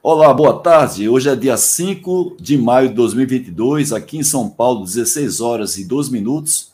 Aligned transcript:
Olá, 0.00 0.32
boa 0.32 0.60
tarde. 0.60 1.08
Hoje 1.08 1.28
é 1.28 1.34
dia 1.34 1.56
5 1.56 2.36
de 2.38 2.56
maio 2.56 2.88
de 2.88 2.94
2022, 2.94 3.92
aqui 3.92 4.16
em 4.16 4.22
São 4.22 4.48
Paulo, 4.48 4.84
16 4.84 5.40
horas 5.40 5.76
e 5.76 5.84
2 5.84 6.08
minutos. 6.08 6.72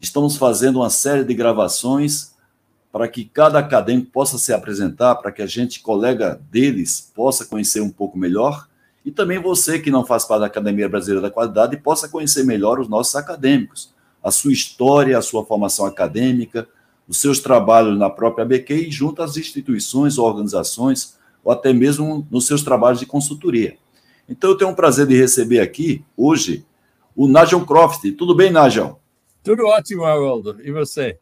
Estamos 0.00 0.38
fazendo 0.38 0.76
uma 0.76 0.88
série 0.88 1.22
de 1.22 1.34
gravações 1.34 2.32
para 2.90 3.06
que 3.08 3.26
cada 3.26 3.58
acadêmico 3.58 4.10
possa 4.10 4.38
se 4.38 4.54
apresentar, 4.54 5.16
para 5.16 5.30
que 5.30 5.42
a 5.42 5.46
gente, 5.46 5.80
colega 5.80 6.40
deles, 6.50 7.12
possa 7.14 7.44
conhecer 7.44 7.82
um 7.82 7.90
pouco 7.90 8.16
melhor. 8.16 8.66
E 9.04 9.10
também 9.10 9.38
você 9.38 9.78
que 9.78 9.90
não 9.90 10.04
faz 10.04 10.24
parte 10.24 10.40
da 10.40 10.46
Academia 10.46 10.88
Brasileira 10.88 11.20
da 11.20 11.30
Qualidade 11.30 11.76
possa 11.76 12.08
conhecer 12.08 12.42
melhor 12.42 12.80
os 12.80 12.88
nossos 12.88 13.14
acadêmicos, 13.14 13.92
a 14.24 14.30
sua 14.30 14.52
história, 14.52 15.18
a 15.18 15.22
sua 15.22 15.44
formação 15.44 15.84
acadêmica, 15.84 16.66
os 17.06 17.18
seus 17.18 17.38
trabalhos 17.38 17.98
na 17.98 18.08
própria 18.08 18.46
ABQ 18.46 18.88
e 18.88 18.90
junto 18.90 19.22
às 19.22 19.36
instituições 19.36 20.16
organizações 20.16 21.20
ou 21.44 21.52
até 21.52 21.72
mesmo 21.72 22.26
nos 22.30 22.46
seus 22.46 22.62
trabalhos 22.62 23.00
de 23.00 23.06
consultoria. 23.06 23.76
Então, 24.28 24.50
eu 24.50 24.56
tenho 24.56 24.70
um 24.70 24.74
prazer 24.74 25.06
de 25.06 25.16
receber 25.16 25.60
aqui, 25.60 26.04
hoje, 26.16 26.64
o 27.14 27.26
Nigel 27.26 27.64
Croft. 27.66 28.10
Tudo 28.16 28.34
bem, 28.34 28.52
Nigel? 28.52 29.00
Tudo 29.42 29.66
ótimo, 29.66 30.04
Haroldo. 30.04 30.56
E 30.62 30.70
você? 30.70 31.18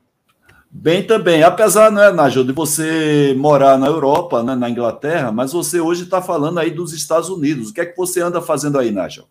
Bem 0.70 1.04
também. 1.04 1.42
Apesar, 1.42 1.90
não 1.90 2.02
é, 2.02 2.12
Nigel, 2.12 2.44
de 2.44 2.52
você 2.52 3.34
morar 3.36 3.76
na 3.76 3.88
Europa, 3.88 4.42
né, 4.42 4.54
na 4.54 4.70
Inglaterra, 4.70 5.32
mas 5.32 5.52
você 5.52 5.80
hoje 5.80 6.04
está 6.04 6.22
falando 6.22 6.58
aí 6.58 6.70
dos 6.70 6.92
Estados 6.92 7.28
Unidos. 7.28 7.70
O 7.70 7.74
que 7.74 7.80
é 7.80 7.86
que 7.86 7.96
você 7.96 8.20
anda 8.20 8.40
fazendo 8.40 8.78
aí, 8.78 8.90
Nigel? 8.90 9.26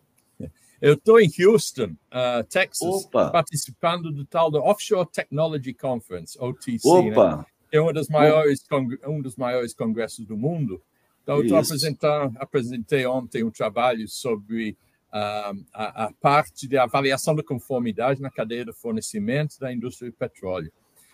Eu 0.80 0.94
estou 0.94 1.20
em 1.20 1.30
Houston, 1.38 1.92
uh, 2.10 2.42
Texas, 2.48 3.04
Opa. 3.04 3.30
participando 3.30 4.10
do 4.10 4.24
tal 4.24 4.50
da 4.50 4.60
Offshore 4.60 5.06
Technology 5.10 5.74
Conference, 5.74 6.38
OTC. 6.40 6.88
Né? 6.88 7.10
Opa! 7.10 7.36
Né? 7.36 7.44
É 7.72 7.80
uma 7.80 7.92
das 7.92 8.08
maiores, 8.08 8.64
um 9.06 9.20
dos 9.20 9.36
maiores 9.36 9.74
congressos 9.74 10.26
do 10.26 10.36
mundo. 10.36 10.82
Então, 11.22 11.42
eu 11.42 11.56
apresentei 12.38 13.06
ontem 13.06 13.44
um 13.44 13.50
trabalho 13.50 14.08
sobre 14.08 14.76
uh, 15.12 15.64
a, 15.72 16.06
a, 16.06 16.12
parte 16.20 16.66
de 16.66 16.76
avaliação 16.76 17.34
da 17.34 17.42
conformidade 17.42 18.20
na 18.20 18.30
cadeia 18.30 18.64
de 18.64 18.72
fornecimento 18.72 19.58
da 19.60 19.72
indústria 19.72 20.10
de 20.10 20.16
petróleo. 20.16 20.72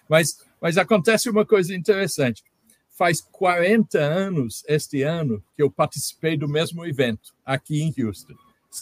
Mas, 0.08 0.38
mas 0.60 0.78
acontece 0.78 1.28
uma 1.28 1.44
coisa 1.44 1.74
interessante. 1.74 2.44
Faz 2.90 3.20
40 3.20 3.98
anos, 3.98 4.64
este 4.66 5.02
ano, 5.02 5.42
que 5.54 5.62
eu 5.62 5.70
participei 5.70 6.36
do 6.36 6.48
mesmo 6.48 6.86
evento 6.86 7.34
aqui 7.44 7.82
em 7.82 7.92
Houston. 7.98 8.34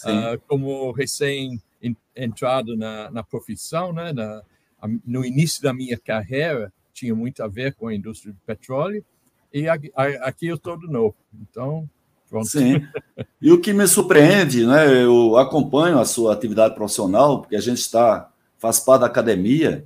Uh, 0.05 0.41
como 0.47 0.93
recém-entrado 0.93 2.77
na, 2.77 3.11
na 3.11 3.23
profissão, 3.23 3.93
né, 3.93 4.13
na, 4.13 4.43
no 5.05 5.25
início 5.25 5.63
da 5.63 5.73
minha 5.73 5.99
carreira, 5.99 6.73
tinha 6.95 7.15
muito 7.15 7.43
a 7.43 7.49
ver 7.49 7.75
com 7.75 7.89
a 7.89 7.95
indústria 7.95 8.33
do 8.33 8.41
petróleo, 8.47 9.05
e 9.53 9.69
aqui 9.69 10.47
eu 10.47 10.57
estou 10.57 10.79
de 10.79 10.89
novo. 10.89 11.15
Então, 11.41 11.89
pronto. 12.29 12.49
Sim. 12.49 12.87
E 13.41 13.53
o 13.53 13.61
que 13.61 13.73
me 13.73 13.87
surpreende, 13.87 14.67
né, 14.67 15.05
eu 15.05 15.37
acompanho 15.37 15.99
a 15.99 16.05
sua 16.05 16.33
atividade 16.33 16.75
profissional, 16.75 17.41
porque 17.41 17.55
a 17.55 17.61
gente 17.61 17.79
está, 17.79 18.31
faz 18.59 18.81
parte 18.81 19.03
da 19.03 19.07
academia, 19.07 19.85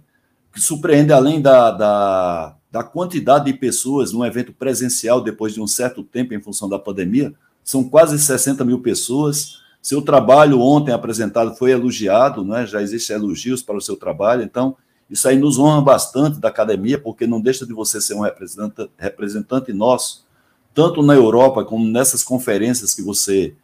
que 0.52 0.60
surpreende 0.60 1.12
além 1.12 1.42
da, 1.42 1.70
da, 1.70 2.56
da 2.70 2.82
quantidade 2.82 3.46
de 3.46 3.58
pessoas 3.58 4.12
num 4.12 4.24
evento 4.24 4.52
presencial 4.52 5.20
depois 5.20 5.54
de 5.54 5.60
um 5.60 5.66
certo 5.66 6.02
tempo 6.02 6.32
em 6.32 6.40
função 6.40 6.68
da 6.68 6.78
pandemia, 6.78 7.34
são 7.62 7.84
quase 7.84 8.18
60 8.18 8.64
mil 8.64 8.80
pessoas. 8.80 9.60
Seu 9.82 10.00
trabalho 10.00 10.60
ontem 10.60 10.92
apresentado 10.92 11.54
foi 11.54 11.72
elogiado, 11.72 12.44
né? 12.44 12.66
já 12.66 12.80
existem 12.80 13.16
elogios 13.16 13.62
para 13.62 13.76
o 13.76 13.80
seu 13.80 13.96
trabalho, 13.96 14.42
então 14.42 14.76
isso 15.10 15.26
aí 15.26 15.38
nos 15.38 15.58
honra 15.58 15.80
bastante 15.80 16.38
da 16.38 16.48
academia, 16.48 16.98
porque 16.98 17.26
não 17.26 17.40
deixa 17.40 17.66
de 17.66 17.72
você 17.72 18.00
ser 18.00 18.14
um 18.14 18.20
representante, 18.20 18.90
representante 18.98 19.72
nosso, 19.72 20.26
tanto 20.74 21.02
na 21.02 21.14
Europa 21.14 21.64
como 21.64 21.86
nessas 21.86 22.22
conferências 22.22 22.94
que 22.94 23.02
você 23.02 23.54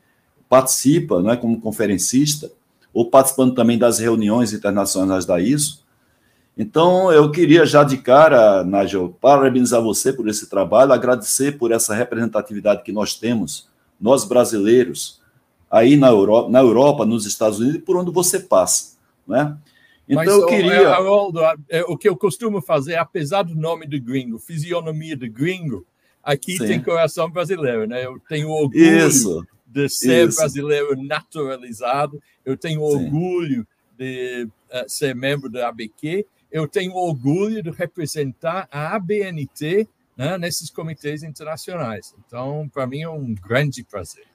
participa, 0.49 1.21
não 1.21 1.31
é, 1.31 1.37
como 1.37 1.61
conferencista, 1.61 2.51
ou 2.93 3.11
participando 3.11 3.55
também 3.55 3.77
das 3.77 3.99
reuniões 3.99 4.53
internacionais 4.53 5.27
da 5.27 5.41
ISO. 5.41 5.85
Então, 6.57 7.13
eu 7.13 7.31
queria 7.33 7.67
já 7.67 7.83
de 7.83 7.99
cara, 7.99 8.63
Nigel, 8.63 9.17
parabenizar 9.21 9.83
você 9.83 10.13
por 10.13 10.29
esse 10.29 10.49
trabalho, 10.49 10.93
agradecer 10.93 11.59
por 11.59 11.73
essa 11.73 11.93
representatividade 11.95 12.85
que 12.85 12.93
nós 12.93 13.15
temos, 13.17 13.69
nós 14.01 14.25
brasileiros, 14.25 15.21
aí 15.69 15.97
na 15.97 16.09
Europa, 16.09 16.49
na 16.51 16.61
Europa 16.61 17.05
nos 17.05 17.27
Estados 17.27 17.59
Unidos, 17.59 17.83
por 17.85 17.97
onde 17.97 18.13
você 18.13 18.39
passa. 18.39 18.95
Né? 19.27 19.57
Então 20.09 20.25
Mas, 20.25 20.29
eu 20.29 20.47
queria. 20.47 20.89
Haroldo, 20.91 21.41
é, 21.69 21.83
o 21.85 21.97
que 21.97 22.09
eu 22.09 22.17
costumo 22.17 22.61
fazer, 22.61 22.97
apesar 22.97 23.43
do 23.43 23.55
nome 23.55 23.87
do 23.87 24.01
gringo, 24.01 24.39
fisionomia 24.39 25.17
do 25.17 25.31
gringo, 25.31 25.87
aqui 26.23 26.57
Sim. 26.59 26.67
tem 26.67 26.83
coração 26.83 27.31
brasileiro, 27.31 27.87
né? 27.87 28.05
Eu 28.05 28.21
tenho 28.29 28.49
orgulho 28.51 29.07
Isso. 29.07 29.47
de 29.67 29.89
ser 29.89 30.29
Isso. 30.29 30.39
brasileiro 30.39 31.03
naturalizado, 31.03 32.23
eu 32.45 32.57
tenho 32.57 32.81
Sim. 32.81 32.87
orgulho 32.87 33.67
de 33.97 34.49
uh, 34.71 34.85
ser 34.89 35.15
membro 35.15 35.49
da 35.49 35.69
ABQ, 35.69 36.27
eu 36.51 36.69
tenho 36.69 36.95
orgulho 36.95 37.63
de 37.63 37.71
representar 37.71 38.69
a 38.71 38.95
ABNT 38.95 39.89
né, 40.17 40.39
nesses 40.39 40.71
comitês 40.71 41.23
internacionais. 41.23 42.15
Então, 42.27 42.69
para 42.73 42.87
mim 42.87 43.03
é 43.03 43.09
um 43.09 43.35
grande 43.35 43.83
prazer. 43.83 44.27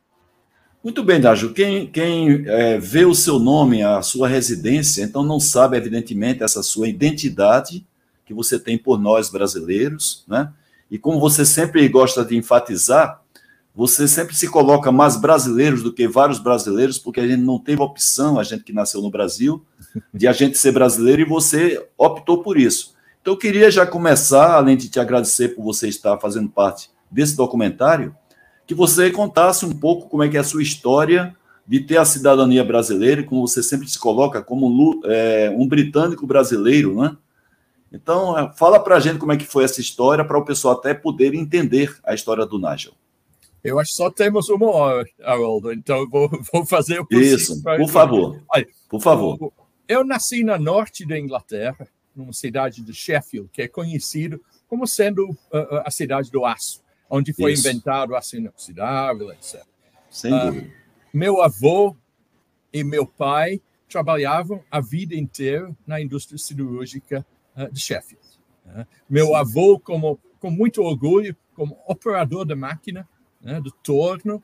Muito 0.81 1.03
bem, 1.03 1.19
Dágio. 1.19 1.53
Quem, 1.53 1.87
quem 1.87 2.45
é, 2.47 2.79
vê 2.79 3.03
o 3.03 3.13
seu 3.13 3.37
nome, 3.37 3.83
a 3.83 4.01
sua 4.01 4.29
residência, 4.29 5.03
então 5.03 5.23
não 5.23 5.37
sabe, 5.37 5.75
evidentemente, 5.75 6.41
essa 6.41 6.63
sua 6.63 6.87
identidade 6.87 7.85
que 8.25 8.33
você 8.33 8.57
tem 8.57 8.77
por 8.77 8.97
nós 8.97 9.29
brasileiros, 9.29 10.23
né? 10.25 10.53
E 10.89 10.97
como 10.97 11.19
você 11.19 11.45
sempre 11.45 11.87
gosta 11.89 12.23
de 12.23 12.37
enfatizar, 12.37 13.21
você 13.75 14.07
sempre 14.07 14.35
se 14.35 14.47
coloca 14.47 14.91
mais 14.91 15.17
brasileiros 15.17 15.83
do 15.83 15.91
que 15.91 16.07
vários 16.07 16.39
brasileiros, 16.39 16.97
porque 16.97 17.19
a 17.19 17.27
gente 17.27 17.41
não 17.41 17.59
teve 17.59 17.81
opção, 17.81 18.39
a 18.39 18.43
gente 18.43 18.63
que 18.63 18.73
nasceu 18.73 19.01
no 19.01 19.11
Brasil, 19.11 19.63
de 20.13 20.27
a 20.27 20.31
gente 20.31 20.57
ser 20.57 20.71
brasileiro 20.71 21.21
e 21.21 21.25
você 21.25 21.85
optou 21.97 22.41
por 22.41 22.57
isso. 22.57 22.95
Então, 23.21 23.33
eu 23.33 23.37
queria 23.37 23.69
já 23.69 23.85
começar, 23.85 24.55
além 24.55 24.77
de 24.77 24.89
te 24.89 24.99
agradecer 24.99 25.49
por 25.49 25.63
você 25.63 25.89
estar 25.89 26.17
fazendo 26.19 26.49
parte 26.49 26.89
desse 27.11 27.35
documentário, 27.35 28.15
que 28.69 28.75
você 28.75 29.09
contasse 29.09 29.65
um 29.65 29.73
pouco 29.73 30.07
como 30.07 30.21
é 30.21 30.29
que 30.29 30.37
é 30.37 30.39
a 30.39 30.43
sua 30.43 30.61
história 30.61 31.35
de 31.65 31.79
ter 31.79 31.97
a 31.97 32.05
cidadania 32.05 32.63
brasileira, 32.63 33.23
como 33.23 33.47
você 33.47 33.63
sempre 33.63 33.89
se 33.89 33.97
coloca 33.97 34.43
como 34.43 35.01
é, 35.05 35.49
um 35.57 35.67
britânico 35.67 36.27
brasileiro, 36.27 37.01
né? 37.01 37.17
Então, 37.91 38.37
é, 38.37 38.53
fala 38.55 38.79
para 38.79 38.97
a 38.97 38.99
gente 38.99 39.17
como 39.17 39.31
é 39.31 39.37
que 39.37 39.43
foi 39.43 39.63
essa 39.63 39.81
história, 39.81 40.23
para 40.23 40.37
o 40.37 40.45
pessoal 40.45 40.75
até 40.75 40.93
poder 40.93 41.33
entender 41.33 41.97
a 42.03 42.13
história 42.13 42.45
do 42.45 42.59
Nigel. 42.59 42.93
Eu 43.63 43.79
acho 43.79 43.89
que 43.89 43.97
só 43.97 44.11
temos 44.11 44.49
uma 44.49 44.69
hora, 44.69 45.03
Haroldo, 45.23 45.73
então 45.73 45.97
eu 46.01 46.07
vou, 46.07 46.29
vou 46.53 46.63
fazer 46.63 46.99
o 46.99 47.07
possível. 47.07 47.37
Isso, 47.37 47.63
por 47.63 47.89
favor. 47.89 48.39
Olha, 48.53 48.67
por 48.87 49.01
favor. 49.01 49.51
Eu 49.87 50.05
nasci 50.05 50.43
na 50.43 50.59
norte 50.59 51.07
da 51.07 51.17
Inglaterra, 51.17 51.87
numa 52.15 52.33
cidade 52.33 52.83
de 52.83 52.93
Sheffield, 52.93 53.49
que 53.51 53.63
é 53.63 53.67
conhecido 53.67 54.39
como 54.67 54.85
sendo 54.85 55.27
uh, 55.27 55.81
a 55.83 55.89
cidade 55.89 56.29
do 56.29 56.45
aço 56.45 56.87
onde 57.09 57.33
foi 57.33 57.53
Isso. 57.53 57.67
inventado 57.67 58.11
o 58.11 58.15
aço 58.15 58.37
inoxidável, 58.37 59.31
etc. 59.31 59.65
Sem 60.09 60.33
uh, 60.33 60.45
dúvida. 60.45 60.71
Meu 61.13 61.41
avô 61.41 61.95
e 62.71 62.83
meu 62.83 63.05
pai 63.05 63.61
trabalhavam 63.89 64.63
a 64.69 64.79
vida 64.79 65.15
inteira 65.15 65.75
na 65.87 65.99
indústria 65.99 66.37
siderúrgica 66.37 67.25
uh, 67.55 67.71
de 67.71 67.79
Sheffield. 67.79 68.25
Uh, 68.65 68.85
meu 69.09 69.27
Sim. 69.27 69.35
avô, 69.35 69.79
como, 69.79 70.19
com 70.39 70.51
muito 70.51 70.81
orgulho, 70.81 71.35
como 71.55 71.77
operador 71.87 72.45
da 72.45 72.55
máquina, 72.55 73.07
né, 73.41 73.59
do 73.59 73.71
torno, 73.71 74.43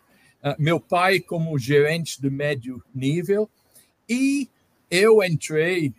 meu 0.59 0.79
pai 0.79 1.19
como 1.19 1.57
gerente 1.57 2.21
de 2.21 2.29
médio 2.29 2.83
nível, 2.93 3.49
e 4.07 4.47
eu 4.91 5.23
entrei 5.23 5.91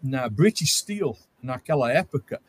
na 0.00 0.28
British 0.28 0.76
Steel 0.76 1.16
naquela 1.42 1.92
época 1.92 2.40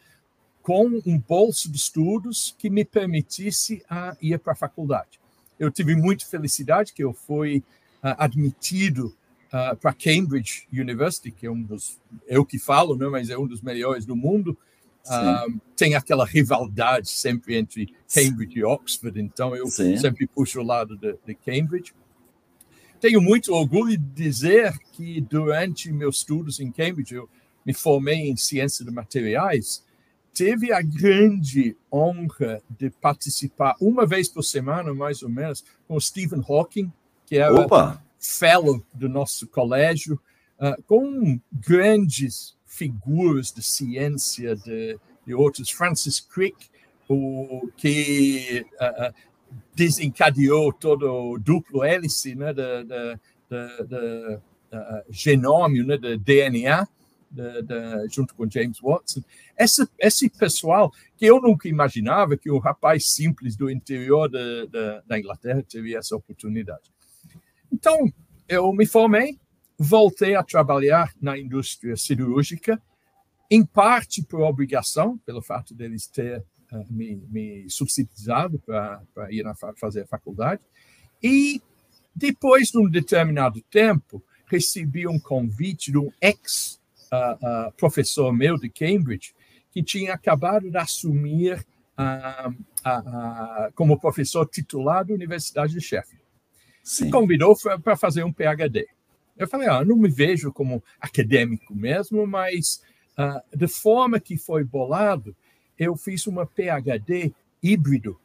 com 0.61 1.01
um 1.05 1.17
bolso 1.17 1.71
de 1.71 1.77
estudos 1.77 2.55
que 2.57 2.69
me 2.69 2.83
permitisse 2.83 3.83
uh, 3.89 4.15
ir 4.21 4.37
para 4.39 4.53
a 4.53 4.55
faculdade. 4.55 5.19
Eu 5.57 5.71
tive 5.71 5.95
muita 5.95 6.25
felicidade 6.25 6.93
que 6.93 7.03
eu 7.03 7.13
fui 7.13 7.63
uh, 8.03 8.15
admitido 8.17 9.15
uh, 9.47 9.75
para 9.77 9.93
Cambridge 9.93 10.67
University, 10.71 11.31
que 11.31 11.45
é 11.45 11.51
um 11.51 11.61
dos, 11.61 11.99
eu 12.27 12.45
que 12.45 12.59
falo, 12.59 12.95
não, 12.95 13.11
mas 13.11 13.29
é 13.29 13.37
um 13.37 13.47
dos 13.47 13.61
melhores 13.61 14.05
do 14.05 14.15
mundo. 14.15 14.57
tem 15.75 15.95
aquela 15.95 16.25
rivalidade 16.25 17.09
sempre 17.09 17.55
entre 17.55 17.93
Cambridge 18.13 18.59
e 18.59 18.63
Oxford, 18.63 19.19
então 19.19 19.55
eu 19.55 19.65
Sim. 19.67 19.97
sempre 19.97 20.27
puxo 20.27 20.59
o 20.59 20.63
lado 20.63 20.95
de, 20.95 21.17
de 21.25 21.33
Cambridge. 21.33 21.93
Tenho 22.99 23.21
muito 23.21 23.53
orgulho 23.53 23.97
de 23.97 24.23
dizer 24.23 24.77
que 24.91 25.21
durante 25.21 25.91
meus 25.91 26.17
estudos 26.17 26.59
em 26.59 26.69
Cambridge 26.69 27.15
eu 27.15 27.29
me 27.65 27.73
formei 27.73 28.29
em 28.29 28.35
ciência 28.35 28.83
de 28.83 28.91
materiais 28.91 29.83
teve 30.33 30.71
a 30.71 30.81
grande 30.81 31.75
honra 31.91 32.61
de 32.69 32.89
participar 32.89 33.75
uma 33.79 34.05
vez 34.05 34.29
por 34.29 34.43
semana, 34.43 34.93
mais 34.93 35.21
ou 35.21 35.29
menos, 35.29 35.63
com 35.87 35.99
Stephen 35.99 36.43
Hawking, 36.47 36.91
que 37.25 37.37
era 37.37 37.53
Opa. 37.53 38.03
fellow 38.19 38.83
do 38.93 39.09
nosso 39.09 39.47
colégio, 39.47 40.19
uh, 40.59 40.81
com 40.83 41.39
grandes 41.51 42.55
figuras 42.65 43.51
de 43.51 43.63
ciência 43.63 44.55
de, 44.55 44.97
de 45.25 45.33
outros, 45.33 45.69
Francis 45.69 46.19
Crick, 46.19 46.67
o, 47.07 47.69
que 47.75 48.65
uh, 48.75 49.13
desencadeou 49.75 50.71
todo 50.71 51.11
o 51.11 51.39
duplo 51.39 51.83
hélice 51.83 52.35
né, 52.35 52.53
do, 52.53 52.63
genômio, 55.09 55.85
né, 55.85 55.97
DNA, 55.97 56.87
junto 58.11 58.33
com 58.35 58.49
James 58.49 58.79
Watson. 58.81 59.21
Esse, 59.57 60.29
pessoal 60.29 60.91
que 61.17 61.25
eu 61.25 61.41
nunca 61.41 61.67
imaginava 61.67 62.37
que 62.37 62.51
um 62.51 62.59
rapaz 62.59 63.09
simples 63.09 63.55
do 63.55 63.69
interior 63.69 64.29
de, 64.29 64.67
da 65.05 65.19
Inglaterra 65.19 65.63
teria 65.63 65.99
essa 65.99 66.15
oportunidade. 66.15 66.91
Então, 67.71 68.11
eu 68.47 68.71
me 68.73 68.85
formei, 68.85 69.39
voltei 69.77 70.35
a 70.35 70.43
trabalhar 70.43 71.13
na 71.21 71.37
indústria 71.37 71.95
cirúrgica, 71.95 72.81
em 73.49 73.65
parte 73.65 74.23
por 74.23 74.41
obrigação, 74.41 75.17
pelo 75.19 75.41
fato 75.41 75.73
deles 75.73 76.07
ter 76.07 76.43
uh, 76.71 76.85
me, 76.89 77.15
me 77.29 77.69
subsidiado 77.69 78.59
para 78.59 79.01
ir 79.29 79.43
fazer 79.75 80.01
a 80.01 80.07
faculdade, 80.07 80.61
e 81.21 81.61
depois 82.15 82.69
de 82.69 82.77
um 82.77 82.89
determinado 82.89 83.61
tempo, 83.69 84.23
recebi 84.45 85.07
um 85.07 85.19
convite 85.19 85.91
de 85.91 85.97
um 85.97 86.11
ex 86.21 86.79
uh, 87.11 87.67
uh, 87.67 87.71
professor 87.73 88.31
meu 88.31 88.57
de 88.57 88.69
Cambridge, 88.69 89.33
que 89.71 89.83
tinha 89.83 90.13
acabado 90.13 90.69
de 90.69 90.77
assumir 90.77 91.65
como 93.75 93.99
professor 93.99 94.45
titular 94.45 95.03
da 95.03 95.13
Universidade 95.13 95.73
de 95.73 95.81
Sheffield. 95.81 96.23
Sim. 96.81 97.05
Me 97.05 97.11
convidou 97.11 97.55
para 97.83 97.97
fazer 97.97 98.23
um 98.23 98.31
PhD. 98.31 98.87
Eu 99.37 99.47
falei, 99.47 99.67
ah, 99.69 99.85
não 99.85 99.95
me 99.95 100.09
vejo 100.09 100.51
como 100.51 100.83
acadêmico 100.99 101.73
mesmo, 101.73 102.27
mas 102.27 102.81
uh, 103.17 103.57
de 103.57 103.67
forma 103.67 104.19
que 104.19 104.37
foi 104.37 104.63
bolado, 104.63 105.35
eu 105.77 105.95
fiz 105.95 106.27
uma 106.27 106.45
PhD 106.45 107.33
híbrido 107.63 108.19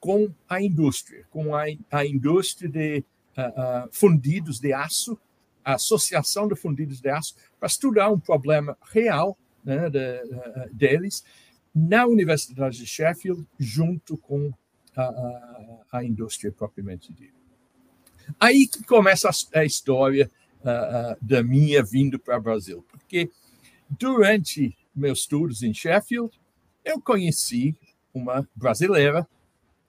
com 0.00 0.32
a 0.48 0.60
indústria, 0.60 1.24
com 1.30 1.54
a, 1.54 1.64
a 1.90 2.04
indústria 2.04 2.68
de 2.68 3.04
uh, 3.36 3.86
uh, 3.86 3.88
fundidos 3.92 4.58
de 4.58 4.72
aço 4.72 5.18
a 5.68 5.74
Associação 5.74 6.48
de 6.48 6.56
Fundidos 6.56 6.98
de 6.98 7.10
Aço 7.10 7.34
para 7.60 7.66
estudar 7.66 8.08
um 8.08 8.18
problema 8.18 8.74
real 8.90 9.36
né, 9.62 9.90
de, 9.90 9.98
uh, 9.98 10.72
deles 10.74 11.22
na 11.74 12.06
Universidade 12.06 12.78
de 12.78 12.86
Sheffield, 12.86 13.46
junto 13.58 14.16
com 14.16 14.50
a, 14.96 15.02
a, 15.02 15.82
a 15.92 16.04
indústria 16.04 16.50
propriamente 16.50 17.12
dita. 17.12 17.36
Aí 18.40 18.66
que 18.66 18.82
começa 18.82 19.28
a, 19.28 19.58
a 19.60 19.64
história 19.64 20.30
uh, 20.60 21.18
da 21.20 21.42
minha 21.42 21.82
vinda 21.82 22.18
para 22.18 22.38
o 22.38 22.42
Brasil, 22.42 22.82
porque 22.88 23.30
durante 23.90 24.74
meus 24.96 25.20
estudos 25.20 25.62
em 25.62 25.74
Sheffield, 25.74 26.30
eu 26.82 26.98
conheci 26.98 27.76
uma 28.14 28.48
brasileira, 28.56 29.28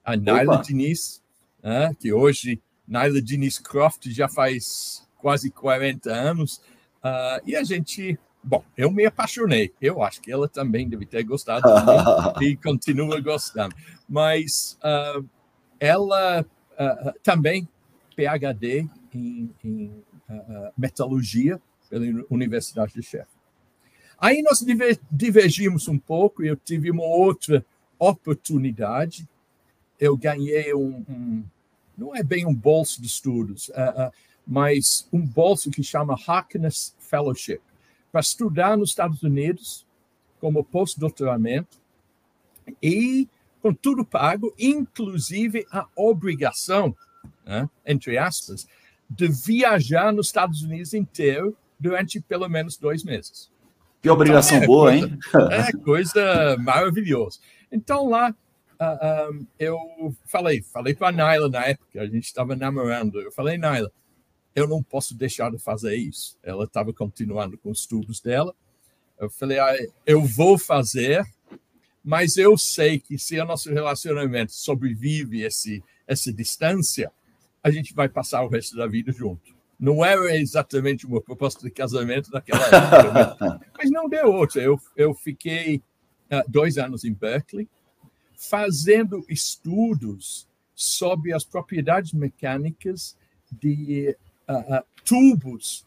a 0.04 0.14
Naila 0.14 0.58
Diniz, 0.58 1.22
uh, 1.60 1.94
que 1.96 2.12
hoje 2.12 2.60
Naila 2.86 3.22
Diniz 3.22 3.58
Croft 3.58 4.10
já 4.10 4.28
faz 4.28 5.08
quase 5.20 5.50
40 5.50 6.10
anos, 6.10 6.56
uh, 7.04 7.40
e 7.46 7.54
a 7.54 7.62
gente, 7.62 8.18
bom, 8.42 8.64
eu 8.76 8.90
me 8.90 9.04
apaixonei, 9.06 9.72
eu 9.80 10.02
acho 10.02 10.20
que 10.20 10.32
ela 10.32 10.48
também 10.48 10.88
deve 10.88 11.06
ter 11.06 11.22
gostado 11.22 11.66
e 12.42 12.56
continua 12.56 13.20
gostando, 13.20 13.74
mas 14.08 14.78
uh, 14.82 15.24
ela 15.78 16.42
uh, 16.42 17.12
também 17.22 17.68
PhD 18.16 18.86
em, 19.14 19.50
em 19.64 20.04
metalurgia 20.78 21.60
pela 21.88 22.04
Universidade 22.30 22.94
de 22.94 23.02
Sheffield. 23.02 23.40
Aí 24.16 24.42
nós 24.42 24.64
divergimos 25.10 25.88
um 25.88 25.98
pouco, 25.98 26.44
eu 26.44 26.54
tive 26.54 26.90
uma 26.90 27.04
outra 27.04 27.64
oportunidade, 27.98 29.26
eu 29.98 30.16
ganhei 30.16 30.74
um, 30.74 31.04
um 31.08 31.44
não 31.96 32.14
é 32.14 32.22
bem 32.22 32.46
um 32.46 32.54
bolso 32.54 33.00
de 33.00 33.06
estudos, 33.06 33.68
uh, 33.70 34.08
uh, 34.08 34.12
mas 34.50 35.08
um 35.12 35.24
bolso 35.24 35.70
que 35.70 35.80
chama 35.80 36.18
Harkness 36.26 36.96
Fellowship, 36.98 37.60
para 38.10 38.20
estudar 38.20 38.76
nos 38.76 38.90
Estados 38.90 39.22
Unidos 39.22 39.86
como 40.40 40.64
pós-doutoramento 40.64 41.78
e 42.82 43.28
com 43.62 43.72
tudo 43.72 44.04
pago, 44.04 44.52
inclusive 44.58 45.64
a 45.70 45.86
obrigação, 45.94 46.96
né, 47.46 47.70
entre 47.86 48.18
aspas, 48.18 48.66
de 49.08 49.28
viajar 49.28 50.12
nos 50.12 50.26
Estados 50.26 50.62
Unidos 50.62 50.94
inteiro 50.94 51.56
durante 51.78 52.20
pelo 52.20 52.48
menos 52.48 52.76
dois 52.76 53.04
meses. 53.04 53.52
Que 54.02 54.10
obrigação 54.10 54.56
então, 54.56 54.64
é 54.64 54.66
boa, 54.66 54.90
coisa, 54.90 55.06
hein? 55.06 55.18
é 55.52 55.72
coisa 55.84 56.56
maravilhosa. 56.58 57.38
Então 57.70 58.08
lá 58.08 58.30
uh, 58.30 58.34
ah, 58.80 59.28
um, 59.30 59.42
ah, 59.42 59.46
eu 59.60 59.78
falei, 60.24 60.62
falei 60.62 60.94
para 60.94 61.08
a 61.08 61.12
Naila 61.12 61.48
na 61.48 61.66
época, 61.66 62.00
a 62.00 62.06
gente 62.06 62.24
estava 62.24 62.56
namorando, 62.56 63.20
eu 63.20 63.30
falei, 63.30 63.56
Naila, 63.56 63.92
eu 64.54 64.66
não 64.66 64.82
posso 64.82 65.14
deixar 65.14 65.50
de 65.50 65.58
fazer 65.58 65.96
isso. 65.96 66.36
Ela 66.42 66.64
estava 66.64 66.92
continuando 66.92 67.56
com 67.58 67.70
os 67.70 67.80
estudos 67.80 68.20
dela. 68.20 68.54
Eu 69.18 69.30
falei, 69.30 69.58
ah, 69.58 69.76
eu 70.06 70.22
vou 70.22 70.58
fazer, 70.58 71.24
mas 72.02 72.36
eu 72.36 72.56
sei 72.56 72.98
que 72.98 73.18
se 73.18 73.38
o 73.38 73.44
nosso 73.44 73.72
relacionamento 73.72 74.52
sobrevive 74.52 75.42
esse, 75.42 75.82
essa 76.06 76.32
distância, 76.32 77.12
a 77.62 77.70
gente 77.70 77.94
vai 77.94 78.08
passar 78.08 78.42
o 78.42 78.48
resto 78.48 78.76
da 78.76 78.86
vida 78.86 79.12
junto. 79.12 79.54
Não 79.78 80.04
era 80.04 80.36
exatamente 80.36 81.06
uma 81.06 81.20
proposta 81.20 81.62
de 81.62 81.70
casamento 81.70 82.30
naquela 82.30 82.64
época, 82.66 83.60
mas 83.76 83.90
não 83.90 84.08
deu 84.08 84.26
outra. 84.32 84.62
Eu, 84.62 84.78
eu 84.96 85.14
fiquei 85.14 85.76
uh, 85.76 86.48
dois 86.48 86.78
anos 86.78 87.04
em 87.04 87.12
Berkeley, 87.12 87.68
fazendo 88.36 89.24
estudos 89.28 90.48
sobre 90.74 91.32
as 91.32 91.44
propriedades 91.44 92.12
mecânicas 92.12 93.16
de 93.52 94.16
uh, 94.50 94.84
tubos 95.04 95.86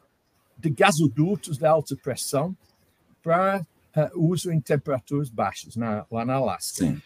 de 0.57 0.69
gasodutos 0.69 1.57
de 1.57 1.65
alta 1.65 1.95
pressão 1.95 2.55
para 3.21 3.65
uh, 3.95 4.31
uso 4.31 4.51
em 4.51 4.59
temperaturas 4.59 5.29
baixas 5.29 5.75
na, 5.75 6.05
lá 6.09 6.25
na 6.25 6.35
Alaska. 6.35 6.85
Sim. 6.85 7.01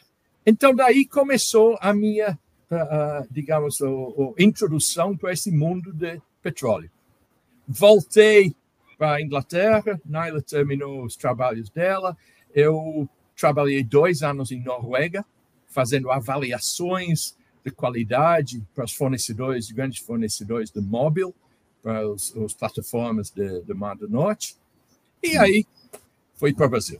Então, 0.45 0.73
daí 0.73 1.05
começou 1.05 1.77
a 1.81 1.93
minha, 1.93 2.39
digamos, 3.29 3.81
a, 3.81 3.85
a 3.85 4.41
introdução 4.41 5.17
para 5.17 5.33
esse 5.33 5.51
mundo 5.51 5.91
de 5.91 6.21
petróleo. 6.41 6.89
Voltei 7.67 8.55
para 8.97 9.15
a 9.15 9.21
Inglaterra, 9.21 9.99
Naila 10.05 10.41
terminou 10.41 11.03
os 11.03 11.17
trabalhos 11.17 11.69
dela, 11.69 12.17
eu 12.55 13.07
trabalhei 13.35 13.83
dois 13.83 14.23
anos 14.23 14.51
em 14.51 14.63
Noruega, 14.63 15.25
fazendo 15.67 16.09
avaliações 16.09 17.37
de 17.63 17.69
qualidade 17.69 18.65
para 18.73 18.85
os 18.85 18.93
fornecedores, 18.93 19.69
grandes 19.69 19.99
fornecedores 19.99 20.71
de 20.71 20.81
móvel, 20.81 21.35
para 21.87 22.05
os, 22.05 22.35
os 22.35 22.53
plataformas 22.53 23.29
de, 23.31 23.61
de 23.61 23.73
Mar 23.73 23.95
do 23.95 24.09
Norte. 24.09 24.57
E 25.23 25.37
aí 25.37 25.65
foi 26.35 26.53
para 26.53 26.65
o 26.65 26.69
Brasil. 26.69 26.99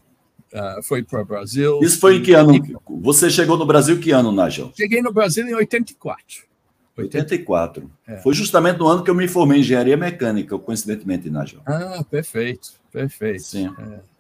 Uh, 0.54 0.82
foi 0.82 1.04
para 1.04 1.22
o 1.22 1.26
Brasil. 1.26 1.80
Isso 1.82 2.00
foi 2.00 2.16
em 2.16 2.24
que 2.24 2.32
ano? 2.32 2.54
Você 3.02 3.30
chegou 3.30 3.58
no 3.58 3.66
Brasil 3.66 4.00
que 4.00 4.12
ano, 4.12 4.32
Nigel? 4.32 4.72
Cheguei 4.78 5.02
no 5.02 5.12
Brasil 5.12 5.46
em 5.46 5.54
84. 5.54 6.48
84. 6.96 7.92
É. 8.08 8.18
Foi 8.20 8.34
justamente 8.34 8.80
no 8.80 8.88
ano 8.88 9.04
que 9.04 9.10
eu 9.10 9.16
me 9.16 9.28
formei 9.28 9.58
em 9.58 9.60
engenharia 9.60 9.98
mecânica, 9.98 10.58
coincidentemente, 10.58 11.30
Nigel. 11.30 11.60
Ah, 11.66 12.02
perfeito, 12.10 12.72
perfeito. 12.90 13.44
Sim. 13.44 13.70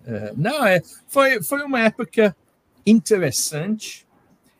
É, 0.05 0.11
é. 0.11 0.33
Não, 0.35 0.65
é, 0.65 0.81
foi, 1.07 1.41
foi 1.41 1.63
uma 1.63 1.79
época 1.79 2.35
interessante. 2.85 4.05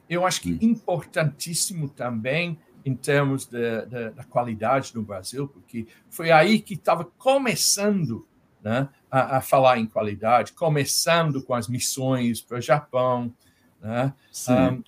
Eu 0.10 0.26
acho 0.26 0.40
que 0.40 0.54
hum. 0.54 0.58
importantíssimo 0.62 1.90
também 1.90 2.58
em 2.88 2.96
termos 2.96 3.46
de, 3.46 3.86
de, 3.86 4.10
da 4.12 4.24
qualidade 4.24 4.96
no 4.96 5.04
Brasil, 5.04 5.46
porque 5.50 5.86
foi 6.10 6.32
aí 6.32 6.60
que 6.60 6.76
estava 6.76 7.04
começando 7.04 8.26
né, 8.64 8.88
a, 9.12 9.38
a, 9.38 9.42
falar 9.42 9.78
em 9.78 9.86
qualidade, 9.86 10.54
começando 10.54 11.44
com 11.44 11.54
as 11.54 11.68
missões 11.68 12.42
para 12.42 12.60
o 12.60 12.62
Japão. 12.62 13.34
Né? 13.82 14.14
Um, 14.50 14.82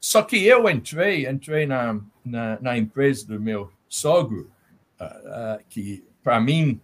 só 0.00 0.22
que 0.22 0.36
eu 0.36 0.68
entrei, 0.68 1.28
entrei 1.28 1.66
na, 1.66 2.00
na, 2.24 2.58
na 2.58 2.78
empresa 2.78 3.26
do 3.26 3.38
meu 3.38 3.70
sogro, 3.86 4.50
uh, 4.98 5.04
uh, 5.04 5.64
que 5.68 6.02
para 6.22 6.40
mim, 6.40 6.80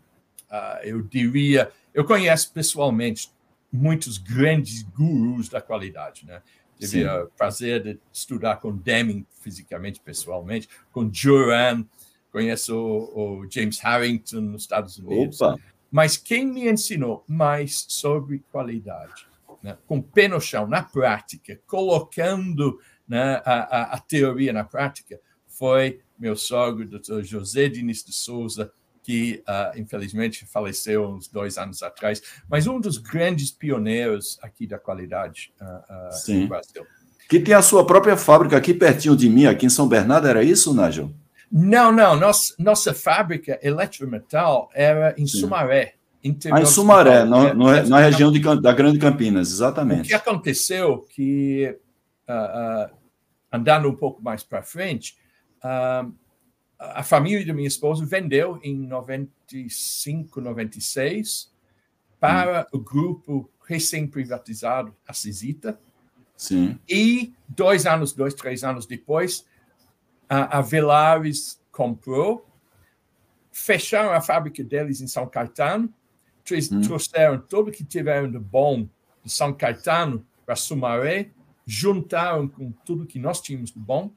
uh, 0.51 0.85
eu 0.85 1.01
diria, 1.01 1.73
eu 1.95 2.05
conheço 2.05 2.53
pessoalmente 2.53 3.33
muitos 3.73 4.19
grandes 4.19 4.83
gurus 4.83 5.49
da 5.49 5.63
qualidade, 5.63 6.27
né? 6.27 6.43
Tive 6.79 7.07
o 7.07 7.27
prazer 7.29 7.83
de 7.83 7.99
estudar 8.13 8.57
com 8.57 8.77
Deming 8.77 9.27
fisicamente, 9.41 10.01
pessoalmente, 10.01 10.69
com 10.93 11.13
Juran, 11.13 11.85
conheço 12.31 12.77
o, 12.77 13.41
o, 13.41 13.51
James 13.51 13.79
Harrington 13.81 14.41
nos 14.41 14.63
Estados 14.63 14.99
Unidos. 14.99 15.41
Opa. 15.41 15.59
Mas 15.91 16.17
quem 16.17 16.47
me 16.47 16.71
ensinou 16.71 17.25
mais 17.27 17.87
sobre 17.89 18.45
qualidade, 18.53 19.27
né, 19.63 19.77
com 19.87 20.01
pé 20.01 20.29
no 20.29 20.41
chão, 20.41 20.67
na 20.67 20.83
prática, 20.83 21.59
colocando 21.67 22.79
né, 23.09 23.43
a, 23.45 23.55
a, 23.55 23.83
a, 23.95 23.99
teoria 23.99 24.53
na 24.53 24.65
prática, 24.65 25.19
foi 25.47 26.01
meu 26.19 26.37
sogro, 26.37 26.87
Dr. 26.87 27.23
José 27.23 27.69
Diniz 27.69 28.05
de 28.05 28.13
Souza, 28.13 28.71
que 29.09 29.43
uh, 29.49 29.81
infelizmente 29.81 30.45
faleceu 30.45 31.09
uns 31.09 31.29
dois 31.29 31.57
anos 31.57 31.83
atrás, 31.83 32.21
mas 32.47 32.67
um 32.67 32.79
dos 32.79 32.99
grandes 32.99 33.51
pioneiros 33.51 34.39
aqui 34.43 34.67
da 34.67 34.79
qualidade 34.79 35.51
uh, 35.59 35.65
uh, 35.65 36.41
no 36.41 36.47
Brasil. 36.47 36.87
Que 37.27 37.41
tem 37.41 37.55
a 37.55 37.63
sua 37.63 37.87
própria 37.87 38.19
fábrica 38.19 38.59
aqui 38.59 38.75
pertinho 38.75 39.17
de 39.17 39.31
mim, 39.31 39.47
aqui 39.47 39.65
em 39.65 39.71
São 39.71 39.89
Bernardo, 39.89 40.29
era 40.29 40.45
isso, 40.45 40.75
Nájio? 40.75 41.15
Não, 41.51 41.91
não. 41.91 42.17
Nossa, 42.17 42.53
nossa 42.59 42.93
fábrica 42.93 43.59
Eletrometal 43.63 44.69
era 44.75 45.15
em 45.17 45.27
Sim. 45.27 45.41
Sumaré. 45.41 45.95
Ah, 46.53 46.61
em 46.61 46.67
Sumaré, 46.67 47.25
no, 47.25 47.73
é, 47.73 47.89
na 47.89 48.01
região 48.01 48.31
de, 48.31 48.41
da 48.61 48.73
Grande 48.73 48.99
Campinas, 48.99 49.51
exatamente. 49.51 50.03
O 50.03 50.09
que 50.09 50.15
aconteceu 50.15 51.07
que, 51.09 51.79
uh, 52.29 52.91
uh, 52.93 52.97
andando 53.51 53.89
um 53.89 53.97
pouco 53.97 54.23
mais 54.23 54.43
para 54.43 54.63
frente, 54.63 55.17
uh, 55.65 56.13
a 56.79 57.03
família 57.03 57.45
da 57.45 57.53
minha 57.53 57.67
esposa 57.67 58.07
vendeu 58.07 58.61
em 58.63 58.77
95, 58.77 60.41
96 60.41 61.51
para 62.21 62.63
hum. 62.73 62.79
o 62.79 62.81
grupo 62.81 63.51
recém-privatizado, 63.67 64.95
a 65.07 65.13
Cisita. 65.13 65.79
Sim. 66.37 66.79
E 66.89 67.35
dois 67.49 67.85
anos, 67.85 68.13
dois, 68.13 68.33
três 68.33 68.63
anos 68.63 68.87
depois, 68.87 69.45
a, 70.29 70.59
a 70.59 70.61
Velares 70.61 71.61
comprou, 71.73 72.47
fecharam 73.51 74.13
a 74.13 74.21
fábrica 74.21 74.63
deles 74.63 75.01
em 75.01 75.09
São 75.09 75.27
Caetano, 75.27 75.93
hum. 76.51 76.81
trouxeram 76.81 77.39
tudo 77.41 77.73
que 77.73 77.85
tiveram 77.85 78.31
de 78.31 78.39
bom 78.39 78.89
de 79.25 79.33
São 79.33 79.53
Caetano 79.53 80.25
para 80.47 80.55
Sumaré, 80.55 81.31
juntaram 81.67 82.49
com 82.49 82.71
tudo 82.71 83.05
que 83.05 83.19
nós 83.19 83.41
tínhamos 83.41 83.73
de 83.73 83.79
bom, 83.79 84.11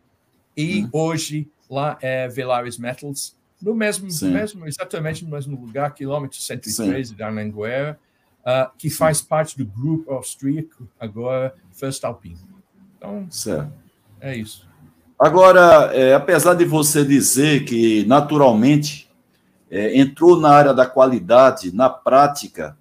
e 0.56 0.84
hum. 0.84 0.90
hoje 0.94 1.52
lá 1.74 1.98
é 2.02 2.28
Velares 2.28 2.78
Metals, 2.78 3.36
no 3.62 3.76
mesmo, 3.76 4.08
mesmo, 4.30 4.68
exatamente 4.68 5.24
no 5.24 5.32
mesmo 5.32 5.60
lugar, 5.60 5.94
quilômetro 5.94 6.38
113 6.38 7.10
Sim. 7.10 7.16
da 7.16 7.30
Anhanguera, 7.30 8.00
uh, 8.42 8.72
que 8.78 8.90
faz 8.90 9.20
Sim. 9.20 9.26
parte 9.28 9.58
do 9.58 9.66
grupo 9.66 10.12
austríaco 10.12 10.88
agora, 11.00 11.54
First 11.72 12.04
Alpine. 12.04 12.40
Então, 12.98 13.28
certo. 13.30 13.72
é 14.20 14.36
isso. 14.36 14.68
Agora, 15.18 15.92
é, 15.94 16.16
apesar 16.16 16.56
de 16.56 16.66
você 16.66 17.06
dizer 17.06 17.64
que 17.66 18.04
naturalmente 18.06 19.08
é, 19.70 19.96
entrou 20.00 20.40
na 20.40 20.50
área 20.50 20.74
da 20.74 20.86
qualidade, 20.86 21.74
na 21.74 21.90
prática, 21.90 22.76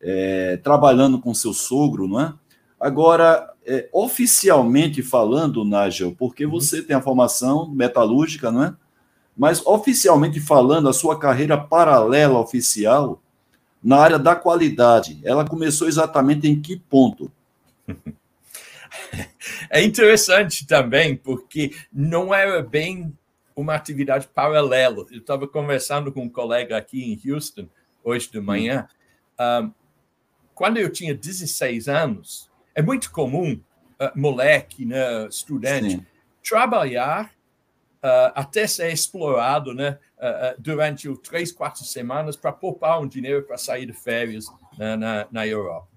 é, 0.00 0.58
trabalhando 0.58 1.18
com 1.18 1.32
seu 1.32 1.54
sogro, 1.54 2.06
não 2.06 2.20
é? 2.20 2.34
Agora, 2.78 3.51
é, 3.66 3.88
oficialmente 3.92 5.02
falando, 5.02 5.64
Nigel, 5.64 6.14
porque 6.18 6.44
uhum. 6.44 6.52
você 6.52 6.82
tem 6.82 6.96
a 6.96 7.02
formação 7.02 7.68
metalúrgica, 7.68 8.50
não 8.50 8.64
é? 8.64 8.74
Mas 9.36 9.64
oficialmente 9.64 10.40
falando, 10.40 10.88
a 10.88 10.92
sua 10.92 11.18
carreira 11.18 11.56
paralela 11.56 12.38
oficial 12.38 13.22
na 13.82 13.98
área 13.98 14.18
da 14.18 14.36
qualidade, 14.36 15.20
ela 15.24 15.46
começou 15.46 15.88
exatamente 15.88 16.46
em 16.46 16.60
que 16.60 16.76
ponto? 16.76 17.30
É 19.70 19.82
interessante 19.82 20.66
também, 20.66 21.16
porque 21.16 21.74
não 21.92 22.32
era 22.32 22.62
bem 22.62 23.16
uma 23.56 23.74
atividade 23.74 24.28
paralela. 24.28 25.06
Eu 25.10 25.18
estava 25.18 25.48
conversando 25.48 26.12
com 26.12 26.22
um 26.22 26.28
colega 26.28 26.76
aqui 26.76 27.02
em 27.02 27.30
Houston, 27.30 27.68
hoje 28.04 28.30
de 28.30 28.40
manhã. 28.40 28.86
Um, 29.40 29.72
quando 30.54 30.76
eu 30.76 30.90
tinha 30.90 31.14
16 31.14 31.88
anos, 31.88 32.50
é 32.74 32.82
muito 32.82 33.10
comum, 33.10 33.60
uh, 34.00 34.18
moleque, 34.18 34.84
né, 34.84 35.26
estudante, 35.26 35.90
Sim. 35.90 36.06
trabalhar 36.42 37.32
uh, 38.02 38.32
até 38.34 38.66
ser 38.66 38.92
explorado 38.92 39.72
né, 39.72 39.98
uh, 40.18 40.60
durante 40.60 41.14
três, 41.18 41.52
quatro 41.52 41.84
semanas 41.84 42.36
para 42.36 42.52
poupar 42.52 43.00
um 43.00 43.06
dinheiro 43.06 43.44
para 43.44 43.56
sair 43.56 43.86
de 43.86 43.92
férias 43.92 44.46
né, 44.76 44.96
na, 44.96 45.26
na 45.30 45.46
Europa. 45.46 45.88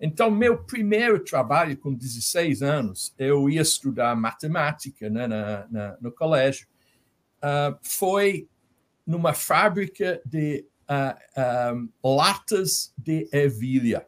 Então, 0.00 0.30
meu 0.30 0.58
primeiro 0.58 1.22
trabalho 1.22 1.76
com 1.78 1.94
16 1.94 2.62
anos, 2.62 3.14
eu 3.18 3.48
ia 3.48 3.62
estudar 3.62 4.14
matemática 4.16 5.08
né, 5.08 5.26
na, 5.26 5.66
na, 5.70 5.96
no 6.00 6.12
colégio, 6.12 6.66
uh, 7.38 7.78
foi 7.82 8.48
numa 9.06 9.32
fábrica 9.32 10.20
de 10.24 10.66
uh, 10.88 11.74
um, 11.74 12.16
latas 12.16 12.92
de 12.98 13.28
ervilha. 13.32 14.06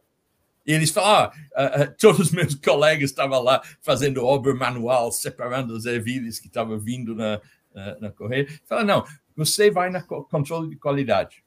E 0.67 0.73
eles 0.73 0.91
falaram, 0.91 1.31
ah, 1.55 1.87
todos 1.97 2.19
os 2.19 2.31
meus 2.31 2.53
colegas 2.55 3.09
estavam 3.09 3.41
lá 3.41 3.61
fazendo 3.81 4.25
obra 4.25 4.53
manual, 4.53 5.11
separando 5.11 5.75
as 5.75 5.85
ervilhas 5.85 6.37
que 6.37 6.47
estavam 6.47 6.77
vindo 6.77 7.15
na, 7.15 7.41
na, 7.73 7.99
na 8.01 8.11
correia. 8.11 8.47
Falaram, 8.65 8.87
não, 8.87 9.05
você 9.35 9.71
vai 9.71 9.89
na 9.89 10.01
controle 10.03 10.69
de 10.69 10.75
qualidade. 10.75 11.43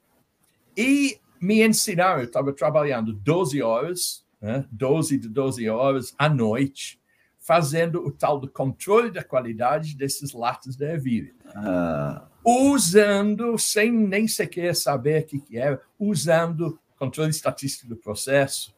E 0.76 1.20
me 1.40 1.62
ensinaram, 1.62 2.20
eu 2.20 2.26
estava 2.26 2.52
trabalhando 2.52 3.12
12 3.12 3.60
horas 3.62 4.24
né, 4.40 4.64
12 4.72 5.18
de 5.18 5.28
12 5.28 5.68
horas 5.68 6.14
à 6.18 6.28
noite, 6.28 6.98
fazendo 7.38 8.04
o 8.06 8.10
tal 8.10 8.38
do 8.38 8.48
controle 8.48 9.10
da 9.10 9.22
qualidade 9.22 9.96
desses 9.96 10.32
latas 10.32 10.76
de 10.76 10.84
ervilha. 10.84 11.34
Ah. 11.54 12.26
Usando, 12.44 13.58
sem 13.58 13.92
nem 13.92 14.26
sequer 14.26 14.74
saber 14.74 15.22
o 15.22 15.26
que, 15.26 15.40
que 15.40 15.58
era, 15.58 15.80
usando 15.98 16.78
controle 16.98 17.30
estatístico 17.30 17.88
do 17.88 17.96
processo, 17.96 18.74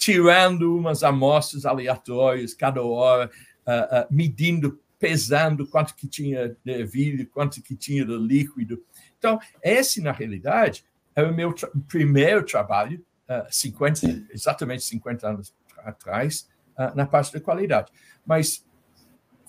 tirando 0.00 0.74
umas 0.74 1.04
amostras 1.04 1.66
aleatórias 1.66 2.54
cada 2.54 2.82
hora, 2.82 3.30
uh, 3.66 4.00
uh, 4.00 4.06
medindo, 4.10 4.80
pesando 4.98 5.66
quanto 5.66 5.94
que 5.94 6.08
tinha 6.08 6.56
de 6.64 6.72
ervilha, 6.72 7.28
quanto 7.30 7.62
que 7.62 7.76
tinha 7.76 8.02
de 8.02 8.16
líquido. 8.16 8.82
Então, 9.18 9.38
esse, 9.62 10.00
na 10.00 10.10
realidade, 10.10 10.86
é 11.14 11.22
o 11.22 11.34
meu 11.34 11.52
tra 11.52 11.68
primeiro 11.86 12.42
trabalho 12.44 13.04
50, 13.50 14.06
ah, 14.06 14.10
exatamente 14.32 14.82
50 14.84 15.28
anos 15.28 15.54
atrás, 15.84 16.48
uh, 16.78 16.96
na 16.96 17.04
parte 17.04 17.34
da 17.34 17.40
qualidade. 17.40 17.92
Mas 18.24 18.64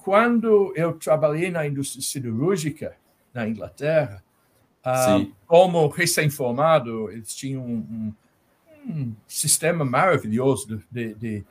quando 0.03 0.73
eu 0.75 0.93
trabalhei 0.93 1.49
na 1.49 1.65
indústria 1.65 2.01
siderúrgica 2.01 2.97
na 3.33 3.47
Inglaterra, 3.47 4.21
uh, 4.85 5.33
como 5.47 5.87
recém-formado, 5.87 7.09
eles 7.09 7.33
tinham 7.33 7.63
um, 7.63 7.77
um, 7.77 8.13
um, 8.87 9.13
sistema 9.27 9.85
maravilhoso 9.85 10.67
de, 10.67 10.83
de, 10.91 11.15
de 11.15 11.45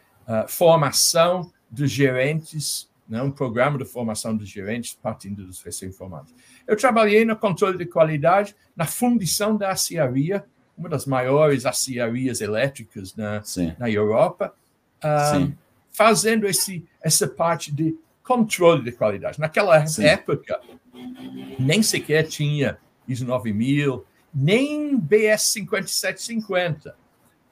formação 0.46 1.50
dos 1.70 1.90
gerentes 1.90 2.88
né, 3.08 3.20
um 3.20 3.30
programa 3.30 3.76
de 3.76 3.84
formação 3.84 4.36
dos 4.36 4.48
gerentes 4.48 4.96
partindo 5.02 5.44
dos 5.44 5.60
recém-formados. 5.60 6.32
Eu 6.64 6.76
trabalhei 6.76 7.24
no 7.24 7.36
controle 7.36 7.76
de 7.76 7.84
qualidade, 7.84 8.54
na 8.76 8.86
fundição 8.86 9.56
da 9.56 9.70
aciaria 9.70 10.44
uma 10.80 10.88
das 10.88 11.04
maiores 11.04 11.66
aciarias 11.66 12.40
elétricas 12.40 13.14
na, 13.14 13.42
na 13.78 13.90
Europa, 13.90 14.54
um, 15.04 15.52
fazendo 15.92 16.46
esse, 16.46 16.86
essa 17.02 17.28
parte 17.28 17.70
de 17.70 17.94
controle 18.22 18.82
de 18.82 18.92
qualidade. 18.92 19.38
Naquela 19.38 19.86
Sim. 19.86 20.04
época, 20.04 20.58
nem 21.58 21.82
sequer 21.82 22.26
tinha 22.26 22.78
ISO 23.06 23.26
9000, 23.26 24.06
nem 24.34 24.98
BS 24.98 25.42
5750. 25.52 26.96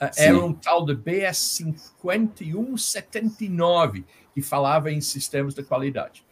Uh, 0.01 0.11
era 0.17 0.39
um 0.39 0.53
tal 0.53 0.85
de 0.85 0.95
BS 0.95 1.65
5179 1.99 4.05
que 4.33 4.41
falava 4.41 4.93
em 4.93 5.01
sistemas 5.01 5.55
de 5.55 5.63
qualidade. 5.63 6.25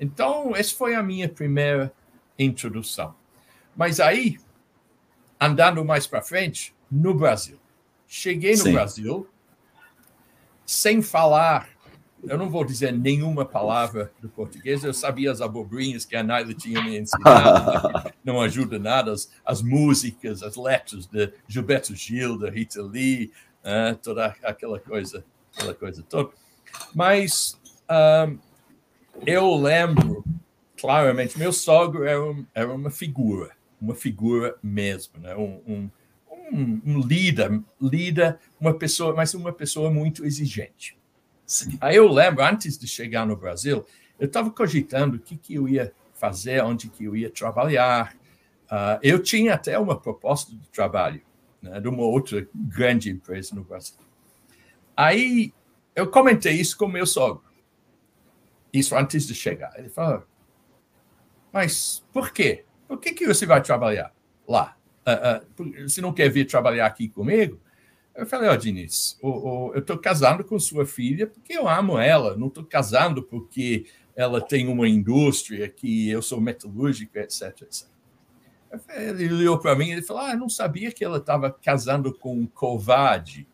Então, 0.00 0.56
essa 0.56 0.74
foi 0.74 0.94
a 0.94 1.02
minha 1.02 1.28
primeira 1.28 1.92
introdução. 2.38 3.14
Mas 3.76 4.00
aí, 4.00 4.38
andando 5.40 5.84
mais 5.84 6.06
para 6.06 6.22
frente, 6.22 6.74
no 6.90 7.14
Brasil. 7.14 7.58
Cheguei 8.06 8.52
no 8.52 8.64
Sim. 8.64 8.72
Brasil 8.72 9.28
sem 10.66 11.02
falar, 11.02 11.68
eu 12.28 12.38
não 12.38 12.48
vou 12.50 12.64
dizer 12.64 12.92
nenhuma 12.92 13.44
palavra 13.44 14.12
do 14.20 14.28
português, 14.28 14.84
eu 14.84 14.94
sabia 14.94 15.30
as 15.30 15.40
abobrinhas 15.40 16.04
que 16.04 16.16
a 16.16 16.22
Naila 16.22 16.54
tinha 16.54 16.82
me 16.82 16.98
ensinado, 16.98 18.12
não 18.24 18.40
ajuda 18.40 18.78
nada, 18.78 19.12
as, 19.12 19.30
as, 19.44 19.62
músicas, 19.62 20.42
as 20.42 20.56
letras 20.56 21.06
de 21.06 21.32
Gilberto 21.48 21.94
Gil, 21.94 22.38
da 22.38 22.50
Rita 22.50 22.82
Lee, 22.82 23.30
uh, 23.62 23.96
toda 23.96 24.34
aquela 24.42 24.78
coisa, 24.78 25.24
aquela 25.56 25.74
coisa 25.74 26.02
toda. 26.02 26.30
Mas 26.94 27.58
um, 28.28 28.38
eu 29.26 29.54
lembro 29.54 30.24
claramente, 30.80 31.38
meu 31.38 31.52
sogro 31.52 32.04
era, 32.04 32.22
um, 32.22 32.44
era 32.54 32.72
uma 32.72 32.90
figura 32.90 33.52
uma 33.84 33.94
figura 33.94 34.56
mesmo, 34.62 35.20
né? 35.20 35.36
um, 35.36 35.90
um, 36.52 37.00
líder, 37.00 37.60
líder, 37.80 38.38
uma 38.58 38.74
pessoa, 38.74 39.14
mas 39.14 39.34
uma 39.34 39.52
pessoa 39.52 39.90
muito 39.90 40.24
exigente. 40.24 40.96
Sim. 41.46 41.76
Aí 41.80 41.96
eu 41.96 42.08
lembro, 42.08 42.42
antes 42.44 42.78
de 42.78 42.86
chegar 42.86 43.26
no 43.26 43.36
Brasil, 43.36 43.84
eu 44.18 44.26
estava 44.26 44.50
cogitando 44.50 45.16
o 45.16 45.20
que, 45.20 45.36
que 45.36 45.54
eu 45.54 45.68
ia 45.68 45.92
fazer, 46.14 46.62
onde 46.62 46.88
que 46.88 47.04
eu 47.04 47.16
ia 47.16 47.30
trabalhar. 47.30 48.14
Uh, 48.64 48.98
eu 49.02 49.22
tinha 49.22 49.54
até 49.54 49.78
uma 49.78 49.98
proposta 49.98 50.54
de 50.54 50.68
trabalho 50.70 51.20
né, 51.60 51.80
de 51.80 51.88
uma 51.88 52.02
outra 52.02 52.46
grande 52.54 53.10
empresa 53.10 53.54
no 53.54 53.64
Brasil. 53.64 53.96
Aí 54.96 55.52
eu 55.94 56.10
comentei 56.10 56.54
isso 56.54 56.76
com 56.76 56.86
meu 56.86 57.06
sogro. 57.06 57.44
Isso 58.72 58.96
antes 58.96 59.26
de 59.26 59.34
chegar. 59.34 59.72
Ele 59.78 59.88
falou: 59.88 60.24
Mas 61.52 62.04
por 62.12 62.32
quê? 62.32 62.64
Por 62.88 62.98
que, 62.98 63.12
que 63.12 63.26
você 63.26 63.46
vai 63.46 63.62
trabalhar 63.62 64.12
lá? 64.46 64.76
Uh, 65.06 65.62
uh, 65.62 65.88
você 65.88 66.00
não 66.00 66.12
quer 66.12 66.28
vir 66.28 66.46
trabalhar 66.46 66.86
aqui 66.86 67.08
comigo? 67.08 67.60
Eu 68.14 68.26
falei, 68.26 68.48
ó, 68.48 68.52
oh, 68.52 68.56
Diniz, 68.56 69.18
eu 69.22 69.72
estou 69.76 69.98
casando 69.98 70.44
com 70.44 70.56
sua 70.58 70.86
filha 70.86 71.26
porque 71.26 71.52
eu 71.52 71.68
amo 71.68 71.98
ela, 71.98 72.36
não 72.36 72.46
estou 72.46 72.64
casando 72.64 73.22
porque 73.24 73.86
ela 74.14 74.40
tem 74.40 74.68
uma 74.68 74.88
indústria 74.88 75.68
que 75.68 76.08
eu 76.10 76.22
sou 76.22 76.40
metalúrgico, 76.40 77.18
etc, 77.18 77.62
etc. 77.62 77.88
Ele 78.96 79.32
olhou 79.34 79.58
para 79.58 79.74
mim 79.74 79.90
e 79.90 80.02
falou, 80.02 80.22
ah, 80.22 80.32
eu 80.32 80.38
não 80.38 80.48
sabia 80.48 80.92
que 80.92 81.04
ela 81.04 81.18
estava 81.18 81.50
casando 81.50 82.14
com 82.14 82.38
um 82.38 82.46
covarde. 82.46 83.48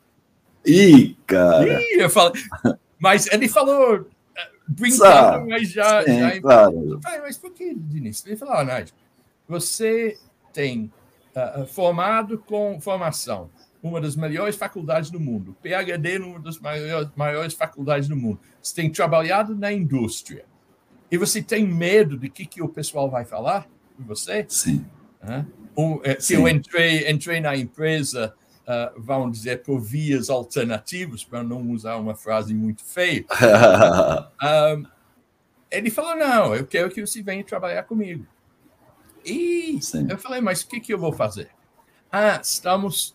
Ih, 0.67 1.17
cara! 1.27 1.81
Ih, 1.81 2.01
eu 2.03 2.11
falei, 2.11 2.43
mas 2.99 3.27
ele 3.29 3.49
falou 3.49 4.07
eh, 4.37 4.51
brincando, 4.69 5.49
mas 5.49 5.71
já... 5.71 6.03
Sim, 6.03 6.21
já... 6.21 6.41
Claro. 6.41 6.93
Eu 6.93 7.01
falei, 7.01 7.21
mas 7.21 7.39
por 7.39 7.51
que, 7.53 7.75
Diniz? 7.75 8.25
Ele 8.27 8.37
falou, 8.37 8.55
ah, 8.55 8.65
Nádia, 8.65 8.95
você 9.49 10.19
tem 10.53 10.93
uh, 11.35 11.67
formado 11.67 12.39
com 12.39 12.79
formação 12.79 13.51
uma 13.83 14.01
das 14.01 14.15
melhores 14.15 14.57
faculdades 14.57 15.11
do 15.11 15.19
mundo, 15.19 15.57
PhD 15.63 16.19
numa 16.19 16.39
das 16.39 16.59
maiores, 16.59 17.09
maiores 17.17 17.55
faculdades 17.55 18.09
do 18.09 18.17
mundo. 18.17 18.39
Você 18.63 18.75
tem 18.75 18.91
trabalhado 18.91 19.55
na 19.55 19.73
indústria 19.73 20.45
e 21.11 21.17
você 21.17 21.43
tem 21.43 21.67
medo 21.67 22.17
de 22.17 22.29
que, 22.29 22.45
que 22.45 22.63
o 22.63 22.69
pessoal 22.69 23.11
vai 23.11 23.25
falar 23.25 23.69
de 23.99 24.05
você? 24.05 24.45
Sim. 24.49 24.85
É, 26.03 26.15
se 26.21 26.29
Sim. 26.29 26.35
eu 26.35 26.49
entrei, 26.49 27.11
entrei 27.11 27.41
na 27.41 27.57
empresa, 27.57 28.35
uh, 28.63 29.01
vamos 29.01 29.39
dizer, 29.39 29.63
por 29.63 29.81
vias 29.81 30.31
alternativas, 30.31 31.25
para 31.25 31.43
não 31.43 31.71
usar 31.71 31.97
uma 31.97 32.15
frase 32.15 32.55
muito 32.55 32.85
feia, 32.85 33.25
um, 34.77 34.85
ele 35.71 35.91
falou: 35.91 36.17
não, 36.17 36.55
eu 36.55 36.67
quero 36.67 36.91
que 36.91 37.05
você 37.05 37.23
venha 37.23 37.45
trabalhar 37.45 37.83
comigo. 37.85 38.27
E 39.25 39.79
Sim. 39.81 40.07
eu 40.09 40.19
falei: 40.19 40.41
mas 40.41 40.63
o 40.63 40.69
que, 40.69 40.81
que 40.81 40.93
eu 40.93 40.99
vou 40.99 41.13
fazer? 41.13 41.51
Ah, 42.11 42.41
estamos 42.43 43.15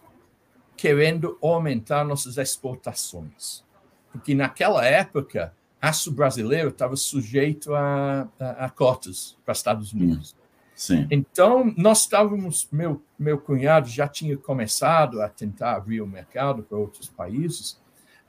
querendo 0.75 1.37
aumentar 1.41 2.03
nossas 2.03 2.37
exportações. 2.37 3.63
Porque 4.11 4.33
naquela 4.33 4.85
época, 4.85 5.53
aço 5.81 6.11
brasileiro 6.11 6.69
estava 6.69 6.95
sujeito 6.95 7.73
a, 7.73 8.27
a, 8.39 8.65
a 8.65 8.69
cotas 8.69 9.37
para 9.43 9.53
Estados 9.53 9.93
Unidos. 9.93 10.35
Sim. 10.75 11.07
Então, 11.09 11.73
nós 11.77 12.01
estávamos, 12.01 12.67
meu, 12.71 13.01
meu 13.17 13.37
cunhado 13.37 13.87
já 13.87 14.07
tinha 14.07 14.35
começado 14.37 15.21
a 15.21 15.29
tentar 15.29 15.75
abrir 15.75 16.01
o 16.01 16.07
mercado 16.07 16.63
para 16.63 16.77
outros 16.77 17.07
países. 17.07 17.79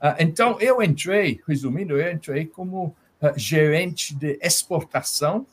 Uh, 0.01 0.15
então, 0.19 0.59
eu 0.61 0.81
entrei, 0.81 1.41
resumindo, 1.45 1.99
eu 1.99 2.11
entrei 2.11 2.45
como 2.45 2.95
uh, 3.21 3.37
gerente 3.37 4.15
de 4.15 4.39
exportação 4.41 5.45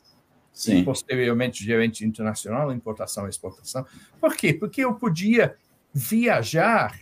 Sim. 0.52 0.78
e 0.78 0.84
posteriormente 0.84 1.64
gerente 1.64 2.04
internacional, 2.04 2.72
importação 2.72 3.26
e 3.26 3.30
exportação. 3.30 3.84
Por 4.20 4.36
quê? 4.36 4.54
Porque 4.54 4.84
eu 4.84 4.94
podia 4.94 5.56
viajar, 5.94 6.98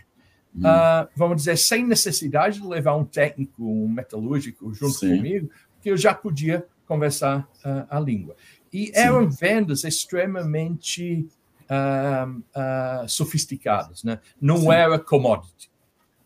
hum. 0.54 0.60
uh, 0.60 1.08
vamos 1.16 1.38
dizer, 1.38 1.56
sem 1.56 1.86
necessidade 1.86 2.60
de 2.60 2.66
levar 2.66 2.94
um 2.94 3.04
técnico, 3.04 3.64
um 3.64 3.88
metalúrgico 3.88 4.72
junto 4.74 4.98
Sim. 4.98 5.16
comigo, 5.16 5.50
porque 5.74 5.90
eu 5.90 5.96
já 5.96 6.14
podia 6.14 6.66
conversar 6.86 7.48
uh, 7.64 7.86
a 7.88 7.98
língua. 7.98 8.36
E 8.70 8.86
Sim. 8.86 8.92
eram 8.94 9.30
vendas 9.30 9.84
extremamente 9.84 11.26
uh, 11.64 13.08
sofisticadas, 13.08 14.04
né? 14.04 14.20
não 14.40 14.58
Sim. 14.58 14.72
era 14.72 14.98
commodity. 14.98 15.70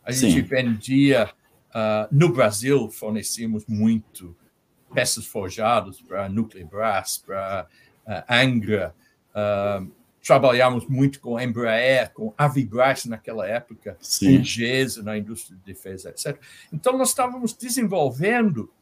A 0.04 0.12
gente 0.12 0.40
vendia, 0.40 1.28
no 2.12 2.32
Brasil, 2.32 2.88
fornecíamos 2.88 3.66
muito 3.66 4.36
peças 4.94 5.26
forjadas 5.26 6.00
para 6.00 6.28
Nuclear 6.28 6.68
para 7.26 7.66
Angra, 8.30 8.94
trabalhamos 10.26 10.86
muito 10.88 11.20
com 11.20 11.40
Embraer, 11.40 12.12
com 12.12 12.34
Avibras 12.36 13.04
naquela 13.04 13.46
época, 13.46 13.96
Sim. 14.00 14.38
com 14.38 14.44
GESA 14.44 15.02
na 15.02 15.16
indústria 15.16 15.56
de 15.56 15.62
defesa, 15.62 16.10
etc. 16.10 16.36
Então, 16.72 16.98
nós 16.98 17.10
estávamos 17.10 17.52
desenvolvendo 17.52 18.72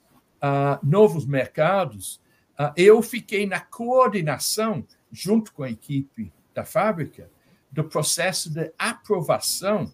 uh, 0.42 0.78
novos 0.82 1.26
mercados. 1.26 2.20
Uh, 2.58 2.72
eu 2.76 3.02
fiquei 3.02 3.46
na 3.46 3.60
coordenação, 3.60 4.86
junto 5.12 5.52
com 5.52 5.62
a 5.62 5.70
equipe 5.70 6.32
da 6.54 6.64
fábrica, 6.64 7.28
do 7.70 7.84
processo 7.84 8.48
de 8.50 8.72
aprovação 8.78 9.92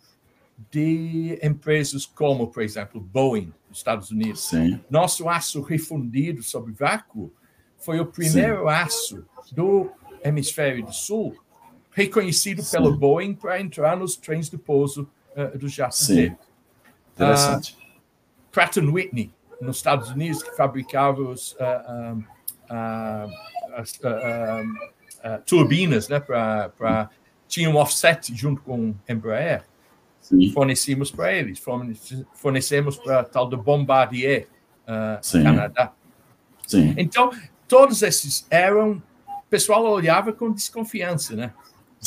de 0.70 1.38
empresas 1.42 2.06
como, 2.06 2.48
por 2.48 2.62
exemplo, 2.62 3.00
Boeing, 3.00 3.52
dos 3.68 3.78
Estados 3.78 4.10
Unidos. 4.10 4.48
Sim. 4.48 4.78
Nosso 4.88 5.28
aço 5.28 5.62
refundido 5.62 6.42
sobre 6.42 6.72
vácuo 6.72 7.32
foi 7.78 7.98
o 7.98 8.06
primeiro 8.06 8.62
Sim. 8.62 8.68
aço 8.68 9.26
do 9.52 9.90
hemisfério 10.22 10.85
do 10.85 10.92
sul, 10.92 11.37
reconhecido 11.90 12.62
Sim. 12.62 12.76
pelo 12.76 12.96
Boeing 12.96 13.35
para 13.35 13.61
entrar 13.61 13.96
nos 13.96 14.16
trens 14.16 14.48
de 14.48 14.56
pouso 14.56 15.09
uh, 15.37 15.59
do 15.59 15.68
Sim. 15.68 16.37
Interessante. 17.14 17.74
Uh, 17.74 17.80
Pratt 18.52 18.76
Whitney, 18.76 19.33
nos 19.61 19.76
Estados 19.76 20.11
Unidos, 20.11 20.42
que 20.42 20.56
fabricava 20.56 21.20
os, 21.20 21.52
uh, 21.52 22.24
as 23.74 24.00
turbinas, 25.44 26.09
né, 26.09 26.18
para 26.18 27.11
tinha 27.46 27.68
um 27.68 27.76
offset 27.76 28.35
junto 28.35 28.62
com 28.62 28.94
Embraer. 29.09 29.64
Sim. 30.20 30.52
Fornecemos 30.52 31.11
para 31.11 31.33
eles, 31.33 31.62
fornecemos 32.35 32.96
para 32.96 33.24
tal 33.24 33.48
de 33.48 33.56
Bombardier, 33.56 34.46
Canadá. 35.33 35.92
Sim. 36.66 36.94
Então, 36.96 37.30
todos 37.66 38.02
esses 38.02 38.46
eram 38.50 39.02
pessoal 39.50 39.84
olhava 39.84 40.32
com 40.32 40.52
desconfiança, 40.52 41.34
né? 41.34 41.52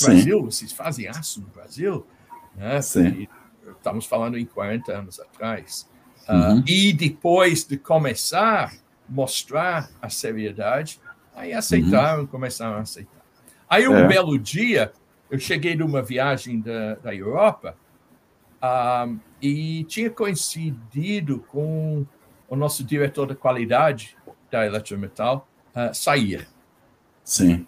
Brasil, 0.02 0.40
Sim. 0.40 0.46
vocês 0.46 0.72
fazem 0.72 1.08
aço 1.08 1.42
no 1.42 1.48
Brasil? 1.48 2.08
Né? 2.56 2.82
Sim. 2.82 3.28
Estamos 3.78 4.06
falando 4.06 4.38
em 4.38 4.46
40 4.46 4.92
anos 4.92 5.20
atrás. 5.20 5.88
Ah, 6.28 6.50
uhum. 6.50 6.60
Uh, 6.60 6.64
e 6.66 6.94
depois 6.94 7.66
de 7.66 7.78
começar 7.78 8.70
a 8.70 8.72
mostrar 9.08 9.90
a 10.02 10.10
seriedade, 10.10 11.00
aí 11.36 11.54
aceitaram, 11.54 12.22
uhum. 12.22 12.28
começaram 12.28 12.78
a 12.78 12.82
aceitar. 12.82 13.22
Aí 13.70 13.88
um 13.88 13.98
é. 13.98 14.08
belo 14.08 14.40
dia, 14.40 14.92
eu 15.30 15.38
cheguei 15.38 15.76
numa 15.76 16.02
viagem 16.02 16.60
da, 16.60 16.96
da 16.96 17.14
Europa 17.14 17.76
um, 17.76 18.66
ah, 18.66 19.10
e 19.42 19.84
tinha 19.86 20.10
coincidido 20.10 21.40
com 21.50 22.06
o 22.48 22.56
nosso 22.56 22.84
diretor 22.84 23.28
de 23.28 23.36
qualidade 23.36 24.16
da 24.50 24.66
Eletrometal, 24.66 25.48
uh, 25.76 25.94
sair. 25.94 26.48
Sim. 27.24 27.66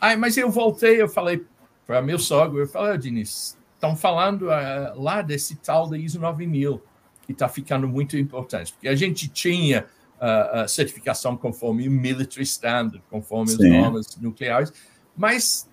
Aí, 0.00 0.16
mas 0.16 0.36
eu 0.36 0.50
voltei, 0.50 1.00
eu 1.00 1.08
falei 1.08 1.44
para 1.86 2.02
meu 2.02 2.18
sogro, 2.18 2.60
eu 2.60 2.66
falei, 2.66 2.94
oh, 2.94 2.98
Diniz, 2.98 3.56
estão 3.74 3.96
falando 3.96 4.46
uh, 4.46 5.00
lá 5.00 5.22
desse 5.22 5.56
tal 5.56 5.88
da 5.88 5.96
ISO 5.96 6.20
9000, 6.20 6.82
que 7.24 7.32
está 7.32 7.48
ficando 7.48 7.88
muito 7.88 8.16
importante, 8.16 8.72
porque 8.72 8.88
a 8.88 8.94
gente 8.94 9.28
tinha 9.28 9.86
uh, 10.20 10.60
a 10.60 10.68
certificação 10.68 11.36
conforme 11.36 11.88
o 11.88 11.90
Military 11.90 12.42
Standard, 12.42 13.02
conforme 13.10 13.50
Sim. 13.50 13.64
as 13.64 13.82
normas 13.82 14.16
nucleares, 14.16 14.72
mas 15.16 15.68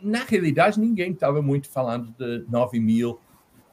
na 0.00 0.24
realidade 0.24 0.80
ninguém 0.80 1.12
estava 1.12 1.42
muito 1.42 1.68
falando 1.68 2.14
de 2.18 2.44
9000 2.48 3.20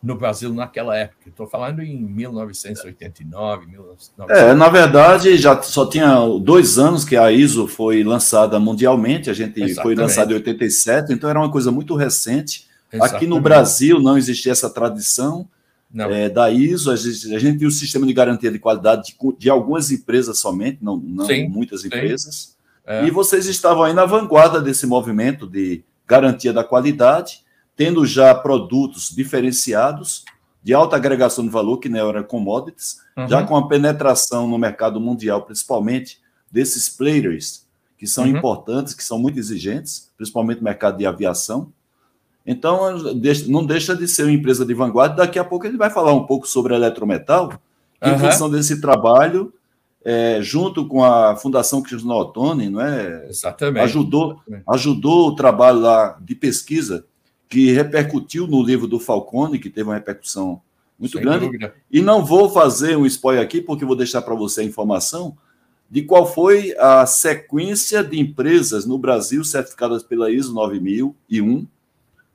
no 0.01 0.15
Brasil 0.15 0.53
naquela 0.53 0.95
época. 0.95 1.29
Estou 1.29 1.47
falando 1.47 1.81
em 1.81 1.97
1989, 1.97 3.67
1990. 3.67 4.33
É, 4.33 4.53
na 4.53 4.69
verdade, 4.69 5.37
já 5.37 5.61
só 5.61 5.85
tinha 5.87 6.15
dois 6.41 6.77
anos 6.77 7.03
que 7.03 7.15
a 7.15 7.31
ISO 7.31 7.67
foi 7.67 8.03
lançada 8.03 8.59
mundialmente, 8.59 9.29
a 9.29 9.33
gente 9.33 9.61
Exatamente. 9.61 9.81
foi 9.81 9.95
lançada 9.95 10.31
em 10.31 10.35
87, 10.35 11.13
então 11.13 11.29
era 11.29 11.39
uma 11.39 11.51
coisa 11.51 11.71
muito 11.71 11.95
recente. 11.95 12.67
Exatamente. 12.91 13.15
Aqui 13.15 13.27
no 13.27 13.41
Brasil 13.41 13.99
não 13.99 14.17
existia 14.17 14.51
essa 14.51 14.69
tradição 14.69 15.47
é, 15.95 16.29
da 16.29 16.49
ISO, 16.51 16.91
a 16.91 16.95
gente, 16.95 17.35
a 17.35 17.39
gente 17.39 17.57
tinha 17.57 17.67
o 17.67 17.71
sistema 17.71 18.05
de 18.05 18.13
garantia 18.13 18.51
de 18.51 18.59
qualidade 18.59 19.03
de, 19.03 19.37
de 19.37 19.49
algumas 19.49 19.91
empresas 19.91 20.37
somente, 20.37 20.79
não, 20.81 20.97
não 20.97 21.25
sim, 21.25 21.47
muitas 21.47 21.83
empresas. 21.85 22.55
É. 22.85 23.05
E 23.05 23.11
vocês 23.11 23.47
estavam 23.47 23.83
aí 23.83 23.93
na 23.93 24.05
vanguarda 24.05 24.61
desse 24.61 24.85
movimento 24.85 25.47
de 25.47 25.83
garantia 26.05 26.53
da 26.53 26.63
qualidade 26.63 27.41
tendo 27.77 28.05
já 28.05 28.33
produtos 28.33 29.09
diferenciados 29.15 30.25
de 30.63 30.73
alta 30.73 30.97
agregação 30.97 31.45
de 31.45 31.51
valor, 31.51 31.77
que 31.77 31.87
não 31.87 32.09
era 32.09 32.23
commodities, 32.23 32.97
uhum. 33.15 33.27
já 33.27 33.43
com 33.43 33.55
a 33.55 33.67
penetração 33.67 34.47
no 34.47 34.57
mercado 34.57 34.99
mundial, 34.99 35.43
principalmente 35.43 36.19
desses 36.51 36.89
players 36.89 37.65
que 37.97 38.07
são 38.07 38.25
uhum. 38.25 38.31
importantes, 38.31 38.93
que 38.93 39.03
são 39.03 39.17
muito 39.17 39.39
exigentes, 39.39 40.11
principalmente 40.17 40.57
no 40.57 40.65
mercado 40.65 40.97
de 40.97 41.05
aviação. 41.05 41.71
Então, 42.45 42.97
não 43.47 43.65
deixa 43.65 43.95
de 43.95 44.07
ser 44.07 44.23
uma 44.23 44.31
empresa 44.31 44.65
de 44.65 44.73
vanguarda. 44.73 45.15
Daqui 45.15 45.37
a 45.37 45.43
pouco 45.43 45.67
ele 45.67 45.77
vai 45.77 45.89
falar 45.89 46.13
um 46.13 46.25
pouco 46.25 46.47
sobre 46.47 46.73
a 46.73 46.77
eletrometal, 46.77 47.49
que, 47.49 48.09
uhum. 48.09 48.15
em 48.15 48.19
função 48.19 48.49
desse 48.49 48.81
trabalho, 48.81 49.53
é, 50.03 50.39
junto 50.41 50.87
com 50.87 51.03
a 51.03 51.35
Fundação 51.35 51.81
Cristiano 51.81 52.15
Ottoni, 52.15 52.69
não 52.69 52.81
é? 52.81 53.27
Exatamente. 53.29 53.83
Ajudou, 53.83 54.41
ajudou 54.69 55.29
o 55.29 55.35
trabalho 55.35 55.79
lá 55.79 56.17
de 56.21 56.33
pesquisa 56.35 57.05
que 57.49 57.71
repercutiu 57.71 58.47
no 58.47 58.61
livro 58.61 58.87
do 58.87 58.99
Falcone, 58.99 59.59
que 59.59 59.69
teve 59.69 59.89
uma 59.89 59.95
repercussão 59.95 60.61
muito 60.99 61.13
Sem 61.13 61.21
grande. 61.21 61.45
Dúvida. 61.45 61.73
E 61.91 62.01
não 62.01 62.25
vou 62.25 62.49
fazer 62.49 62.97
um 62.97 63.05
spoiler 63.05 63.43
aqui, 63.43 63.61
porque 63.61 63.85
vou 63.85 63.95
deixar 63.95 64.21
para 64.21 64.35
você 64.35 64.61
a 64.61 64.65
informação 64.65 65.37
de 65.89 66.01
qual 66.01 66.25
foi 66.25 66.75
a 66.77 67.05
sequência 67.05 68.03
de 68.03 68.19
empresas 68.19 68.85
no 68.85 68.97
Brasil 68.97 69.43
certificadas 69.43 70.03
pela 70.03 70.29
ISO 70.29 70.53
9001. 70.53 71.65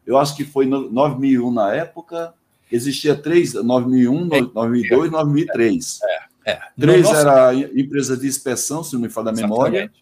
Eu 0.07 0.19
acho 0.19 0.35
que 0.35 0.45
foi 0.45 0.67
9001 0.67 1.51
na 1.51 1.75
época. 1.75 2.33
existia 2.71 3.15
três, 3.15 3.53
2001, 3.53 4.29
2002, 4.29 5.11
2003. 5.11 6.01
É, 6.47 6.53
é. 6.53 6.61
Três 6.81 7.03
nosso... 7.03 7.17
era 7.17 7.55
empresa 7.55 8.17
de 8.17 8.27
inspeção, 8.27 8.83
se 8.83 8.95
não 8.95 9.03
me 9.03 9.11
falha 9.11 9.29
a 9.29 9.33
memória. 9.33 9.79
Exatamente. 9.81 10.02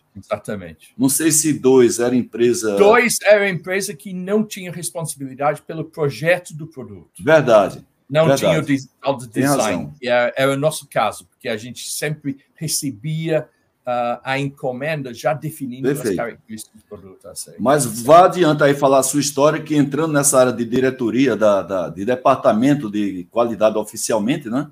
Não 0.99 1.09
sei 1.09 1.31
se 1.31 1.53
dois 1.53 1.99
era 1.99 2.15
empresa. 2.15 2.77
Dois 2.77 3.19
era 3.23 3.49
empresa 3.49 3.95
que 3.95 4.13
não 4.13 4.45
tinha 4.45 4.73
responsabilidade 4.73 5.63
pelo 5.63 5.85
projeto 5.85 6.55
do 6.55 6.67
produto. 6.67 7.23
Verdade. 7.23 7.85
Não 8.09 8.27
verdade. 8.27 8.41
tinha 8.41 8.89
o 9.07 9.17
design. 9.17 9.93
Era, 10.03 10.33
era 10.37 10.53
o 10.53 10.57
nosso 10.57 10.89
caso, 10.89 11.27
porque 11.27 11.49
a 11.49 11.57
gente 11.57 11.89
sempre 11.89 12.39
recebia 12.55 13.49
uh, 13.87 14.21
a 14.25 14.39
encomenda 14.39 15.15
já 15.15 15.33
definindo 15.33 15.89
Perfeito. 15.89 16.11
as 16.11 16.17
características 16.17 16.83
do 16.83 16.89
produto. 16.89 17.29
Assim. 17.29 17.53
Mas 17.59 17.85
vá 18.03 18.25
adiante 18.25 18.63
aí 18.65 18.75
falar 18.75 18.99
a 18.99 19.03
sua 19.05 19.21
história, 19.21 19.63
que 19.63 19.77
entrando 19.77 20.13
nessa 20.13 20.39
área 20.39 20.53
de 20.53 20.65
diretoria, 20.65 21.37
da, 21.37 21.63
da 21.63 21.89
de 21.89 22.05
departamento 22.05 22.91
de 22.91 23.29
qualidade 23.31 23.79
oficialmente, 23.79 24.49
né? 24.51 24.69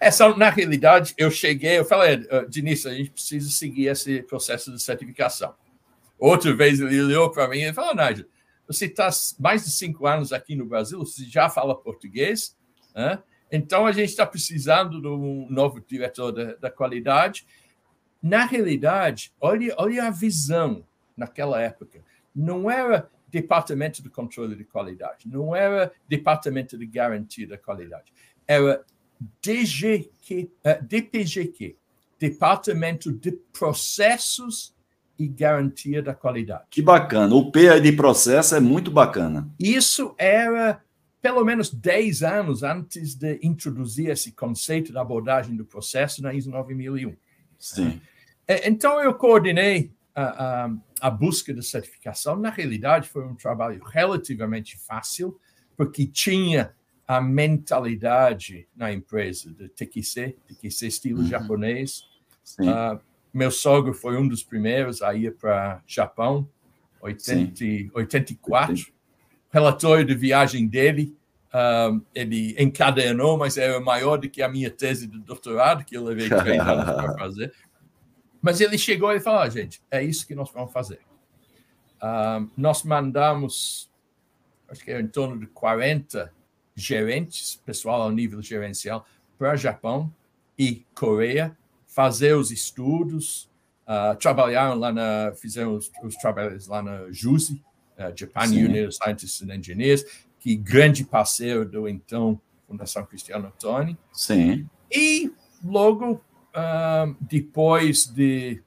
É, 0.00 0.08
na 0.36 0.50
realidade, 0.50 1.14
eu 1.16 1.30
cheguei, 1.30 1.78
eu 1.78 1.84
falei, 1.84 2.16
uh, 2.16 2.48
Diniz, 2.48 2.86
a 2.86 2.94
gente 2.94 3.10
precisa 3.10 3.50
seguir 3.50 3.86
esse 3.86 4.22
processo 4.22 4.72
de 4.72 4.82
certificação. 4.82 5.54
Outra 6.18 6.54
vez 6.54 6.80
ele 6.80 7.02
olhou 7.02 7.30
para 7.30 7.48
mim 7.48 7.60
e 7.60 7.72
falou, 7.72 7.94
Nigel, 7.94 8.26
você 8.66 8.86
está 8.86 9.08
mais 9.38 9.64
de 9.64 9.70
cinco 9.70 10.06
anos 10.06 10.32
aqui 10.32 10.54
no 10.54 10.64
Brasil, 10.64 10.98
você 10.98 11.24
já 11.24 11.50
fala 11.50 11.74
português, 11.74 12.56
né? 12.94 13.18
então 13.50 13.86
a 13.86 13.92
gente 13.92 14.10
está 14.10 14.26
precisando 14.26 15.00
de 15.00 15.08
um 15.08 15.46
novo 15.50 15.80
diretor 15.86 16.32
da, 16.32 16.54
da 16.54 16.70
qualidade 16.70 17.46
na 18.24 18.46
realidade, 18.46 19.34
olha, 19.38 19.74
olha 19.76 20.04
a 20.04 20.10
visão 20.10 20.82
naquela 21.14 21.60
época. 21.60 22.00
Não 22.34 22.70
era 22.70 23.10
departamento 23.28 24.02
de 24.02 24.08
controle 24.08 24.56
de 24.56 24.64
qualidade, 24.64 25.28
não 25.28 25.54
era 25.54 25.92
departamento 26.08 26.78
de 26.78 26.86
garantia 26.86 27.46
da 27.46 27.58
qualidade, 27.58 28.14
era 28.46 28.82
DGQ, 29.42 30.50
eh, 30.62 30.80
DPGQ, 30.82 31.76
Departamento 32.18 33.12
de 33.12 33.32
Processos 33.32 34.74
e 35.18 35.28
Garantia 35.28 36.02
da 36.02 36.14
Qualidade. 36.14 36.64
Que 36.70 36.82
bacana. 36.82 37.34
O 37.34 37.50
P 37.50 37.68
aí 37.68 37.80
de 37.80 37.92
processo 37.92 38.54
é 38.54 38.60
muito 38.60 38.90
bacana. 38.90 39.48
Isso 39.58 40.14
era 40.18 40.82
pelo 41.24 41.42
menos 41.42 41.70
10 41.72 42.22
anos 42.22 42.62
antes 42.62 43.14
de 43.14 43.38
introduzir 43.42 44.10
esse 44.10 44.32
conceito 44.32 44.92
da 44.92 45.00
abordagem 45.00 45.56
do 45.56 45.64
processo 45.64 46.22
na 46.22 46.34
ISO 46.34 46.50
9001. 46.50 47.16
Sim. 47.58 47.98
É, 48.46 48.68
então, 48.68 49.00
eu 49.00 49.14
coordenei 49.14 49.90
a, 50.14 50.22
a, 50.64 50.70
a, 51.00 51.10
busca 51.10 51.54
de 51.54 51.62
certificação. 51.62 52.36
Na 52.36 52.50
realidade, 52.50 53.08
foi 53.08 53.24
um 53.24 53.34
trabalho 53.34 53.82
relativamente 53.82 54.76
fácil, 54.76 55.40
porque 55.74 56.06
tinha 56.06 56.74
a 57.06 57.20
mentalidade 57.20 58.66
na 58.74 58.92
empresa 58.92 59.52
de 59.52 59.68
TQC, 59.68 60.36
TQC 60.48 60.86
estilo 60.86 61.20
uhum. 61.20 61.26
japonês. 61.26 62.04
Uh, 62.58 62.98
meu 63.32 63.50
sogro 63.50 63.92
foi 63.92 64.16
um 64.16 64.26
dos 64.26 64.42
primeiros 64.42 65.02
a 65.02 65.14
ir 65.14 65.34
para 65.36 65.82
Japão, 65.86 66.48
80, 67.00 67.92
84. 67.92 68.92
Relatório 69.50 70.04
de 70.04 70.14
viagem 70.14 70.66
dele, 70.66 71.16
uh, 71.52 72.00
ele 72.14 72.56
encadenou, 72.58 73.36
mas 73.36 73.58
era 73.58 73.78
maior 73.80 74.16
do 74.16 74.28
que 74.28 74.42
a 74.42 74.48
minha 74.48 74.70
tese 74.70 75.06
de 75.06 75.18
doutorado, 75.18 75.84
que 75.84 75.96
eu 75.96 76.02
levei 76.02 76.28
três 76.30 76.60
anos 76.60 76.84
para 76.84 77.18
fazer. 77.18 77.52
Mas 78.40 78.60
ele 78.60 78.78
chegou 78.78 79.12
e 79.12 79.20
falou: 79.20 79.40
ah, 79.40 79.48
gente, 79.48 79.82
é 79.90 80.02
isso 80.02 80.26
que 80.26 80.34
nós 80.34 80.50
vamos 80.50 80.72
fazer. 80.72 81.00
Uh, 82.02 82.50
nós 82.56 82.82
mandamos, 82.82 83.90
acho 84.68 84.84
que 84.84 84.90
é 84.90 85.00
em 85.00 85.06
torno 85.06 85.38
de 85.38 85.46
40 85.46 86.32
gerentes, 86.74 87.60
pessoal 87.64 88.02
ao 88.02 88.10
nível 88.10 88.42
gerencial, 88.42 89.06
para 89.38 89.56
Japão 89.56 90.12
e 90.58 90.84
Coreia, 90.94 91.56
fazer 91.86 92.34
os 92.34 92.50
estudos. 92.50 93.48
Uh, 93.86 94.16
trabalharam 94.16 94.78
lá 94.78 94.90
na, 94.90 95.32
fizeram 95.36 95.74
os, 95.74 95.90
os 96.02 96.14
trabalhos 96.16 96.66
lá 96.66 96.82
na 96.82 97.10
JUSI, 97.10 97.62
uh, 97.98 98.18
Japan 98.18 98.46
Sim. 98.46 98.64
Union 98.64 98.86
of 98.86 98.96
Scientists 98.96 99.42
and 99.42 99.54
Engineers, 99.54 100.04
que 100.40 100.56
grande 100.56 101.04
parceiro 101.04 101.68
do 101.68 101.86
então 101.86 102.40
Fundação 102.66 103.04
Cristiano 103.04 103.52
Toni. 103.58 103.96
Sim. 104.10 104.68
E 104.90 105.30
logo 105.62 106.12
uh, 106.12 107.14
depois 107.20 108.06
de 108.06 108.62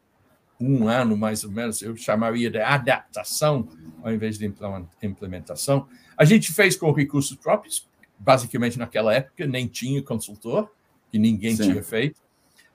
um 0.60 0.88
ano, 0.88 1.16
mais 1.16 1.44
ou 1.44 1.52
menos, 1.52 1.82
eu 1.82 1.96
chamaria 1.96 2.50
de 2.50 2.60
adaptação 2.60 3.68
ao 4.04 4.14
invés 4.14 4.38
de 4.38 4.52
implementação. 5.04 5.88
A 6.16 6.26
gente 6.26 6.52
fez 6.52 6.76
com 6.76 6.92
recursos 6.92 7.38
próprios, 7.38 7.88
basicamente 8.20 8.78
naquela 8.78 9.14
época 9.14 9.46
nem 9.46 9.68
tinha 9.68 10.02
consultor, 10.02 10.72
que 11.12 11.18
ninguém 11.18 11.56
Sim. 11.56 11.72
tinha 11.72 11.84
feito. 11.84 12.20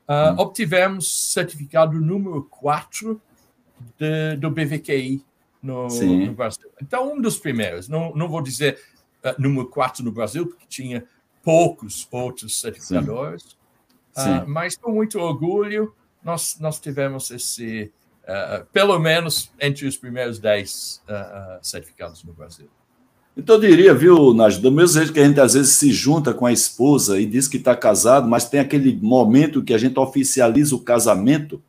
Uh, 0.08 0.32
hum. 0.32 0.36
Obtivemos 0.38 1.32
certificado 1.32 2.00
número 2.00 2.44
4 2.44 3.20
de, 3.98 4.36
do 4.36 4.50
BVQI 4.50 5.24
no, 5.62 5.86
no, 5.88 6.32
Brasil. 6.32 6.70
Então, 6.80 7.14
um 7.14 7.20
dos 7.20 7.38
primeiros, 7.38 7.88
não, 7.88 8.14
não 8.14 8.28
vou 8.28 8.42
dizer 8.42 8.78
uh, 9.24 9.40
número 9.40 9.68
4 9.68 10.04
no 10.04 10.10
Brasil, 10.10 10.46
porque 10.46 10.66
tinha 10.68 11.04
poucos 11.42 12.06
outros 12.10 12.60
certificadores. 12.60 13.56
Sim. 14.12 14.38
Uh, 14.38 14.48
mas 14.48 14.76
com 14.76 14.92
muito 14.92 15.18
orgulho, 15.18 15.94
nós, 16.22 16.58
nós 16.60 16.78
tivemos 16.78 17.30
esse, 17.30 17.92
uh, 18.24 18.64
pelo 18.66 18.98
menos 18.98 19.52
entre 19.60 19.86
os 19.86 19.96
primeiros 19.96 20.38
10 20.38 21.02
uh, 21.08 21.64
certificados 21.64 22.22
no 22.24 22.32
Brasil. 22.32 22.68
Então 23.36 23.56
eu 23.56 23.60
diria, 23.60 23.94
viu, 23.94 24.34
Nádio, 24.34 24.60
do 24.60 24.70
mesmo 24.70 24.98
jeito 24.98 25.12
que 25.12 25.20
a 25.20 25.26
gente 25.26 25.40
às 25.40 25.54
vezes 25.54 25.72
se 25.72 25.90
junta 25.90 26.34
com 26.34 26.44
a 26.44 26.52
esposa 26.52 27.18
e 27.18 27.24
diz 27.24 27.48
que 27.48 27.56
está 27.56 27.74
casado, 27.74 28.28
mas 28.28 28.48
tem 28.48 28.60
aquele 28.60 28.98
momento 29.00 29.62
que 29.62 29.72
a 29.72 29.78
gente 29.78 29.98
oficializa 29.98 30.74
o 30.74 30.80
casamento. 30.80 31.60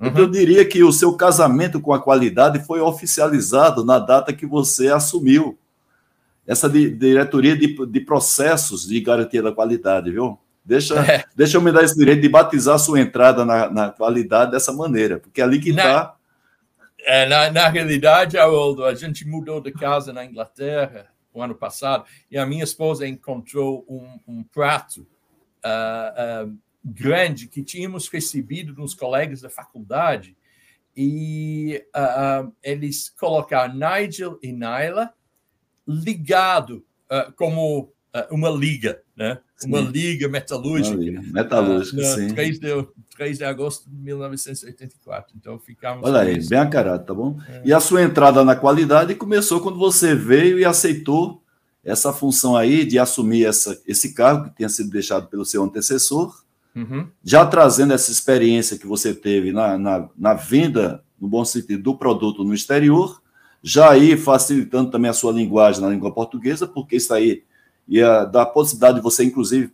Uhum. 0.00 0.08
Então 0.08 0.22
eu 0.22 0.30
diria 0.30 0.64
que 0.64 0.82
o 0.82 0.90
seu 0.90 1.12
casamento 1.14 1.80
com 1.80 1.92
a 1.92 2.00
qualidade 2.00 2.64
foi 2.64 2.80
oficializado 2.80 3.84
na 3.84 3.98
data 3.98 4.32
que 4.32 4.46
você 4.46 4.88
assumiu 4.88 5.58
essa 6.46 6.68
diretoria 6.68 7.56
de, 7.56 7.86
de 7.86 8.00
processos 8.00 8.86
de 8.86 8.98
garantia 9.00 9.42
da 9.42 9.52
qualidade, 9.52 10.10
viu? 10.10 10.38
Deixa, 10.64 10.98
é. 11.00 11.24
deixa 11.36 11.56
eu 11.56 11.60
me 11.60 11.72
dar 11.72 11.84
esse 11.84 11.96
direito 11.96 12.22
de 12.22 12.28
batizar 12.28 12.76
a 12.76 12.78
sua 12.78 13.00
entrada 13.00 13.44
na, 13.44 13.70
na 13.70 13.90
qualidade 13.90 14.52
dessa 14.52 14.72
maneira, 14.72 15.18
porque 15.18 15.40
é 15.40 15.44
ali 15.44 15.60
que 15.60 15.70
está. 15.70 16.14
É, 17.04 17.26
na, 17.26 17.50
na 17.50 17.68
realidade, 17.68 18.38
Haroldo, 18.38 18.84
a 18.84 18.94
gente 18.94 19.26
mudou 19.26 19.60
de 19.60 19.72
casa 19.72 20.12
na 20.12 20.24
Inglaterra 20.24 21.08
o 21.34 21.42
ano 21.42 21.54
passado 21.54 22.04
e 22.30 22.38
a 22.38 22.46
minha 22.46 22.62
esposa 22.62 23.06
encontrou 23.06 23.84
um, 23.88 24.18
um 24.26 24.44
prato 24.44 25.06
uh, 25.64 26.46
uh, 26.46 26.58
grande 26.84 27.48
que 27.48 27.62
tínhamos 27.62 28.08
recebido 28.08 28.74
dos 28.74 28.94
colegas 28.94 29.40
da 29.40 29.50
faculdade 29.50 30.36
e 30.96 31.82
uh, 31.96 32.52
eles 32.62 33.08
colocaram 33.08 33.74
Nigel 33.74 34.38
e 34.42 34.52
Naila 34.52 35.12
ligado 35.86 36.84
como 37.36 37.92
uma 38.30 38.48
liga, 38.48 39.02
né? 39.14 39.38
uma 39.64 39.80
liga 39.80 40.28
metalúrgica. 40.28 40.96
Uma 40.96 41.04
liga 41.04 41.22
metalúrgica, 41.22 42.02
sim. 42.04 42.34
3 42.34 42.58
de, 42.58 42.68
3 43.22 43.38
de 43.38 43.44
agosto 43.44 43.88
de 43.88 43.96
1984. 43.96 45.36
Então 45.38 45.56
ficamos. 45.58 46.04
Olha 46.04 46.20
aí, 46.20 46.44
bem 46.48 46.58
a 46.58 46.66
carado, 46.66 47.04
tá 47.04 47.14
bom? 47.14 47.38
É. 47.48 47.62
E 47.64 47.72
a 47.72 47.78
sua 47.78 48.02
entrada 48.02 48.44
na 48.44 48.56
qualidade 48.56 49.14
começou 49.14 49.60
quando 49.60 49.78
você 49.78 50.12
veio 50.12 50.58
e 50.58 50.64
aceitou 50.64 51.40
essa 51.84 52.12
função 52.12 52.56
aí 52.56 52.84
de 52.84 52.98
assumir 52.98 53.46
essa, 53.46 53.80
esse 53.86 54.12
cargo 54.12 54.44
que 54.44 54.56
tinha 54.56 54.68
sido 54.68 54.90
deixado 54.90 55.28
pelo 55.28 55.44
seu 55.44 55.62
antecessor, 55.62 56.42
uhum. 56.74 57.06
já 57.22 57.46
trazendo 57.46 57.92
essa 57.92 58.10
experiência 58.10 58.76
que 58.76 58.86
você 58.86 59.14
teve 59.14 59.52
na, 59.52 59.78
na, 59.78 60.08
na 60.16 60.34
venda, 60.34 61.02
no 61.20 61.28
bom 61.28 61.44
sentido, 61.44 61.82
do 61.82 61.96
produto 61.96 62.44
no 62.44 62.54
exterior, 62.54 63.22
já 63.62 63.90
aí 63.90 64.16
facilitando 64.16 64.90
também 64.90 65.10
a 65.10 65.14
sua 65.14 65.32
linguagem 65.32 65.80
na 65.80 65.88
língua 65.88 66.12
portuguesa, 66.12 66.66
porque 66.66 66.96
isso 66.96 67.14
aí 67.14 67.44
ia 67.86 68.24
dar 68.24 68.42
a 68.42 68.46
possibilidade 68.46 68.96
de 68.96 69.02
você, 69.02 69.24
inclusive, 69.24 69.72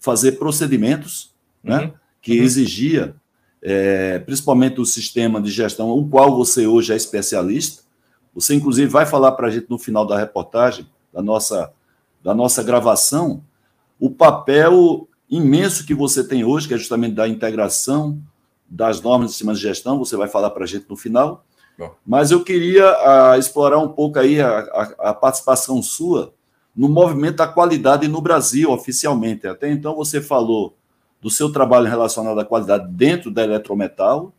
fazer 0.00 0.32
procedimentos 0.32 1.32
né, 1.62 1.78
uhum. 1.84 1.92
Que 2.20 2.38
uhum. 2.38 2.44
exigia, 2.44 3.14
é, 3.62 4.18
principalmente 4.20 4.80
o 4.80 4.86
sistema 4.86 5.40
de 5.40 5.50
gestão, 5.50 5.90
o 5.90 6.08
qual 6.08 6.36
você 6.36 6.66
hoje 6.66 6.92
é 6.92 6.96
especialista. 6.96 7.82
Você, 8.34 8.54
inclusive, 8.54 8.88
vai 8.88 9.06
falar 9.06 9.32
para 9.32 9.48
a 9.48 9.50
gente 9.50 9.66
no 9.68 9.78
final 9.78 10.06
da 10.06 10.18
reportagem, 10.18 10.86
da 11.12 11.22
nossa, 11.22 11.72
da 12.22 12.34
nossa 12.34 12.62
gravação, 12.62 13.42
o 13.98 14.10
papel 14.10 15.08
imenso 15.28 15.84
que 15.84 15.94
você 15.94 16.22
tem 16.22 16.44
hoje, 16.44 16.68
que 16.68 16.74
é 16.74 16.78
justamente 16.78 17.14
da 17.14 17.28
integração 17.28 18.22
das 18.68 19.00
normas 19.00 19.28
de 19.28 19.32
sistema 19.32 19.54
de 19.54 19.60
gestão, 19.60 19.98
você 19.98 20.16
vai 20.16 20.28
falar 20.28 20.50
para 20.50 20.64
a 20.64 20.66
gente 20.66 20.86
no 20.88 20.96
final. 20.96 21.44
Bom. 21.78 21.94
Mas 22.06 22.30
eu 22.30 22.44
queria 22.44 22.86
a, 22.86 23.32
ah, 23.32 23.38
explorar 23.38 23.78
um 23.78 23.88
pouco 23.88 24.18
aí 24.18 24.40
a, 24.40 24.58
a, 24.58 25.10
a 25.10 25.14
participação 25.14 25.82
sua 25.82 26.34
no 26.76 26.88
movimento 26.88 27.36
da 27.36 27.48
qualidade 27.48 28.06
no 28.06 28.20
Brasil, 28.20 28.70
oficialmente. 28.70 29.46
Até 29.46 29.70
então 29.70 29.96
você 29.96 30.20
falou 30.20 30.77
do 31.20 31.30
seu 31.30 31.50
trabalho 31.52 31.86
relacionado 31.86 32.38
à 32.38 32.44
qualidade 32.44 32.88
dentro 32.92 33.30
da 33.30 33.42
eletrometal, 33.42 34.32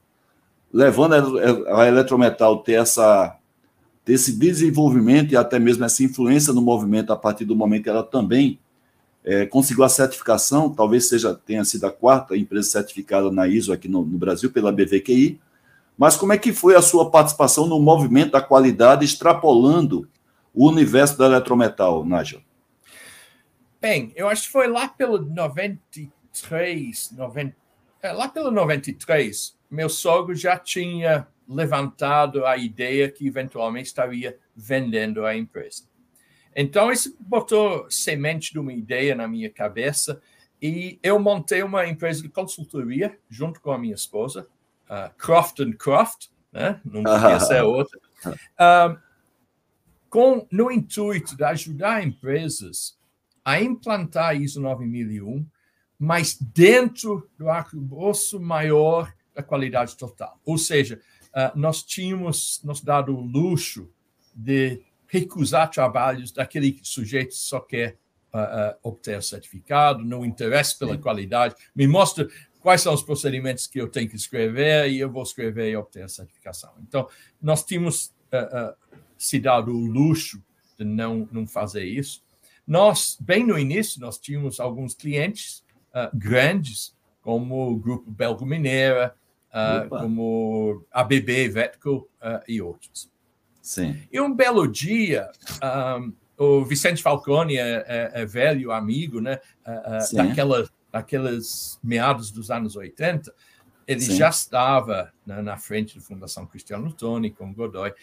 levando 0.72 1.39
a 1.68 1.88
eletrometal 1.88 2.58
ter 2.60 2.74
essa 2.74 3.36
ter 4.06 4.13
esse 4.13 4.32
desenvolvimento 4.32 5.34
e 5.34 5.38
até 5.38 5.60
mesmo 5.60 5.84
essa 5.84 6.04
influência 6.04 6.54
no 6.54 6.62
movimento 6.62 7.12
a 7.12 7.15
partir 7.15 7.46
do 7.46 7.56
momento 7.56 7.84
que 7.84 7.89
ela 7.89 8.04
também 8.04 8.60
é, 9.24 9.46
conseguiu 9.46 9.84
a 9.84 9.89
certificação, 9.89 10.74
talvez 10.74 11.08
seja 11.08 11.36
tenha 11.36 11.63
sido 11.63 11.86
a 11.86 11.92
quarta 11.92 12.36
empresa 12.36 12.70
certificada 12.70 13.30
na 13.32 13.48
ISO 13.48 13.74
aqui 13.74 13.88
no, 13.88 14.06
no, 14.06 14.18
Brasil 14.18 14.52
pela 14.52 14.72
BVQI. 14.72 15.39
Mas 15.98 16.15
como 16.15 16.32
é 16.32 16.38
que 16.38 16.54
foi 16.54 16.76
a 16.76 16.82
sua 16.82 17.12
participação 17.12 17.68
no 17.68 17.80
movimento 17.80 18.32
da 18.32 18.42
qualidade, 18.42 19.04
extrapolando 19.04 20.08
o 20.54 20.68
universo 20.70 21.18
da 21.18 21.26
eletrometal, 21.26 22.06
Nigel? 22.06 22.42
Bem, 23.82 24.12
eu 24.15 24.28
acho 24.28 24.44
que 24.44 24.52
foi 24.52 24.68
lá 24.68 24.88
pelo 24.88 25.20
93, 26.43 27.12
90, 27.12 27.56
é, 28.02 28.12
lá 28.12 28.28
pelo 28.28 28.52
93, 28.52 29.58
meu 29.69 29.89
sogro 29.89 30.36
já 30.36 30.58
tinha 30.58 31.28
levantado 31.47 32.45
a 32.45 32.58
ideia 32.58 33.10
que 33.10 33.28
eventualmente 33.28 33.88
estaria 33.88 34.38
vendendo 34.56 35.25
a 35.25 35.36
empresa. 35.36 35.84
Então, 36.56 36.91
isso 36.91 37.15
botou 37.19 37.89
semente 37.89 38.52
de 38.52 38.60
uma 38.60 38.73
ideia 38.73 39.15
na 39.15 39.28
minha 39.28 39.49
cabeça 39.49 40.21
e 40.62 40.99
eu 41.02 41.19
montei 41.19 41.63
uma 41.63 41.88
empresa 41.88 42.21
de 42.21 42.30
consultoria 42.30 43.17
junto 43.30 43.62
com 43.62 43.71
a 43.71 43.78
minha 43.78 43.95
esposa, 43.95 44.47
uh, 44.89 45.13
Croft 45.17 45.60
Croft, 45.78 46.28
né? 46.52 46.80
não 46.84 47.04
podia 47.04 47.39
ser 47.39 47.62
outra, 47.63 47.99
uh, 48.28 48.99
com, 50.10 50.45
no 50.52 50.71
intuito 50.71 51.36
de 51.36 51.43
ajudar 51.43 52.04
empresas 52.04 52.97
a 53.45 53.62
implantar 53.62 54.36
ISO 54.36 54.60
9001, 54.60 55.45
mas 55.99 56.38
dentro 56.39 57.29
do 57.38 57.49
arcabouço 57.49 58.39
maior 58.39 59.13
da 59.35 59.43
qualidade 59.43 59.97
total. 59.97 60.39
Ou 60.45 60.57
seja, 60.57 61.01
uh, 61.27 61.59
nós 61.59 61.83
tínhamos 61.83 62.62
nos 62.63 62.79
dado 62.81 63.13
o 63.13 63.19
luxo 63.19 63.89
de 64.33 64.81
recusar 65.07 65.69
trabalhos 65.69 66.31
daquele 66.31 66.79
sujeito 66.83 67.31
que 67.31 67.35
só 67.35 67.59
quer 67.59 67.97
uh, 68.33 68.38
uh, 68.38 68.79
obter 68.81 69.21
certificado, 69.21 70.05
não 70.05 70.25
interessa 70.25 70.77
pela 70.79 70.95
Sim. 70.95 71.01
qualidade, 71.01 71.55
me 71.75 71.85
mostra 71.85 72.29
quais 72.62 72.81
são 72.81 72.93
os 72.93 73.03
procedimentos 73.03 73.67
que 73.67 73.81
eu 73.81 73.89
tenho 73.89 74.09
que 74.09 74.15
escrever 74.15 74.89
e 74.89 74.99
eu 74.99 75.12
vou 75.12 75.23
escrever 75.23 75.69
e 75.69 75.75
obter 75.75 76.03
a 76.03 76.07
certificação. 76.07 76.73
Então, 76.81 77.09
nós 77.41 77.63
tínhamos 77.65 78.13
uh, 78.33 78.73
se 79.17 79.38
dado 79.38 79.71
o 79.71 79.85
luxo 79.85 80.41
de 80.77 80.85
não, 80.85 81.27
não 81.29 81.45
fazer 81.45 81.83
isso. 81.83 82.23
Nós, 82.65 83.17
bem 83.19 83.45
no 83.45 83.57
início, 83.57 83.99
nós 83.99 84.17
tínhamos 84.17 84.59
alguns 84.59 84.93
clientes 84.93 85.63
grandes, 86.13 86.95
como 87.21 87.71
o 87.71 87.78
Grupo 87.78 88.10
Belgo 88.10 88.45
Mineira, 88.45 89.15
como 89.89 90.86
ABB, 90.91 91.49
Vetco 91.49 92.10
e 92.47 92.62
outros. 92.62 93.12
Sim. 93.62 94.02
E 94.12 94.19
um 94.19 94.34
belo 94.34 94.67
dia, 94.67 95.30
um, 95.99 96.13
o 96.39 96.63
Vicente 96.63 97.04
Falcone 97.04 97.58
é, 97.58 97.86
é, 97.88 98.12
é 98.21 98.25
velho 98.25 98.71
amigo, 98.71 99.19
né? 99.19 99.39
Uh, 99.67 100.15
daquela, 100.15 100.69
daqueles 100.91 101.78
meados 101.84 102.32
dos 102.32 102.49
anos 102.49 102.75
80. 102.75 103.32
Ele 103.86 104.02
Sim. 104.02 104.15
já 104.15 104.30
estava 104.30 105.12
né, 105.25 105.41
na 105.41 105.58
frente 105.58 105.97
da 105.97 106.02
Fundação 106.02 106.47
Cristiano 106.47 106.91
Toni 106.93 107.30
com 107.30 107.54
Godoy. 107.54 107.93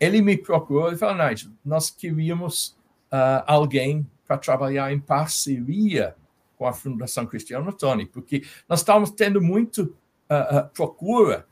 Ele 0.00 0.22
me 0.22 0.36
procurou 0.36 0.90
e 0.90 0.96
falou: 0.96 1.16
nós 1.64 1.90
queríamos 1.90 2.76
uh, 3.12 3.44
alguém 3.46 4.04
para 4.26 4.38
trabalhar 4.38 4.92
em 4.92 4.98
parceria 4.98 6.16
com 6.62 6.68
a 6.68 6.72
Fundação 6.72 7.26
Cristiano 7.26 7.72
Toni, 7.72 8.06
porque 8.06 8.44
nós 8.68 8.78
estávamos 8.78 9.10
tendo 9.10 9.42
muito 9.42 9.96
uh, 10.30 10.68
procura 10.72 11.44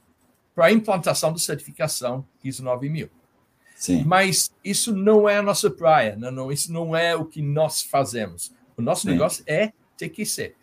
para 0.55 0.66
a 0.66 0.73
implantação 0.73 1.33
da 1.33 1.38
certificação 1.40 2.25
ISO 2.44 2.62
9000. 2.62 3.11
Sim. 3.75 4.05
Mas 4.05 4.53
isso 4.64 4.94
não 4.94 5.29
é 5.29 5.38
a 5.38 5.42
nossa 5.42 5.68
praia, 5.68 6.14
não, 6.14 6.31
não, 6.31 6.53
isso 6.53 6.73
não 6.73 6.94
é 6.94 7.16
o 7.16 7.25
que 7.25 7.42
nós 7.42 7.83
fazemos. 7.83 8.53
O 8.77 8.83
nosso 8.83 9.03
Sim. 9.03 9.11
negócio 9.11 9.42
é 9.49 9.73
ser. 10.25 10.55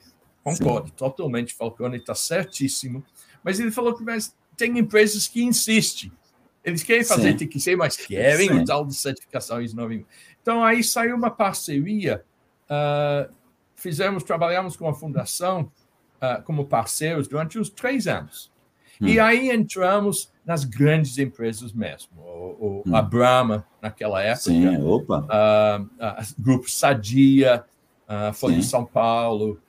Concordo 0.42 0.88
Sim. 0.88 0.94
totalmente, 0.96 1.54
Falcone 1.54 1.98
está 1.98 2.16
certíssimo. 2.16 3.04
Mas 3.44 3.60
ele 3.60 3.70
falou 3.70 3.94
que 3.94 4.04
mas 4.04 4.34
tem 4.56 4.80
empresas 4.80 5.28
que 5.28 5.44
insistem. 5.44 6.10
Eles 6.64 6.84
querem 6.84 7.04
fazer 7.04 7.38
Sim. 7.38 7.46
TQC, 7.46 7.76
mas 7.76 7.98
querem 7.98 8.48
Sim. 8.48 8.62
o 8.62 8.66
tal 8.66 8.86
de 8.86 8.96
certificação 8.96 9.62
ISO 9.62 9.76
9000. 9.76 10.06
Então, 10.42 10.64
aí 10.64 10.82
saiu 10.86 11.18
uma 11.18 11.30
parceria. 11.30 12.24
Uh, 12.70 13.36
fizemos, 13.78 14.24
trabalhamos 14.24 14.76
com 14.76 14.90
a 14.90 14.94
fundação 14.94 15.72
uh, 16.18 16.42
como 16.44 16.66
parceiros 16.66 17.28
durante 17.28 17.58
os 17.58 17.70
três 17.70 18.08
anos. 18.08 18.52
Hum. 19.02 19.08
E 19.08 19.20
aí 19.20 19.52
entramos 19.52 20.32
nas 20.46 20.64
grandes 20.64 21.18
empresas 21.18 21.72
mesmo. 21.72 22.10
O, 22.18 22.58
o 22.60 22.84
hum. 22.86 22.96
A 22.96 23.02
Brahma, 23.02 23.66
naquela 23.82 24.22
época. 24.22 24.42
Sim, 24.42 24.82
opa. 24.82 25.20
Uh, 25.22 25.84
uh, 25.84 26.36
Grupo 26.40 26.70
Sadia, 26.70 27.64
uh, 28.10 28.34
Folha 28.34 28.58
de 28.58 28.66
São 28.66 28.86
Paulo 28.86 29.62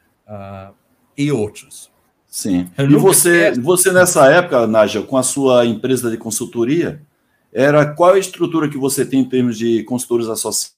e 1.17 1.33
outros. 1.33 1.91
Sim. 2.27 2.71
e 2.79 2.97
você, 2.97 3.53
você, 3.53 3.91
nessa 3.91 4.31
época, 4.31 4.67
Nádia, 4.67 5.03
com 5.03 5.17
a 5.17 5.23
sua 5.23 5.65
empresa 5.65 6.11
de 6.11 6.19
consultoria, 6.19 7.01
era 7.51 7.95
qual 7.95 8.13
a 8.13 8.19
estrutura 8.19 8.69
que 8.69 8.77
você 8.77 9.07
tem 9.07 9.21
em 9.21 9.25
termos 9.25 9.57
de 9.57 9.83
consultores 9.85 10.29
associados 10.29 10.77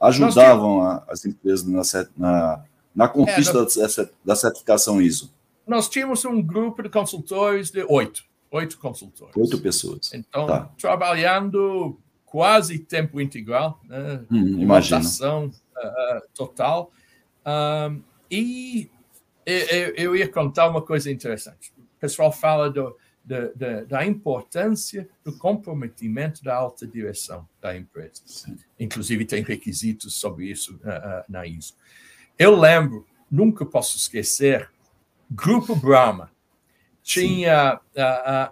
ajudavam 0.00 0.82
a, 0.82 1.04
as 1.08 1.24
empresas 1.24 1.66
na, 1.66 1.82
na, 2.16 2.64
na 2.94 3.08
conquista 3.08 3.58
é, 3.58 4.04
da, 4.04 4.10
da 4.24 4.36
certificação 4.36 5.00
ISO? 5.00 5.32
Nós 5.66 5.88
tínhamos 5.88 6.24
um 6.24 6.40
grupo 6.40 6.82
de 6.82 6.88
consultores 6.88 7.70
de 7.70 7.84
oito 7.88 8.28
oito 8.50 8.78
consultores. 8.78 9.36
Oito 9.36 9.58
pessoas. 9.60 10.12
Então, 10.12 10.46
tá. 10.46 10.70
trabalhando 10.78 11.98
quase 12.24 12.78
tempo 12.78 13.20
integral, 13.20 13.80
né? 13.84 14.24
Hum, 14.30 14.66
uh, 14.66 16.28
total. 16.34 16.90
Um, 17.46 18.02
e 18.30 18.90
eu, 19.46 19.94
eu, 19.94 20.16
ia 20.16 20.28
contar 20.28 20.68
uma 20.68 20.82
coisa 20.82 21.10
interessante. 21.10 21.72
O 21.78 22.00
pessoal 22.00 22.30
fala 22.30 22.70
do, 22.70 22.94
do, 23.28 23.54
do, 23.54 23.86
da 23.86 24.06
importância 24.06 25.06
do 25.22 25.36
comprometimento 25.36 26.42
da 26.42 26.54
alta 26.56 26.86
direção 26.86 27.46
da 27.60 27.76
empresa. 27.76 28.22
Inclusive, 28.80 29.26
tem 29.26 29.42
requisitos 29.42 30.14
sobre 30.18 30.46
isso 30.46 30.76
uh, 30.76 31.20
uh, 31.20 31.24
na 31.28 31.46
ISO. 31.46 31.74
Eu 32.38 32.58
lembro, 32.58 33.06
nunca 33.30 33.66
posso 33.66 33.98
esquecer, 33.98 34.70
Grupo 35.30 35.76
Brahma, 35.76 36.32
tinha 37.02 37.80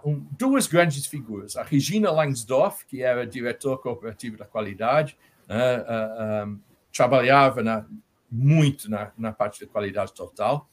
uh, 0.03 0.09
um, 0.09 0.27
duas 0.37 0.67
grandes 0.67 1.07
figuras. 1.07 1.55
A 1.55 1.63
Regina 1.63 2.11
Langsdorff, 2.11 2.85
que 2.85 3.01
era 3.01 3.25
diretora 3.25 3.79
cooperativa 3.79 4.37
da 4.37 4.45
qualidade, 4.45 5.17
um, 5.49 6.59
trabalhava 6.91 7.63
na, 7.63 7.85
muito 8.29 8.89
na, 8.89 9.11
na, 9.17 9.31
parte 9.31 9.65
da 9.65 9.71
qualidade 9.71 10.13
total. 10.13 10.69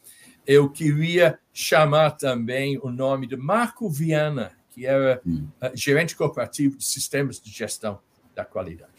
Eu 0.46 0.68
queria 0.68 1.38
chamar 1.52 2.12
também 2.12 2.78
o 2.82 2.90
nome 2.90 3.26
de 3.26 3.36
Marco 3.36 3.88
Viana, 3.88 4.52
que 4.70 4.86
era 4.86 5.20
hum. 5.26 5.48
gerente 5.74 6.16
cooperativo 6.16 6.76
de 6.76 6.84
sistemas 6.84 7.40
de 7.40 7.50
gestão 7.50 8.00
da 8.34 8.44
qualidade. 8.44 8.92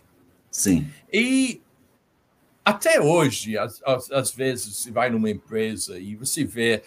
Sim. 0.50 0.88
E 1.12 1.62
até 2.64 3.00
hoje, 3.00 3.58
às, 3.58 3.82
às 4.12 4.32
vezes, 4.32 4.78
você 4.78 4.92
vai 4.92 5.10
numa 5.10 5.30
empresa 5.30 6.00
e 6.00 6.16
você 6.16 6.44
vê 6.44 6.82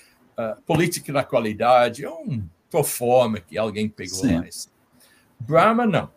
política 0.67 1.13
da 1.13 1.25
qualidade 1.25 2.05
é 2.05 2.11
um 2.11 2.45
proforma 2.71 3.41
que 3.41 3.59
alguém 3.59 3.89
pegou 3.89 4.21
Sim. 4.21 4.39
mais. 4.39 4.71
Brahma, 5.39 5.87
não. 5.87 6.11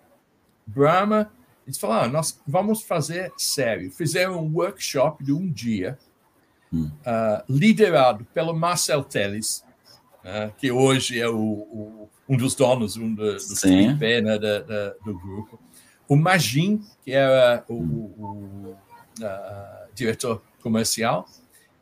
Brahma, 0.65 1.31
eles 1.65 1.77
falaram, 1.77 2.05
ah, 2.05 2.07
nós 2.07 2.39
vamos 2.45 2.83
fazer 2.83 3.31
sério. 3.37 3.91
Fizeram 3.91 4.43
um 4.43 4.53
workshop 4.53 5.23
de 5.23 5.31
um 5.31 5.49
dia. 5.49 5.97
Uh, 6.73 7.43
liderado 7.49 8.25
pelo 8.33 8.53
Marcel 8.53 9.03
Teles, 9.03 9.63
uh, 10.23 10.53
que 10.57 10.71
hoje 10.71 11.19
é 11.19 11.27
o, 11.27 11.37
o, 11.37 12.09
um 12.27 12.37
dos 12.37 12.55
donos 12.55 12.97
um 12.97 13.13
do, 13.13 13.35
do 13.35 13.55
tripé, 13.55 14.21
né, 14.21 14.37
da, 14.37 14.59
da, 14.59 14.89
do 15.05 15.17
grupo. 15.17 15.59
O 16.07 16.15
Magin, 16.15 16.81
que 17.03 17.11
era 17.11 17.63
o, 17.67 17.75
hum. 17.75 18.13
o 18.17 19.23
uh, 19.23 19.93
diretor 19.93 20.41
comercial, 20.61 21.25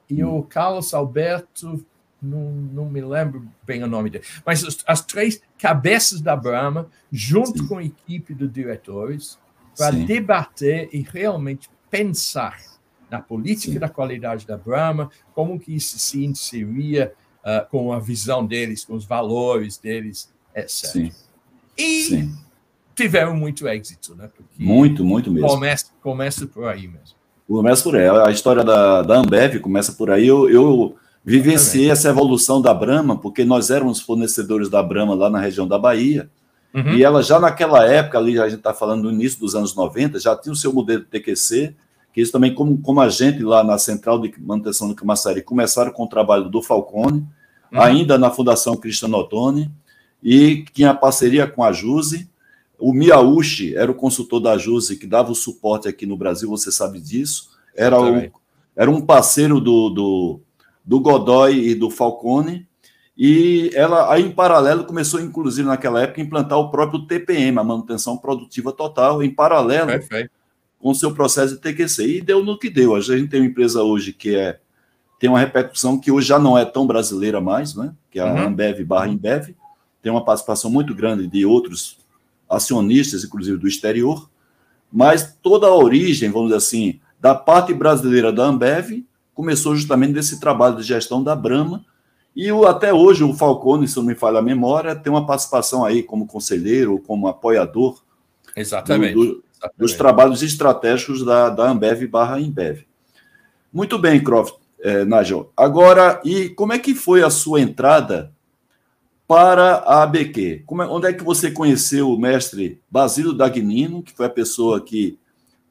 e 0.09 0.23
o 0.23 0.41
Carlos 0.43 0.93
Alberto 0.93 1.85
não, 2.21 2.51
não 2.51 2.85
me 2.85 3.01
lembro 3.01 3.47
bem 3.63 3.83
o 3.83 3.87
nome 3.87 4.09
dele, 4.09 4.25
mas 4.45 4.63
as, 4.63 4.77
as 4.85 5.05
três 5.05 5.41
cabeças 5.57 6.19
da 6.19 6.35
Brahma, 6.35 6.89
junto 7.11 7.59
Sim. 7.59 7.67
com 7.67 7.77
a 7.77 7.83
equipe 7.83 8.33
de 8.33 8.47
diretores, 8.47 9.37
para 9.77 9.91
debater 9.91 10.89
e 10.91 11.01
realmente 11.01 11.69
pensar 11.89 12.59
na 13.09 13.21
política 13.21 13.73
Sim. 13.73 13.79
da 13.79 13.89
qualidade 13.89 14.45
da 14.45 14.57
Brahma, 14.57 15.09
como 15.33 15.59
que 15.59 15.75
isso 15.75 15.97
se 15.97 16.23
inseria 16.23 17.13
uh, 17.39 17.69
com 17.69 17.91
a 17.91 17.99
visão 17.99 18.45
deles, 18.45 18.85
com 18.85 18.95
os 18.95 19.05
valores 19.05 19.77
deles, 19.77 20.31
etc. 20.55 20.91
Sim. 20.91 21.11
E 21.77 22.03
Sim. 22.03 22.37
tiveram 22.95 23.35
muito 23.35 23.67
êxito, 23.67 24.15
né? 24.15 24.29
Porque 24.35 24.63
muito, 24.63 25.03
muito 25.03 25.31
mesmo. 25.31 25.47
Começa, 25.47 25.85
começa 26.01 26.47
por 26.47 26.65
aí 26.65 26.87
mesmo. 26.87 27.17
Começa 27.47 27.83
por 27.83 27.95
aí. 27.95 28.07
A 28.07 28.29
história 28.29 28.63
da, 28.63 29.01
da 29.01 29.15
Ambev 29.17 29.59
começa 29.59 29.93
por 29.93 30.11
aí. 30.11 30.27
Eu, 30.27 30.49
eu 30.49 30.95
vivenciei 31.23 31.89
essa 31.89 32.09
evolução 32.09 32.61
da 32.61 32.73
Brahma, 32.73 33.17
porque 33.17 33.43
nós 33.43 33.69
éramos 33.69 33.99
fornecedores 33.99 34.69
da 34.69 34.83
Brahma 34.83 35.15
lá 35.15 35.29
na 35.29 35.39
região 35.39 35.67
da 35.67 35.77
Bahia, 35.77 36.29
uhum. 36.73 36.93
e 36.93 37.03
ela 37.03 37.21
já 37.23 37.39
naquela 37.39 37.85
época, 37.85 38.17
ali 38.17 38.39
a 38.39 38.47
gente 38.47 38.59
está 38.59 38.73
falando 38.73 39.03
no 39.03 39.11
início 39.11 39.39
dos 39.39 39.55
anos 39.55 39.75
90, 39.75 40.19
já 40.19 40.35
tinha 40.35 40.53
o 40.53 40.55
seu 40.55 40.71
modelo 40.71 41.03
TQC, 41.03 41.75
que 42.13 42.19
eles 42.19 42.31
também, 42.31 42.53
como, 42.53 42.77
como 42.79 43.01
a 43.01 43.09
gente 43.09 43.43
lá 43.43 43.63
na 43.63 43.77
Central 43.77 44.19
de 44.19 44.33
Manutenção 44.39 44.87
do 44.87 44.95
Camaçari, 44.95 45.41
começaram 45.41 45.91
com 45.91 46.03
o 46.03 46.09
trabalho 46.09 46.49
do 46.49 46.61
Falcone, 46.61 47.25
uhum. 47.71 47.81
ainda 47.81 48.17
na 48.17 48.31
Fundação 48.31 48.75
Cristiano 48.75 49.17
Ottoni, 49.17 49.71
e 50.21 50.65
tinha 50.73 50.93
parceria 50.93 51.47
com 51.47 51.63
a 51.63 51.71
Juse. 51.71 52.29
O 52.77 52.93
Miyauchi 52.93 53.75
era 53.75 53.91
o 53.91 53.95
consultor 53.95 54.39
da 54.39 54.57
Juse 54.57 54.97
que 54.97 55.05
dava 55.05 55.31
o 55.31 55.35
suporte 55.35 55.87
aqui 55.87 56.05
no 56.05 56.17
Brasil, 56.17 56.49
você 56.49 56.71
sabe 56.71 56.99
disso. 56.99 57.49
Era, 57.75 58.01
o, 58.01 58.31
era 58.75 58.89
um 58.89 59.01
parceiro 59.01 59.61
do, 59.61 59.89
do, 59.89 60.41
do 60.83 60.99
Godoy 60.99 61.69
e 61.69 61.75
do 61.75 61.89
Falcone. 61.89 62.67
E 63.17 63.69
ela, 63.73 64.13
aí, 64.13 64.23
em 64.23 64.31
paralelo, 64.31 64.85
começou, 64.85 65.19
inclusive, 65.19 65.67
naquela 65.67 66.01
época, 66.01 66.21
a 66.21 66.23
implantar 66.23 66.57
o 66.57 66.71
próprio 66.71 67.05
TPM, 67.05 67.59
a 67.59 67.63
manutenção 67.63 68.17
produtiva 68.17 68.71
total, 68.71 69.21
em 69.21 69.29
paralelo 69.29 69.87
Perfeito. 69.87 70.38
Com 70.79 70.89
o 70.89 70.95
seu 70.95 71.13
processo 71.13 71.55
de 71.55 71.61
TQC. 71.61 72.17
E 72.17 72.21
deu 72.21 72.43
no 72.43 72.57
que 72.57 72.69
deu. 72.69 72.95
A 72.95 73.01
gente 73.01 73.29
tem 73.29 73.41
uma 73.41 73.47
empresa 73.47 73.83
hoje 73.83 74.13
que 74.13 74.35
é, 74.35 74.59
tem 75.19 75.29
uma 75.29 75.39
repercussão 75.39 75.99
que 75.99 76.11
hoje 76.11 76.27
já 76.27 76.39
não 76.39 76.57
é 76.57 76.65
tão 76.65 76.87
brasileira 76.87 77.41
mais, 77.41 77.75
né? 77.75 77.93
que 78.09 78.19
é 78.19 78.23
a 78.23 78.33
uhum. 78.33 78.47
Ambev 78.47 78.83
barra 78.83 79.09
Embev, 79.09 79.53
tem 80.01 80.11
uma 80.11 80.23
participação 80.23 80.71
muito 80.71 80.95
grande 80.95 81.27
de 81.27 81.45
outros 81.45 81.97
acionistas, 82.49 83.23
inclusive 83.23 83.57
do 83.57 83.67
exterior, 83.67 84.29
mas 84.91 85.37
toda 85.41 85.67
a 85.67 85.75
origem, 85.75 86.31
vamos 86.31 86.47
dizer 86.47 86.57
assim, 86.57 86.99
da 87.19 87.35
parte 87.35 87.73
brasileira 87.73 88.31
da 88.31 88.45
Ambev 88.45 89.03
começou 89.35 89.75
justamente 89.75 90.13
desse 90.13 90.39
trabalho 90.39 90.77
de 90.77 90.83
gestão 90.83 91.21
da 91.21 91.35
Brahma, 91.35 91.85
e 92.35 92.51
o, 92.51 92.65
até 92.65 92.93
hoje 92.93 93.23
o 93.23 93.33
Falcone, 93.33 93.87
se 93.87 93.97
não 93.97 94.03
me 94.03 94.15
falha 94.15 94.39
a 94.39 94.41
memória, 94.41 94.95
tem 94.95 95.11
uma 95.11 95.25
participação 95.25 95.83
aí 95.83 96.01
como 96.01 96.25
conselheiro 96.25 96.93
ou 96.93 96.99
como 96.99 97.27
apoiador 97.27 98.01
Exatamente. 98.55 99.13
Do, 99.13 99.25
do, 99.25 99.25
Exatamente. 99.25 99.48
Dos 99.77 99.93
trabalhos 99.93 100.41
estratégicos 100.41 101.23
da, 101.25 101.49
da 101.49 101.69
Ambev 101.69 102.07
barra 102.07 102.39
Embev. 102.39 102.85
Muito 103.71 103.97
bem, 103.97 104.23
Croft, 104.23 104.55
eh, 104.81 105.05
Nigel. 105.05 105.51
Agora, 105.55 106.21
e 106.23 106.49
como 106.49 106.73
é 106.73 106.79
que 106.79 106.95
foi 106.95 107.23
a 107.23 107.29
sua 107.29 107.61
entrada 107.61 108.33
para 109.29 109.75
a 109.75 110.01
ABQ. 110.01 110.63
Como 110.65 110.81
é, 110.81 110.87
onde 110.87 111.05
é 111.05 111.13
que 111.13 111.23
você 111.23 111.51
conheceu 111.51 112.09
o 112.09 112.19
mestre 112.19 112.81
Basílio 112.89 113.31
Dagnino, 113.31 114.01
que 114.01 114.11
foi 114.11 114.25
a 114.25 114.29
pessoa 114.29 114.81
que 114.81 115.19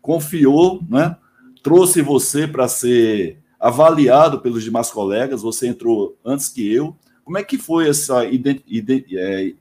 confiou, 0.01 0.81
né? 0.88 1.16
trouxe 1.61 2.01
você 2.01 2.46
para 2.46 2.68
ser 2.68 3.42
avaliado 3.59 4.40
pelos 4.40 4.62
demais 4.62 4.92
colegas, 4.92 5.42
você 5.42 5.66
entrou 5.66 6.16
antes 6.24 6.48
que 6.48 6.72
eu. 6.72 6.96
Como 7.24 7.37
é 7.37 7.42
que 7.42 7.59
foi 7.59 7.88
essa, 7.88 8.24
é, 8.24 9.53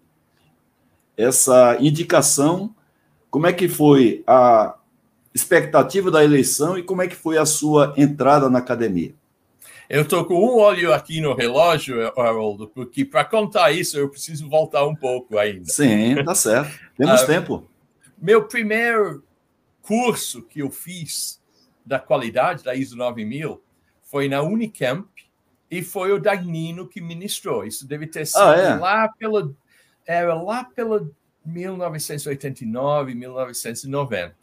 essa 1.17 1.75
indicação? 1.79 2.75
Como 3.37 3.45
é 3.45 3.53
que 3.53 3.69
foi 3.69 4.23
a 4.25 4.75
expectativa 5.31 6.09
da 6.09 6.23
eleição 6.23 6.75
e 6.75 6.81
como 6.81 7.03
é 7.03 7.07
que 7.07 7.15
foi 7.15 7.37
a 7.37 7.45
sua 7.45 7.93
entrada 7.95 8.49
na 8.49 8.57
academia? 8.57 9.13
Eu 9.87 10.01
estou 10.01 10.25
com 10.25 10.33
um 10.43 10.55
olho 10.55 10.91
aqui 10.91 11.21
no 11.21 11.35
relógio, 11.35 12.01
Haroldo, 12.19 12.67
porque 12.67 13.05
para 13.05 13.23
contar 13.23 13.71
isso 13.71 13.95
eu 13.95 14.09
preciso 14.09 14.49
voltar 14.49 14.87
um 14.87 14.95
pouco 14.95 15.37
ainda. 15.37 15.65
Sim, 15.65 16.15
tá 16.25 16.33
certo. 16.33 16.79
Temos 16.97 17.21
uh, 17.21 17.27
tempo. 17.27 17.69
Meu 18.19 18.47
primeiro 18.47 19.23
curso 19.83 20.41
que 20.41 20.63
eu 20.63 20.71
fiz 20.71 21.39
da 21.85 21.99
qualidade 21.99 22.63
da 22.63 22.73
ISO 22.73 22.97
9000 22.97 23.61
foi 24.01 24.27
na 24.27 24.41
Unicamp 24.41 25.07
e 25.69 25.83
foi 25.83 26.11
o 26.11 26.19
Dagnino 26.19 26.87
que 26.87 26.99
ministrou. 26.99 27.63
Isso 27.63 27.87
deve 27.87 28.07
ter 28.07 28.25
sido 28.25 28.41
ah, 28.41 28.55
é? 28.55 28.75
lá 28.77 29.07
pela 29.09 29.53
era 30.07 30.33
lá 30.33 30.63
pela 30.63 31.07
1989, 31.47 33.15
1990. 33.15 34.35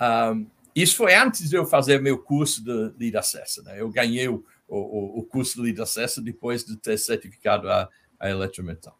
Um, 0.00 0.46
isso 0.74 0.96
foi 0.96 1.14
antes 1.14 1.48
de 1.48 1.56
eu 1.56 1.66
fazer 1.66 2.00
meu 2.00 2.18
curso 2.18 2.62
de 2.64 2.92
Lead 2.98 3.16
Assessor. 3.16 3.64
Né? 3.64 3.80
Eu 3.80 3.90
ganhei 3.90 4.28
o, 4.28 4.44
o, 4.68 5.20
o 5.20 5.22
curso 5.24 5.56
de 5.56 5.62
Lead 5.62 5.80
Assessor 5.80 6.22
depois 6.22 6.64
de 6.64 6.76
ter 6.76 6.98
certificado 6.98 7.68
a, 7.68 7.88
a 8.18 8.30
Eletrometal. 8.30 8.98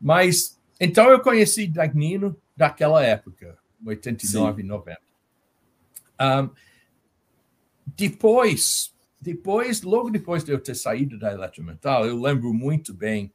Mas, 0.00 0.58
então 0.78 1.08
eu 1.10 1.20
conheci 1.20 1.66
Dagnino 1.66 2.36
daquela 2.56 3.04
época, 3.04 3.58
89, 3.84 4.62
Sim. 4.62 4.68
90. 4.68 5.00
Um, 6.20 6.50
depois, 7.96 8.94
depois, 9.20 9.82
logo 9.82 10.10
depois 10.10 10.44
de 10.44 10.52
eu 10.52 10.60
ter 10.60 10.74
saído 10.74 11.18
da 11.18 11.32
Eletrometal, 11.32 12.06
eu 12.06 12.20
lembro 12.20 12.52
muito 12.54 12.94
bem, 12.94 13.32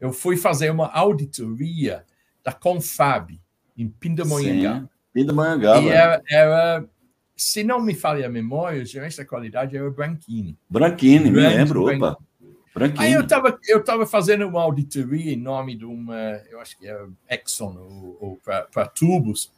eu 0.00 0.12
fui 0.12 0.36
fazer 0.36 0.70
uma 0.70 0.88
auditoria 0.88 2.04
da 2.48 2.52
Confab, 2.52 3.38
em 3.76 3.88
Pindamonhangaba. 3.88 4.90
Pindamonhangaba. 5.12 5.82
E 5.82 5.88
era, 5.88 6.22
era 6.28 6.88
se 7.36 7.62
não 7.62 7.80
me 7.80 7.94
falha 7.94 8.26
a 8.26 8.30
memória, 8.30 8.82
o 8.82 8.86
gerente 8.86 9.18
da 9.18 9.24
qualidade 9.24 9.76
era 9.76 9.86
o 9.86 9.92
Branchini. 9.92 10.56
Branchini, 10.68 11.30
me 11.30 11.40
lembro, 11.40 11.84
opa. 11.84 12.16
Branchini. 12.74 13.04
Aí 13.04 13.12
eu 13.12 13.20
estava 13.20 13.58
eu 13.68 13.84
tava 13.84 14.06
fazendo 14.06 14.48
uma 14.48 14.62
auditoria 14.62 15.32
em 15.32 15.36
nome 15.36 15.76
de 15.76 15.84
uma, 15.84 16.40
eu 16.50 16.58
acho 16.60 16.78
que 16.78 16.86
era 16.86 17.06
Exxon 17.30 17.76
ou, 17.78 18.18
ou 18.20 18.38
para 18.72 18.86
tubos. 18.86 19.52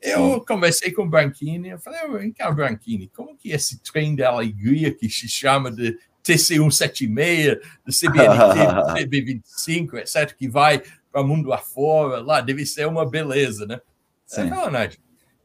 Eu 0.00 0.34
Sim. 0.34 0.44
conversei 0.48 0.92
com 0.92 1.02
o 1.02 1.08
Branchini, 1.08 1.68
eu 1.68 1.78
falei, 1.78 2.00
vem 2.18 2.32
cá, 2.32 2.50
Branchini, 2.50 3.10
como 3.14 3.36
que 3.36 3.50
esse 3.50 3.82
trem 3.82 4.16
da 4.16 4.30
alegria 4.30 4.94
que 4.94 5.10
se 5.10 5.28
chama 5.28 5.70
de 5.70 5.98
TC176, 6.24 7.60
do 7.84 7.92
CBNT, 7.92 9.04
CB25, 9.04 9.98
etc., 9.98 10.34
que 10.34 10.48
vai 10.48 10.82
para 11.10 11.22
o 11.22 11.26
mundo 11.26 11.52
afora, 11.52 12.20
lá, 12.20 12.40
deve 12.40 12.64
ser 12.64 12.86
uma 12.86 13.08
beleza, 13.08 13.66
né? 13.66 13.80
Sim. 14.26 14.42
Eu 14.42 14.48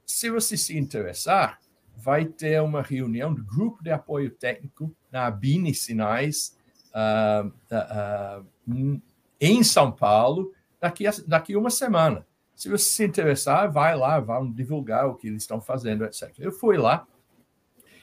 se 0.05 0.29
você 0.29 0.55
se 0.55 0.77
interessar, 0.77 1.59
vai 1.95 2.25
ter 2.25 2.61
uma 2.61 2.81
reunião 2.81 3.33
do 3.33 3.43
grupo 3.43 3.83
de 3.83 3.89
apoio 3.89 4.29
técnico 4.29 4.95
na 5.11 5.29
Bini 5.31 5.73
Sinais 5.73 6.55
uh, 6.93 7.47
uh, 7.47 9.01
em 9.41 9.63
São 9.63 9.91
Paulo 9.91 10.51
daqui 10.79 11.07
a, 11.07 11.13
daqui 11.25 11.55
uma 11.55 11.69
semana. 11.69 12.25
Se 12.55 12.69
você 12.69 12.85
se 12.85 13.03
interessar, 13.03 13.71
vai 13.71 13.95
lá, 13.95 14.19
vão 14.19 14.49
divulgar 14.49 15.07
o 15.07 15.15
que 15.15 15.27
eles 15.27 15.43
estão 15.43 15.59
fazendo, 15.59 16.05
etc. 16.05 16.31
Eu 16.37 16.51
fui 16.51 16.77
lá 16.77 17.05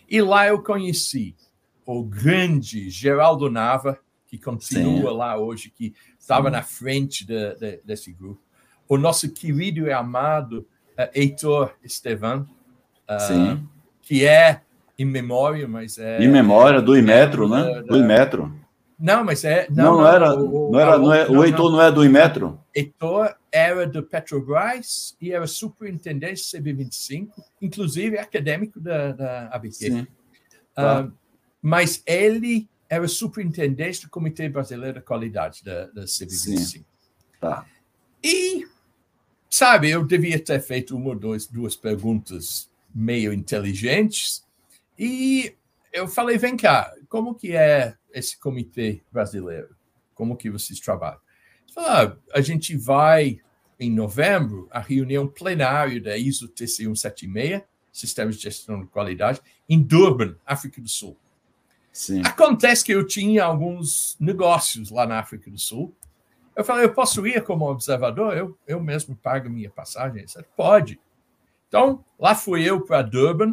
e 0.09 0.21
lá 0.21 0.47
eu 0.47 0.63
conheci 0.63 1.35
o 1.87 2.05
grande 2.05 2.91
Geraldo 2.91 3.51
Nava, 3.51 3.99
que 4.33 4.39
continua 4.39 5.11
Sim. 5.11 5.17
lá 5.19 5.37
hoje, 5.37 5.69
que 5.69 5.93
estava 6.19 6.51
na 6.51 6.63
frente 6.63 7.27
de, 7.27 7.55
de, 7.57 7.81
desse 7.85 8.11
grupo. 8.11 8.41
O 8.89 8.97
nosso 8.97 9.31
querido 9.31 9.87
e 9.87 9.93
amado 9.93 10.67
uh, 10.99 11.11
Heitor 11.15 11.75
Estevan, 11.85 12.47
uh, 13.11 13.69
que 14.01 14.25
é 14.25 14.63
em 14.99 15.05
memória, 15.05 15.69
mas 15.69 15.99
é. 15.99 16.25
Em 16.25 16.29
memória 16.29 16.81
do 16.81 16.97
Imetro, 16.97 17.47
né? 17.47 17.63
Da, 17.63 17.81
do 17.83 17.99
Imetro. 17.99 18.59
Não, 18.99 19.23
mas 19.23 19.45
é. 19.45 19.67
Não, 19.69 19.85
não, 19.85 19.99
não 19.99 20.07
era. 20.07 20.35
O, 20.35 20.71
não 20.73 20.81
era 20.81 20.99
não 20.99 21.13
é, 21.13 21.29
o 21.29 21.45
Heitor 21.45 21.71
não, 21.71 21.77
não 21.77 21.83
é 21.83 21.93
do 21.93 22.03
Imetro? 22.03 22.59
Heitor 22.75 23.35
era 23.53 23.87
do 23.87 24.03
Petrobras 24.03 25.15
e 25.21 25.31
era 25.31 25.47
superintendente 25.47 26.41
CB25, 26.41 27.29
inclusive 27.61 28.17
acadêmico 28.17 28.81
da, 28.81 29.13
da 29.13 29.49
ABQ. 29.49 29.75
Sim. 29.75 30.07
Tá. 30.75 31.03
Uh, 31.03 31.13
mas 31.61 32.03
ele 32.07 32.67
era 32.93 33.09
superintendente 33.09 34.03
do 34.03 34.11
Comitê 34.11 34.51
Brasileiro 34.51 35.01
de 35.01 35.07
Qualidade 35.07 35.65
da, 35.65 35.87
da 35.87 36.03
CB25. 36.03 36.59
Sim. 36.59 36.85
Tá. 37.41 37.65
E, 38.23 38.69
sabe, 39.49 39.89
eu 39.89 40.05
devia 40.05 40.39
ter 40.39 40.61
feito 40.61 40.95
uma 40.95 41.09
ou 41.09 41.17
duas, 41.19 41.47
duas 41.47 41.75
perguntas 41.75 42.71
meio 42.95 43.33
inteligentes. 43.33 44.47
E 44.99 45.57
eu 45.91 46.07
falei, 46.07 46.37
vem 46.37 46.55
cá, 46.55 46.95
como 47.09 47.35
que 47.35 47.57
é 47.57 47.97
esse 48.13 48.39
comitê 48.39 49.01
brasileiro? 49.11 49.75
Como 50.15 50.37
que 50.37 50.51
vocês 50.51 50.79
trabalham? 50.79 51.21
Ah, 51.75 52.15
a 52.35 52.43
gente 52.43 52.77
vai 52.77 53.41
em 53.81 53.91
novembro 53.91 54.69
à 54.71 54.81
reunião 54.81 55.27
plenária 55.27 55.99
da 55.99 56.15
ISO 56.19 56.47
TC 56.47 56.85
176, 56.85 57.63
Sistemas 57.91 58.37
de 58.37 58.43
Gestão 58.43 58.83
de 58.83 58.89
Qualidade, 58.89 59.41
em 59.67 59.81
Durban, 59.81 60.37
África 60.45 60.79
do 60.79 60.91
Sul. 60.91 61.17
Sim. 61.93 62.23
Acontece 62.25 62.85
que 62.85 62.93
eu 62.93 63.07
tinha 63.07 63.45
alguns 63.45 64.17
negócios 64.19 64.91
lá 64.91 65.07
na 65.07 65.19
África 65.19 65.51
do 65.51 65.59
Sul. 65.59 65.95
Eu 66.57 66.65
falei, 66.65 66.85
eu 66.85 66.93
posso 66.93 67.27
ir 67.27 67.43
como 67.45 67.71
observador? 67.71 68.37
Eu, 68.37 68.59
eu 68.67 68.81
mesmo 68.81 69.15
pago 69.17 69.51
minha 69.51 69.71
passagem? 69.71 70.25
Pode. 70.57 71.01
Então, 71.69 72.05
lá 72.19 72.35
fui 72.35 72.63
eu 72.69 72.81
para 72.83 73.03
Durban. 73.03 73.53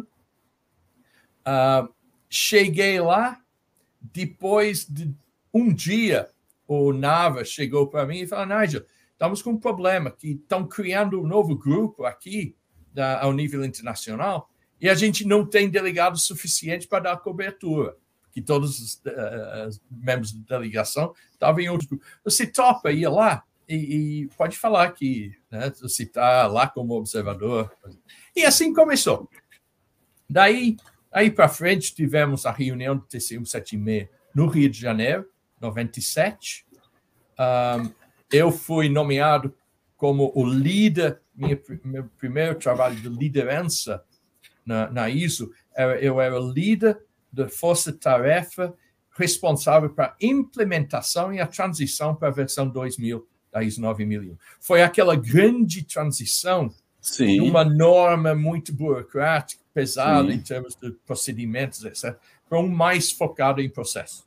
Uh, 1.40 1.92
cheguei 2.28 3.00
lá, 3.00 3.40
depois 4.00 4.86
de 4.86 5.14
um 5.52 5.72
dia, 5.72 6.28
o 6.66 6.92
Nava 6.92 7.44
chegou 7.44 7.86
para 7.86 8.06
mim 8.06 8.20
e 8.20 8.26
falou: 8.26 8.58
Nigel, 8.58 8.84
estamos 9.12 9.42
com 9.42 9.50
um 9.50 9.58
problema, 9.58 10.10
que 10.10 10.32
estão 10.32 10.66
criando 10.66 11.20
um 11.20 11.26
novo 11.26 11.56
grupo 11.56 12.04
aqui 12.04 12.54
da, 12.92 13.22
ao 13.22 13.32
nível 13.32 13.64
internacional 13.64 14.50
e 14.80 14.88
a 14.88 14.94
gente 14.94 15.26
não 15.26 15.44
tem 15.44 15.68
delegado 15.68 16.18
suficiente 16.18 16.88
para 16.88 17.04
dar 17.04 17.16
cobertura, 17.18 17.96
que 18.32 18.40
todos 18.40 18.80
os 18.80 18.94
uh, 18.94 19.80
membros 19.90 20.32
da 20.32 20.56
delegação 20.56 21.14
estavam 21.32 21.60
em 21.60 21.68
outro 21.68 21.88
grupo. 21.88 22.04
Você 22.24 22.46
topa 22.46 22.90
ir 22.90 23.08
lá? 23.08 23.44
e, 23.70 24.22
e 24.22 24.26
pode 24.36 24.58
falar 24.58 24.90
que 24.90 25.32
né, 25.48 25.72
você 25.80 26.02
está 26.02 26.48
lá 26.48 26.66
como 26.66 26.94
observador. 26.94 27.70
E 28.34 28.44
assim 28.44 28.74
começou. 28.74 29.30
Daí, 30.28 30.76
aí 31.12 31.30
para 31.30 31.48
frente, 31.48 31.94
tivemos 31.94 32.44
a 32.46 32.50
reunião 32.50 32.96
do 32.96 33.06
TCU 33.06 33.46
76 33.46 34.08
no 34.34 34.46
Rio 34.48 34.68
de 34.68 34.78
Janeiro, 34.78 35.28
97. 35.60 36.66
Um, 37.38 37.92
eu 38.32 38.50
fui 38.50 38.88
nomeado 38.88 39.54
como 39.96 40.32
o 40.34 40.44
líder, 40.44 41.20
minha, 41.34 41.60
meu 41.84 42.04
primeiro 42.18 42.56
trabalho 42.56 42.96
de 42.96 43.08
liderança 43.08 44.02
na, 44.66 44.90
na 44.90 45.08
ISO, 45.08 45.52
eu 46.00 46.20
era 46.20 46.38
líder 46.38 47.00
da 47.32 47.48
força-tarefa 47.48 48.74
responsável 49.12 49.90
para 49.90 50.06
a 50.06 50.14
implementação 50.20 51.32
e 51.32 51.40
a 51.40 51.46
transição 51.46 52.14
para 52.14 52.28
a 52.28 52.32
versão 52.32 52.66
2000 52.68 53.26
da 53.52 53.62
ISO 53.62 53.80
9001. 53.80 54.36
Foi 54.60 54.82
aquela 54.82 55.16
grande 55.16 55.82
transição 55.82 56.70
Sim. 57.00 57.34
de 57.34 57.40
uma 57.40 57.64
norma 57.64 58.34
muito 58.34 58.72
burocrática, 58.72 59.62
pesada 59.74 60.28
Sim. 60.28 60.34
em 60.34 60.40
termos 60.40 60.76
de 60.76 60.92
procedimentos, 61.06 61.84
etc., 61.84 62.16
para 62.48 62.58
um 62.58 62.68
mais 62.68 63.10
focado 63.10 63.60
em 63.60 63.68
processo. 63.68 64.24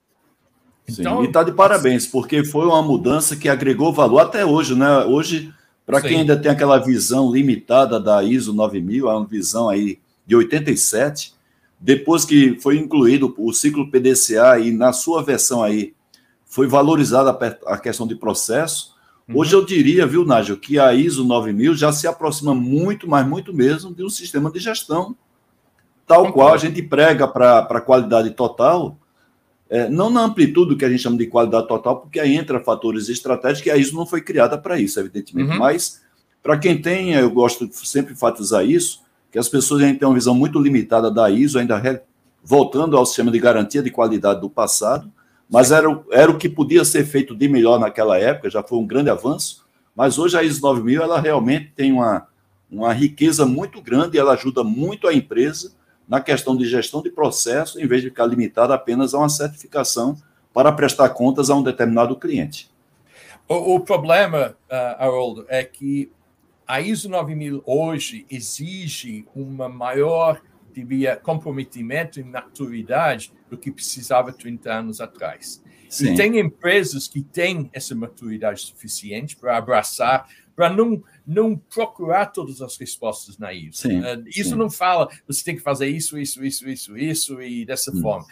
Então, 0.88 1.18
Sim, 1.18 1.24
e 1.24 1.28
está 1.28 1.44
de 1.44 1.52
parabéns, 1.54 2.06
porque 2.06 2.44
foi 2.44 2.66
uma 2.66 2.82
mudança 2.82 3.36
que 3.36 3.48
agregou 3.48 3.94
valor 3.94 4.20
até 4.20 4.46
hoje, 4.46 4.76
né? 4.76 5.00
Hoje, 5.06 5.54
para 5.86 6.02
quem 6.02 6.22
ainda 6.22 6.38
tem 6.38 6.52
aquela 6.52 6.78
visão 6.78 7.32
limitada 7.32 8.00
da 8.00 8.24
ISO 8.24 8.54
9000, 8.54 9.10
é 9.10 9.14
uma 9.14 9.26
visão 9.26 9.70
aí 9.70 10.00
de 10.26 10.36
87, 10.36 11.34
depois 11.84 12.24
que 12.24 12.58
foi 12.62 12.78
incluído 12.78 13.36
o 13.38 13.52
ciclo 13.52 13.92
PDCA 13.92 14.58
e 14.58 14.72
na 14.72 14.94
sua 14.94 15.22
versão 15.22 15.62
aí 15.62 15.94
foi 16.46 16.66
valorizada 16.66 17.38
a 17.66 17.78
questão 17.78 18.08
de 18.08 18.16
processo, 18.16 18.96
uhum. 19.28 19.40
hoje 19.40 19.54
eu 19.54 19.66
diria, 19.66 20.08
viu, 20.08 20.24
Nágio, 20.24 20.56
que 20.56 20.80
a 20.80 20.94
ISO 20.94 21.26
9000 21.26 21.76
já 21.76 21.92
se 21.92 22.08
aproxima 22.08 22.56
muito, 22.56 23.06
mas 23.06 23.28
muito 23.28 23.54
mesmo 23.54 23.94
de 23.94 24.02
um 24.02 24.08
sistema 24.10 24.50
de 24.50 24.60
gestão, 24.60 25.14
tal 26.08 26.32
qual 26.32 26.54
a 26.54 26.58
gente 26.58 26.82
prega 26.82 27.28
para 27.28 27.60
a 27.60 27.82
qualidade 27.82 28.32
total, 28.32 28.98
é, 29.70 29.90
não 29.90 30.10
na 30.10 30.22
amplitude 30.22 30.78
que 30.78 30.86
a 30.86 30.90
gente 30.90 31.02
chama 31.02 31.18
de 31.18 31.28
qualidade 31.28 31.68
total, 31.68 32.00
porque 32.00 32.20
aí 32.20 32.34
entra 32.34 32.62
fatores 32.62 33.10
estratégicos 33.10 33.68
e 33.68 33.72
a 33.72 33.76
ISO 33.76 33.94
não 33.94 34.06
foi 34.06 34.22
criada 34.22 34.58
para 34.58 34.80
isso, 34.80 35.02
evidentemente. 35.02 35.52
Uhum. 35.52 35.60
Mas, 35.60 36.02
para 36.42 36.58
quem 36.58 36.82
tem, 36.82 37.12
eu 37.14 37.30
gosto 37.30 37.68
de 37.68 37.76
sempre 37.86 38.14
enfatizar 38.14 38.66
isso, 38.66 39.03
que 39.34 39.40
as 39.40 39.50
pessoas 39.50 39.82
ainda 39.82 39.98
têm 39.98 40.08
uma 40.08 40.14
visão 40.14 40.36
muito 40.36 40.60
limitada 40.60 41.10
da 41.10 41.28
ISO, 41.28 41.58
ainda 41.58 41.76
re... 41.76 42.00
voltando 42.44 42.96
ao 42.96 43.04
sistema 43.04 43.32
de 43.32 43.40
garantia 43.40 43.82
de 43.82 43.90
qualidade 43.90 44.40
do 44.40 44.48
passado, 44.48 45.12
mas 45.50 45.72
era, 45.72 45.88
era 46.12 46.30
o 46.30 46.38
que 46.38 46.48
podia 46.48 46.86
ser 46.86 47.04
feito 47.04 47.36
de 47.36 47.48
melhor 47.48 47.80
naquela 47.80 48.16
época, 48.20 48.48
já 48.48 48.62
foi 48.62 48.78
um 48.78 48.86
grande 48.86 49.10
avanço, 49.10 49.66
mas 49.96 50.20
hoje 50.20 50.38
a 50.38 50.44
ISO 50.44 50.62
9000 50.62 51.02
ela 51.02 51.20
realmente 51.20 51.74
tem 51.76 51.92
uma, 51.92 52.28
uma 52.70 52.94
riqueza 52.94 53.44
muito 53.44 53.82
grande 53.82 54.18
e 54.18 54.20
ela 54.20 54.34
ajuda 54.34 54.64
muito 54.64 55.08
a 55.08 55.14
empresa 55.16 55.74
na 56.08 56.22
questão 56.22 56.56
de 56.56 56.66
gestão 56.66 57.02
de 57.02 57.10
processo, 57.10 57.82
em 57.82 57.88
vez 57.88 58.04
de 58.04 58.10
ficar 58.10 58.28
limitada 58.28 58.76
apenas 58.76 59.16
a 59.16 59.18
uma 59.18 59.30
certificação 59.30 60.16
para 60.54 60.72
prestar 60.72 61.10
contas 61.10 61.50
a 61.50 61.56
um 61.56 61.64
determinado 61.64 62.16
cliente. 62.18 62.70
O, 63.50 63.78
o 63.78 63.80
problema, 63.80 64.56
uh, 64.70 65.04
Haroldo, 65.04 65.44
é 65.50 65.64
que 65.64 66.12
a 66.74 66.82
ISO 66.82 67.08
9000 67.08 67.62
hoje 67.68 68.26
exige 68.32 69.28
uma 69.36 69.70
maior 69.70 70.42
diria, 70.74 71.16
comprometimento 71.16 72.20
e 72.20 72.24
maturidade 72.24 73.32
do 73.48 73.56
que 73.56 73.72
precisava 73.72 74.34
30 74.34 74.74
anos 74.74 75.00
atrás. 75.00 75.62
Sim. 75.88 76.14
E 76.14 76.18
tem 76.18 76.40
empresas 76.40 77.08
que 77.08 77.22
têm 77.22 77.70
essa 77.74 77.94
maturidade 77.94 78.62
suficiente 78.62 79.36
para 79.36 79.56
abraçar, 79.56 80.28
para 80.56 80.68
não 80.68 81.04
não 81.28 81.56
procurar 81.56 82.26
todas 82.32 82.60
as 82.60 82.76
respostas 82.76 83.38
na 83.38 83.54
ISO. 83.54 83.82
Sim, 83.84 84.00
uh, 84.00 84.24
isso 84.26 84.50
sim. 84.50 84.56
não 84.56 84.68
fala, 84.68 85.08
você 85.28 85.44
tem 85.44 85.56
que 85.56 85.62
fazer 85.62 85.86
isso, 85.86 86.18
isso, 86.18 86.44
isso, 86.44 86.68
isso, 86.68 86.98
isso 86.98 87.40
e 87.40 87.68
dessa 87.68 87.92
hum. 87.92 88.02
forma. 88.02 88.26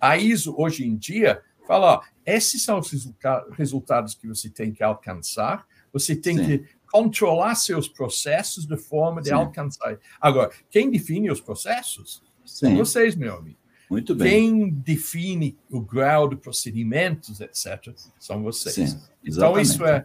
A 0.00 0.16
ISO, 0.16 0.54
hoje 0.56 0.86
em 0.86 0.96
dia, 0.96 1.42
fala: 1.66 1.96
ó, 1.96 2.00
esses 2.24 2.64
são 2.64 2.78
os 2.78 2.90
resulta 2.90 3.46
resultados 3.52 4.14
que 4.14 4.26
você 4.26 4.48
tem 4.48 4.72
que 4.72 4.82
alcançar, 4.82 5.66
você 5.92 6.16
tem 6.16 6.42
que 6.42 6.64
controlar 6.92 7.54
seus 7.54 7.88
processos 7.88 8.66
de 8.66 8.76
forma 8.76 9.22
de 9.22 9.32
alcançar. 9.32 9.98
Agora, 10.20 10.50
quem 10.70 10.90
define 10.90 11.30
os 11.30 11.40
processos 11.40 12.22
são 12.44 12.76
vocês, 12.76 13.16
meu 13.16 13.38
amigo. 13.38 13.56
Muito 13.90 14.14
bem. 14.14 14.30
Quem 14.30 14.70
define 14.70 15.58
o 15.70 15.80
grau 15.80 16.28
de 16.28 16.36
procedimentos, 16.36 17.40
etc., 17.40 17.94
são 18.18 18.42
vocês. 18.42 18.96
então, 19.24 19.58
isso 19.58 19.84
é 19.84 20.04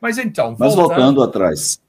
mas 0.00 0.18
então. 0.18 0.56
Mas 0.58 0.74
voltando, 0.74 0.88
voltando 0.88 1.22
atrás. 1.22 1.80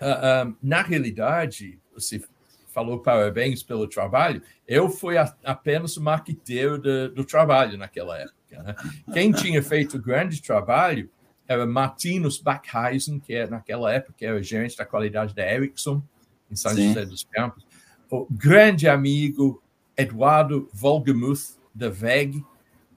Uh, 0.00 0.48
uh, 0.48 0.56
na 0.62 0.82
realidade, 0.82 1.78
você 1.94 2.22
falou 2.68 3.00
parabéns 3.00 3.62
pelo 3.62 3.86
trabalho. 3.86 4.42
Eu 4.66 4.88
fui 4.88 5.16
a, 5.18 5.34
apenas 5.44 5.96
o 5.96 6.02
marqueteiro 6.02 6.78
do 7.10 7.24
trabalho 7.24 7.76
naquela 7.76 8.18
época. 8.18 8.62
Né? 8.62 8.74
Quem 9.12 9.32
tinha 9.32 9.62
feito 9.62 10.00
grande 10.00 10.40
trabalho 10.40 11.10
era 11.52 11.66
Martinus 11.66 12.38
Backheisen, 12.38 13.18
que 13.18 13.34
era, 13.34 13.50
naquela 13.50 13.92
época 13.92 14.16
era 14.20 14.42
gerente 14.42 14.76
da 14.76 14.84
qualidade 14.84 15.34
da 15.34 15.42
Ericsson, 15.42 16.02
em 16.50 16.56
São 16.56 16.72
Sim. 16.74 16.88
José 16.88 17.06
dos 17.06 17.24
Campos. 17.24 17.64
O 18.10 18.26
grande 18.30 18.88
amigo 18.88 19.62
Eduardo 19.96 20.68
Volgemuth, 20.72 21.56
da 21.74 21.88
VEG, 21.88 22.44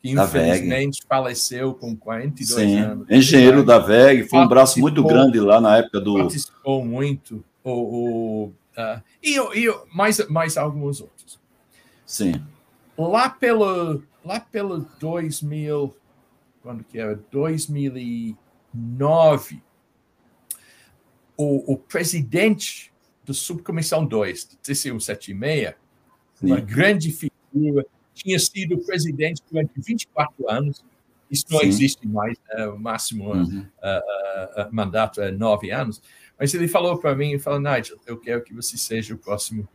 que 0.01 0.11
infelizmente 0.11 1.01
faleceu 1.07 1.73
com 1.73 1.95
42 1.95 2.69
Sim, 2.69 2.77
anos. 2.77 3.07
Engenheiro 3.09 3.63
da 3.63 3.79
VEG, 3.79 4.27
foi 4.27 4.39
um 4.39 4.47
braço 4.47 4.79
muito 4.79 5.03
grande 5.03 5.39
lá 5.39 5.59
na 5.59 5.77
época 5.77 5.99
do. 5.99 6.15
Participou 6.15 6.85
muito. 6.85 7.43
O, 7.63 7.71
o, 7.71 8.45
uh, 8.77 9.01
e, 9.23 9.37
e 9.37 9.75
mais, 9.93 10.27
mais 10.29 10.57
alguns 10.57 11.01
outros. 11.01 11.39
Sim. 12.05 12.33
Lá 12.97 13.29
pelo, 13.29 14.03
lá 14.23 14.39
pelo 14.39 14.85
2000, 14.99 15.95
quando 16.61 16.83
que 16.83 16.99
era? 16.99 17.19
2009, 18.76 19.61
o, 21.38 21.73
o 21.73 21.78
presidente 21.78 22.93
da 23.26 23.34
Subcomissão 23.34 24.05
2, 24.05 24.45
do 24.45 24.55
TCU 24.57 24.99
76, 24.99 25.73
Sim. 26.36 26.47
uma 26.47 26.59
grande 26.59 27.11
figura 27.11 27.86
tinha 28.13 28.39
sido 28.39 28.78
presidente 28.80 29.41
durante 29.51 29.71
24 29.76 30.49
anos. 30.49 30.86
Isso 31.30 31.45
não 31.49 31.59
Sim. 31.59 31.67
existe 31.67 32.07
mais, 32.07 32.38
né? 32.49 32.67
o 32.67 32.80
máximo 32.80 33.34
uhum. 33.34 33.59
uh, 33.59 34.61
uh, 34.61 34.67
uh, 34.67 34.69
mandato 34.71 35.21
é 35.21 35.32
nove 35.32 35.71
anos. 35.71 36.01
Mas 36.39 36.53
ele 36.53 36.67
falou 36.67 36.97
para 36.97 37.15
mim, 37.15 37.38
falou, 37.39 37.59
Nigel, 37.59 37.97
eu 38.05 38.17
quero 38.17 38.43
que 38.43 38.53
você 38.53 38.78
seja 38.78 39.15
o 39.15 39.17
próximo 39.17 39.67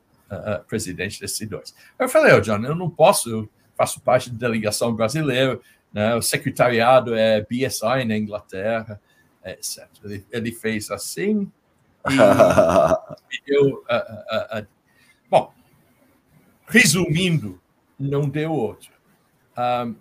presidente 0.68 1.18
desse 1.18 1.44
dois. 1.44 1.74
Eu 1.98 2.09
falei, 2.09 2.32
oh, 2.32 2.40
John, 2.40 2.62
eu 2.64 2.76
não 2.76 2.88
posso, 2.88 3.28
eu 3.28 3.51
faço 3.74 4.01
parte 4.01 4.30
da 4.30 4.38
delegação 4.38 4.94
brasileira, 4.94 5.61
né? 5.93 6.14
o 6.14 6.22
secretariado 6.22 7.14
é 7.14 7.41
BSI 7.43 8.05
na 8.07 8.16
Inglaterra, 8.16 9.01
etc. 9.45 9.88
Ele, 10.05 10.26
ele 10.30 10.53
fez 10.53 10.91
assim 10.91 11.51
e 12.09 12.16
eu, 13.47 13.84
bom, 15.28 15.53
resumindo, 16.66 17.61
não 17.99 18.28
deu 18.28 18.53
outro. 18.53 18.91
Um, 19.59 19.95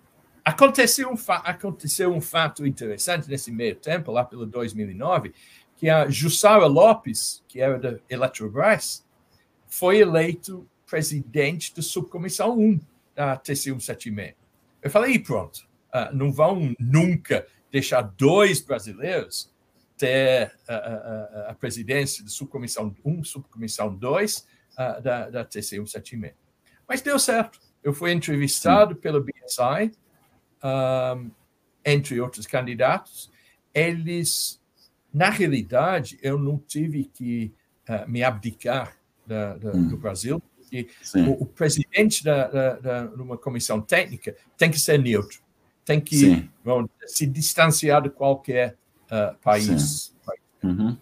aconteceu, 0.44 1.10
um 1.10 1.16
aconteceu 1.44 2.14
um 2.14 2.20
fato 2.20 2.66
interessante 2.66 3.28
nesse 3.28 3.52
meio 3.52 3.76
tempo, 3.76 4.10
lá 4.10 4.24
pelo 4.24 4.46
2009, 4.46 5.34
que 5.76 5.90
a 5.90 6.08
Jussara 6.08 6.66
Lopes, 6.66 7.42
que 7.46 7.60
era 7.60 7.78
da 7.78 7.98
Eletrobras, 8.08 9.04
foi 9.66 9.98
eleito 9.98 10.66
presidente 10.86 11.74
da 11.74 11.82
subcomissão 11.82 12.58
1 12.58 12.80
da 13.14 13.36
TC176. 13.36 14.34
Eu 14.82 14.90
falei, 14.90 15.14
e 15.14 15.18
pronto, 15.18 15.68
uh, 15.94 16.14
não 16.14 16.32
vão 16.32 16.74
nunca 16.78 17.46
deixar 17.70 18.02
dois 18.02 18.60
brasileiros 18.60 19.52
ter 19.96 20.52
uh, 20.68 20.72
uh, 20.72 21.50
a 21.50 21.54
presidência 21.54 22.24
da 22.24 22.30
subcomissão 22.30 22.94
1, 23.04 23.24
subcomissão 23.24 23.94
2 23.94 24.60
da, 25.02 25.28
da 25.28 25.44
TC176. 25.44 26.32
Mas 26.88 27.02
deu 27.02 27.18
certo. 27.18 27.60
Eu 27.82 27.92
fui 27.92 28.12
entrevistado 28.12 28.94
Sim. 28.94 29.00
pelo 29.00 29.22
BSI, 29.22 29.92
um, 30.64 31.30
entre 31.84 32.18
outros 32.18 32.46
candidatos. 32.46 33.30
Eles, 33.74 34.58
na 35.12 35.28
realidade, 35.28 36.18
eu 36.22 36.38
não 36.38 36.56
tive 36.56 37.04
que 37.04 37.52
me 38.08 38.22
abdicar 38.22 38.96
da, 39.26 39.56
da, 39.56 39.70
hum. 39.72 39.88
do 39.88 39.96
Brasil, 39.98 40.42
porque 40.56 40.88
o, 41.14 41.42
o, 41.42 41.46
presidente 41.46 42.24
da, 42.24 42.74
da, 42.74 43.06
de 43.06 43.20
uma 43.20 43.36
comissão 43.36 43.80
técnica 43.80 44.36
tem 44.56 44.70
que 44.70 44.78
ser 44.78 44.98
neutro, 44.98 45.40
tem 45.90 46.00
que 46.00 46.48
bom, 46.64 46.88
se 47.04 47.26
distanciar 47.26 48.02
de 48.02 48.10
qualquer 48.10 48.76
uh, 49.06 49.36
país. 49.42 50.14
Uhum. 50.62 50.96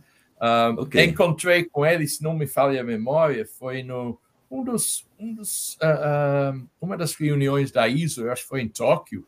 Okay. 0.76 1.06
Encontrei 1.06 1.64
com 1.64 1.84
ele, 1.84 2.06
se 2.06 2.22
não 2.22 2.32
me 2.32 2.46
falha 2.46 2.80
a 2.80 2.84
memória, 2.84 3.44
foi 3.44 3.82
no 3.82 4.20
um 4.50 4.64
dos, 4.64 5.06
um 5.18 5.34
dos, 5.34 5.74
uh, 5.74 6.56
uh, 6.56 6.68
uma 6.80 6.96
das 6.96 7.14
reuniões 7.14 7.70
da 7.70 7.86
ISO, 7.86 8.22
eu 8.22 8.32
acho 8.32 8.42
que 8.42 8.48
foi 8.48 8.62
em 8.62 8.68
Tóquio, 8.68 9.26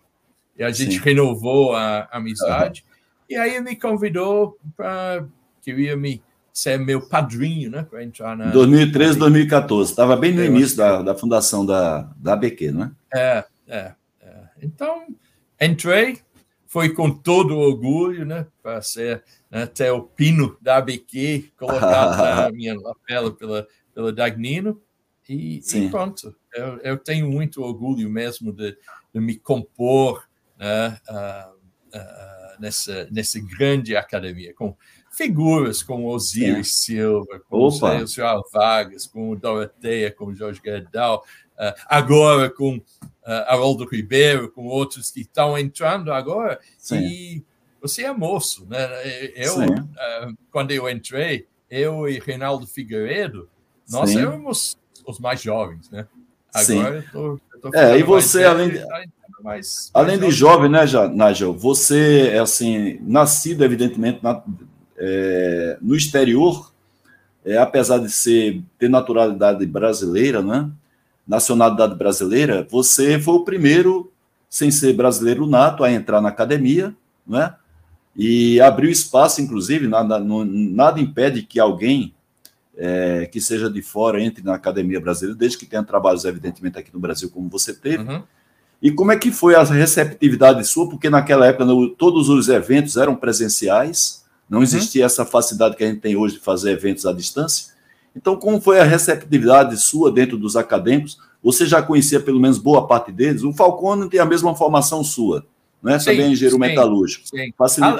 e 0.60 0.62
a 0.62 0.70
gente 0.70 0.98
Sim. 0.98 1.00
renovou 1.00 1.74
a, 1.74 2.06
amizade. 2.12 2.84
Uhum. 2.86 3.24
E 3.30 3.36
aí 3.36 3.54
ele 3.54 3.60
me 3.60 3.76
convidou 3.76 4.58
para 4.76 5.24
queria 5.62 5.96
me 5.96 6.22
ser 6.52 6.78
meu 6.78 7.00
padrinho, 7.00 7.70
né, 7.70 7.82
para 7.82 8.04
entrar 8.04 8.36
na 8.36 8.50
2013, 8.50 9.18
2014, 9.18 9.90
estava 9.90 10.16
bem 10.16 10.34
no 10.34 10.44
início 10.44 10.76
da, 10.76 11.00
da 11.00 11.14
fundação 11.14 11.64
da, 11.64 12.10
da 12.16 12.34
ABQ, 12.34 12.72
não 12.72 12.84
é? 12.84 12.90
É, 13.14 13.44
é, 13.68 13.94
é. 14.20 14.42
Então 14.60 15.06
entrei, 15.60 16.18
foi 16.66 16.90
com 16.90 17.10
todo 17.10 17.56
orgulho, 17.56 18.26
né, 18.26 18.46
para 18.62 18.82
ser 18.82 19.24
né, 19.50 19.62
até 19.62 19.90
o 19.90 20.02
pino 20.02 20.58
da 20.60 20.76
ABQ 20.76 21.52
colocado 21.56 22.18
na 22.18 22.50
minha 22.52 22.78
lapela 22.78 23.30
pela 23.32 23.66
pela 23.94 24.12
Dagnino. 24.12 24.80
E, 25.28 25.60
e 25.74 25.88
pronto, 25.88 26.34
eu, 26.52 26.78
eu, 26.78 26.98
tenho 26.98 27.30
muito 27.30 27.62
orgulho 27.62 28.10
mesmo 28.10 28.52
de, 28.52 28.76
de 29.14 29.20
me 29.20 29.36
compor 29.36 30.28
né, 30.60 30.98
uh, 31.08 31.50
uh, 31.96 32.60
nessa, 32.60 33.08
nessa 33.10 33.40
grande 33.40 33.96
academia, 33.96 34.54
com 34.54 34.76
figuras 35.10 35.82
como 35.82 36.08
Osiris. 36.08 36.74
Silva, 36.76 37.40
com 37.48 37.66
o 37.66 38.06
João 38.06 38.42
Vargas, 38.52 39.06
com 39.06 39.30
o 39.30 39.36
Doroteia, 39.36 40.12
com 40.12 40.26
o 40.26 40.34
Jorge 40.34 40.60
Gerdau, 40.62 41.24
uh, 41.54 41.74
agora 41.86 42.50
com 42.50 42.76
uh, 42.76 42.82
Haroldo 43.48 43.88
Ribeiro, 43.88 44.50
com 44.50 44.66
outros 44.66 45.10
que 45.10 45.22
estão 45.22 45.58
entrando 45.58 46.12
agora. 46.12 46.60
Sim. 46.78 47.00
E 47.00 47.44
você 47.80 48.04
é 48.04 48.12
moço, 48.12 48.66
né? 48.66 48.86
Eu, 49.34 49.58
uh, 49.58 50.38
quando 50.50 50.70
eu 50.70 50.88
entrei, 50.88 51.46
eu 51.70 52.08
e 52.08 52.18
Reinaldo 52.18 52.66
Figueiredo, 52.66 53.48
nós 53.88 54.10
Sim. 54.10 54.20
éramos 54.20 54.78
os 55.06 55.18
mais 55.18 55.40
jovens, 55.40 55.90
né? 55.90 56.06
Agora 56.52 56.64
Sim. 56.64 56.82
eu 56.82 57.12
tô, 57.12 57.40
eu 57.54 57.60
tô 57.60 57.76
É, 57.76 57.98
e 57.98 58.02
você, 58.02 58.44
além 58.44 58.70
de, 58.70 58.78
mais, 59.42 59.90
além 59.94 60.16
mais 60.18 60.32
de 60.32 60.38
jovem, 60.38 60.70
né, 60.70 60.80
Nigel? 61.12 61.52
Você 61.54 62.30
é 62.32 62.38
assim, 62.38 62.98
nascido, 63.02 63.64
evidentemente, 63.64 64.20
na, 64.22 64.42
é, 64.96 65.78
no 65.80 65.96
exterior, 65.96 66.72
é, 67.44 67.56
apesar 67.56 67.98
de 67.98 68.10
ser 68.10 68.62
ter 68.78 68.88
naturalidade 68.88 69.64
brasileira, 69.66 70.42
né? 70.42 70.70
Nacionalidade 71.26 71.94
brasileira, 71.94 72.66
você 72.70 73.18
foi 73.18 73.34
o 73.34 73.44
primeiro, 73.44 74.12
sem 74.48 74.70
ser 74.70 74.92
brasileiro 74.92 75.46
nato, 75.46 75.84
a 75.84 75.90
entrar 75.90 76.20
na 76.20 76.28
academia, 76.28 76.94
né? 77.26 77.54
E 78.16 78.60
abriu 78.60 78.90
espaço, 78.90 79.40
inclusive, 79.40 79.86
nada, 79.86 80.18
nada 80.18 81.00
impede 81.00 81.42
que 81.42 81.60
alguém 81.60 82.12
é, 82.76 83.26
que 83.26 83.40
seja 83.40 83.70
de 83.70 83.82
fora 83.82 84.22
entre 84.22 84.42
na 84.42 84.54
academia 84.54 85.00
brasileira, 85.00 85.38
desde 85.38 85.58
que 85.58 85.66
tenha 85.66 85.82
trabalhos, 85.82 86.24
evidentemente, 86.24 86.78
aqui 86.78 86.90
no 86.92 86.98
Brasil, 86.98 87.30
como 87.30 87.48
você 87.48 87.74
teve. 87.74 88.02
Uhum. 88.02 88.22
E 88.82 88.90
como 88.90 89.12
é 89.12 89.16
que 89.16 89.30
foi 89.30 89.54
a 89.54 89.62
receptividade 89.62 90.66
sua? 90.66 90.88
Porque 90.88 91.10
naquela 91.10 91.46
época 91.46 91.64
no, 91.64 91.88
todos 91.90 92.28
os 92.28 92.48
eventos 92.48 92.96
eram 92.96 93.14
presenciais, 93.14 94.24
não 94.48 94.58
uhum. 94.58 94.64
existia 94.64 95.02
uhum. 95.02 95.06
essa 95.06 95.24
facilidade 95.24 95.76
que 95.76 95.84
a 95.84 95.86
gente 95.86 96.00
tem 96.00 96.16
hoje 96.16 96.34
de 96.34 96.40
fazer 96.40 96.72
eventos 96.72 97.04
à 97.04 97.12
distância. 97.12 97.72
Então, 98.16 98.36
como 98.36 98.60
foi 98.60 98.80
a 98.80 98.84
receptividade 98.84 99.76
sua 99.76 100.10
dentro 100.10 100.36
dos 100.36 100.56
acadêmicos? 100.56 101.18
Você 101.42 101.66
já 101.66 101.80
conhecia 101.80 102.20
pelo 102.20 102.40
menos 102.40 102.58
boa 102.58 102.86
parte 102.86 103.12
deles? 103.12 103.42
O 103.42 103.52
Falcone 103.52 104.08
tem 104.08 104.18
a 104.18 104.24
mesma 104.24 104.54
formação 104.54 105.04
sua 105.04 105.44
não 105.82 105.94
é 105.94 105.98
sim, 105.98 106.10
engenheiro 106.12 106.50
sim, 106.56 106.58
metalúrgico. 106.58 107.26
Sim. 107.26 107.52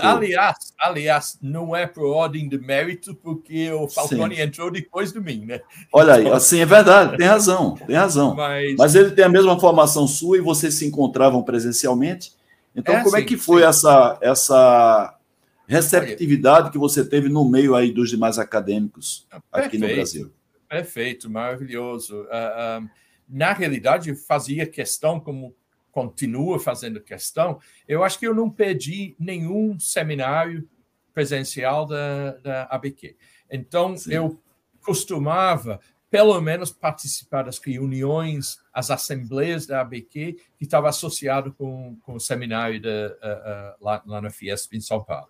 Aliás, 0.03 0.57
aliás, 0.79 1.39
não 1.41 1.75
é 1.75 1.87
por 1.87 2.05
ordem 2.07 2.49
de 2.49 2.59
mérito, 2.59 3.15
porque 3.15 3.71
o 3.71 3.89
Falcone 3.89 4.37
sim. 4.37 4.43
entrou 4.43 4.71
depois 4.71 5.13
de 5.13 5.21
mim, 5.21 5.47
né? 5.47 5.61
Olha 5.93 6.15
aí, 6.15 6.29
assim, 6.29 6.61
é 6.61 6.67
verdade, 6.67 7.17
tem 7.17 7.27
razão, 7.27 7.75
tem 7.75 7.97
razão. 7.97 8.35
Mas... 8.35 8.77
Mas 8.77 8.95
ele 8.95 9.13
tem 9.13 9.25
a 9.25 9.29
mesma 9.29 9.59
formação 9.59 10.07
sua 10.07 10.37
e 10.37 10.41
vocês 10.41 10.75
se 10.75 10.87
encontravam 10.87 11.43
presencialmente. 11.43 12.33
Então, 12.77 12.95
é, 12.95 13.03
como 13.03 13.17
é 13.17 13.23
que 13.23 13.37
foi 13.37 13.63
essa, 13.63 14.19
essa 14.21 15.17
receptividade 15.67 16.71
que 16.71 16.79
você 16.79 17.05
teve 17.05 17.29
no 17.29 17.49
meio 17.49 17.75
aí 17.75 17.91
dos 17.91 18.11
demais 18.11 18.39
acadêmicos 18.39 19.27
aqui 19.51 19.79
Perfeito. 19.79 19.89
no 19.89 19.95
Brasil? 19.95 20.33
Perfeito, 20.69 21.31
maravilhoso. 21.31 22.23
Uh, 22.23 22.83
uh, 22.83 22.91
na 23.29 23.53
realidade, 23.53 24.15
fazia 24.15 24.67
questão, 24.67 25.19
como 25.19 25.55
continua 25.91 26.59
fazendo 26.59 27.01
questão, 27.01 27.59
eu 27.87 28.03
acho 28.03 28.19
que 28.19 28.27
eu 28.27 28.35
não 28.35 28.51
perdi 28.51 29.17
nenhum 29.19 29.79
seminário 29.79 30.69
presencial 31.13 31.87
da, 31.87 32.33
da 32.43 32.63
ABQ. 32.71 33.17
Então, 33.51 33.97
Sim. 33.97 34.13
eu 34.15 34.43
costumava, 34.81 35.81
pelo 36.11 36.41
menos, 36.41 36.71
participar 36.71 37.43
das 37.43 37.59
reuniões, 37.59 38.59
as 38.73 38.91
assembleias 38.91 39.67
da 39.67 39.81
ABQ, 39.81 40.37
que 40.57 40.65
estava 40.65 40.89
associado 40.89 41.53
com, 41.53 41.97
com 42.03 42.15
o 42.15 42.21
seminário 42.21 42.81
da, 42.81 42.89
uh, 42.89 43.81
uh, 43.83 43.85
lá, 43.85 44.03
lá 44.07 44.21
na 44.21 44.31
Fiesp, 44.31 44.75
em 44.75 44.81
São 44.81 45.03
Paulo. 45.03 45.29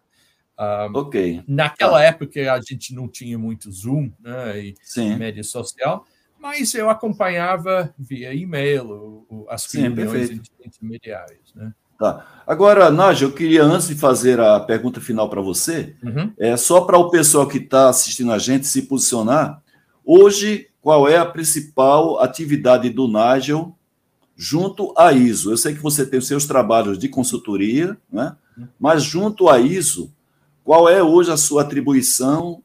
Um, 0.58 0.98
ok. 0.98 1.42
Naquela 1.48 2.00
ah. 2.00 2.04
época, 2.04 2.52
a 2.52 2.60
gente 2.60 2.94
não 2.94 3.08
tinha 3.08 3.38
muito 3.38 3.72
Zoom 3.72 4.12
né, 4.20 4.60
e 4.60 4.74
Sim. 4.82 5.16
média 5.16 5.42
social, 5.42 6.04
mas 6.40 6.74
eu 6.74 6.88
acompanhava 6.88 7.94
via 7.98 8.32
e-mail 8.34 9.26
as 9.48 9.62
Sim, 9.62 9.82
reuniões 9.82 10.40
intermediárias. 10.64 11.52
Né? 11.54 11.72
Tá. 11.98 12.42
Agora, 12.46 12.90
Nádia, 12.90 13.26
eu 13.26 13.32
queria, 13.32 13.62
antes 13.62 13.88
de 13.88 13.94
fazer 13.94 14.40
a 14.40 14.58
pergunta 14.58 15.00
final 15.00 15.28
para 15.28 15.42
você, 15.42 15.94
uhum. 16.02 16.32
é 16.38 16.56
só 16.56 16.80
para 16.80 16.96
o 16.96 17.10
pessoal 17.10 17.46
que 17.46 17.58
está 17.58 17.90
assistindo 17.90 18.32
a 18.32 18.38
gente 18.38 18.66
se 18.66 18.82
posicionar. 18.82 19.62
Hoje, 20.02 20.68
qual 20.80 21.06
é 21.06 21.18
a 21.18 21.26
principal 21.26 22.18
atividade 22.20 22.88
do 22.88 23.06
Nigel 23.06 23.76
junto 24.34 24.94
à 24.96 25.12
ISO? 25.12 25.50
Eu 25.50 25.58
sei 25.58 25.74
que 25.74 25.82
você 25.82 26.06
tem 26.06 26.18
os 26.18 26.26
seus 26.26 26.46
trabalhos 26.46 26.98
de 26.98 27.08
consultoria, 27.08 27.96
né? 28.10 28.34
Uhum. 28.56 28.66
mas 28.80 29.02
junto 29.02 29.48
à 29.48 29.60
ISO, 29.60 30.12
qual 30.64 30.88
é 30.88 31.02
hoje 31.02 31.30
a 31.30 31.36
sua 31.36 31.62
atribuição 31.62 32.62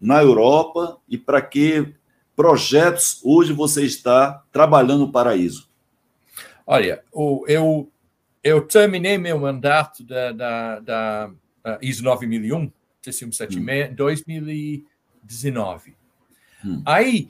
na 0.00 0.22
Europa 0.22 0.98
e 1.08 1.16
para 1.16 1.40
que 1.40 1.94
projetos 2.36 3.20
hoje 3.24 3.52
você 3.52 3.84
está 3.84 4.44
trabalhando 4.52 5.10
para 5.10 5.36
ISO? 5.36 5.68
Olha, 6.66 7.04
eu, 7.46 7.92
eu 8.42 8.66
terminei 8.66 9.18
meu 9.18 9.38
mandato 9.38 10.02
da, 10.02 10.32
da, 10.32 10.80
da 10.80 11.30
ISO 11.80 12.02
9001, 12.02 12.72
T576, 13.02 13.90
em 13.90 13.94
2019. 13.94 15.94
Hum. 16.64 16.82
Aí 16.86 17.28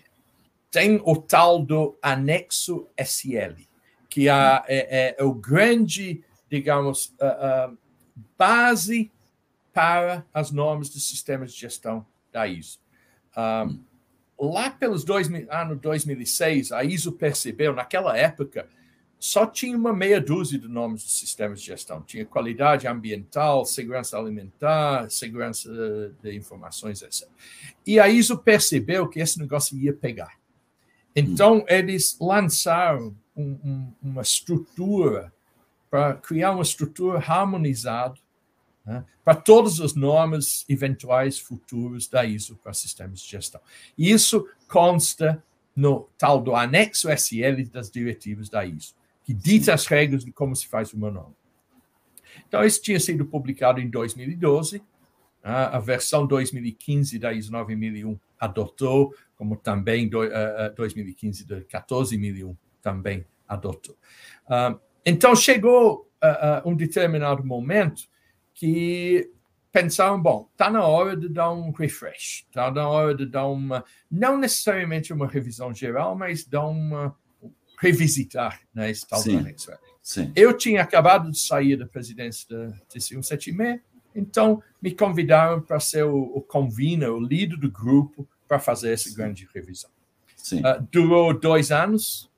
tem 0.70 1.02
o 1.04 1.16
tal 1.16 1.62
do 1.62 1.98
anexo 2.00 2.86
SL, 2.96 3.60
que 4.08 4.28
é, 4.28 4.62
é, 4.68 5.16
é 5.18 5.24
o 5.24 5.34
grande, 5.34 6.22
digamos, 6.48 7.12
uh, 7.20 7.70
uh, 7.70 7.76
base 8.38 9.10
para 9.72 10.24
as 10.32 10.52
normas 10.52 10.88
dos 10.88 11.08
sistemas 11.08 11.52
de 11.52 11.60
gestão 11.60 12.06
da 12.32 12.46
ISO. 12.46 12.78
Um, 13.36 13.80
lá 14.38 14.70
pelos 14.70 15.04
dois, 15.04 15.28
ano 15.48 15.76
2006, 15.76 16.72
a 16.72 16.84
ISO 16.84 17.12
percebeu, 17.12 17.74
naquela 17.74 18.16
época, 18.16 18.68
só 19.18 19.46
tinha 19.46 19.76
uma 19.76 19.94
meia 19.94 20.20
dúzia 20.20 20.58
de 20.58 20.68
nomes 20.68 21.02
de 21.02 21.10
sistemas 21.10 21.60
de 21.60 21.66
gestão. 21.66 22.02
Tinha 22.02 22.26
qualidade 22.26 22.86
ambiental, 22.86 23.64
segurança 23.64 24.18
alimentar, 24.18 25.10
segurança 25.10 25.70
de 26.22 26.36
informações, 26.36 27.00
etc. 27.00 27.26
E 27.86 27.98
a 27.98 28.08
ISO 28.08 28.36
percebeu 28.36 29.08
que 29.08 29.20
esse 29.20 29.38
negócio 29.38 29.78
ia 29.78 29.94
pegar. 29.94 30.38
Então, 31.16 31.58
hum. 31.58 31.64
eles 31.68 32.18
lançaram 32.20 33.16
um, 33.34 33.58
um, 33.64 33.92
uma 34.02 34.22
estrutura 34.22 35.32
para 35.90 36.14
criar 36.14 36.50
uma 36.50 36.62
estrutura 36.62 37.18
harmonizada 37.18 38.20
né, 38.84 39.04
para 39.24 39.34
todas 39.34 39.80
as 39.80 39.94
normas 39.94 40.64
eventuais 40.68 41.38
futuras 41.38 42.06
da 42.06 42.24
ISO 42.24 42.56
para 42.56 42.72
sistemas 42.72 43.20
de 43.20 43.30
gestão. 43.30 43.60
Isso 43.96 44.48
consta 44.68 45.42
no 45.74 46.08
tal 46.18 46.40
do 46.40 46.54
anexo 46.54 47.10
SL 47.10 47.68
das 47.72 47.90
diretivas 47.90 48.48
da 48.48 48.64
ISO, 48.64 48.94
que 49.24 49.32
dita 49.34 49.74
as 49.74 49.86
regras 49.86 50.24
de 50.24 50.30
como 50.30 50.54
se 50.54 50.68
faz 50.68 50.92
uma 50.92 51.10
norma. 51.10 51.34
Então, 52.46 52.64
isso 52.64 52.82
tinha 52.82 53.00
sido 53.00 53.24
publicado 53.24 53.80
em 53.80 53.88
2012. 53.88 54.82
A 55.42 55.78
versão 55.78 56.26
2015 56.26 57.18
da 57.18 57.32
ISO 57.32 57.52
9001 57.52 58.18
adotou, 58.40 59.14
como 59.36 59.56
também 59.56 60.08
2015 60.08 61.46
da 61.46 61.60
14001 61.62 62.56
também 62.80 63.26
adotou. 63.46 63.96
Então, 65.04 65.36
chegou 65.36 66.08
um 66.64 66.74
determinado 66.74 67.44
momento 67.44 68.04
que 68.54 69.30
pensaram, 69.72 70.20
bom, 70.20 70.48
está 70.52 70.70
na 70.70 70.86
hora 70.86 71.16
de 71.16 71.28
dar 71.28 71.52
um 71.52 71.72
refresh, 71.72 72.46
está 72.48 72.70
na 72.70 72.88
hora 72.88 73.14
de 73.14 73.26
dar 73.26 73.46
uma, 73.46 73.84
não 74.10 74.38
necessariamente 74.38 75.12
uma 75.12 75.26
revisão 75.26 75.74
geral, 75.74 76.14
mas 76.14 76.44
dar 76.44 76.66
uma, 76.66 77.16
revisitar 77.78 78.60
né, 78.74 78.90
esse 78.90 79.06
tal 79.06 79.20
Sim. 79.20 79.38
anexo. 79.38 79.70
Sim. 80.02 80.32
Eu 80.36 80.56
tinha 80.56 80.82
acabado 80.82 81.30
de 81.30 81.38
sair 81.38 81.76
da 81.76 81.86
presidência 81.86 82.46
da 82.48 82.72
TC176, 82.92 83.80
então 84.14 84.62
me 84.80 84.94
convidaram 84.94 85.60
para 85.60 85.80
ser 85.80 86.04
o, 86.04 86.22
o 86.22 86.40
convener, 86.40 87.10
o 87.10 87.20
líder 87.20 87.58
do 87.58 87.70
grupo, 87.70 88.28
para 88.46 88.58
fazer 88.58 88.92
essa 88.92 89.08
Sim. 89.08 89.16
grande 89.16 89.48
revisão. 89.52 89.90
Uh, 90.52 90.86
durou 90.92 91.32
dois 91.38 91.72
anos, 91.72 92.30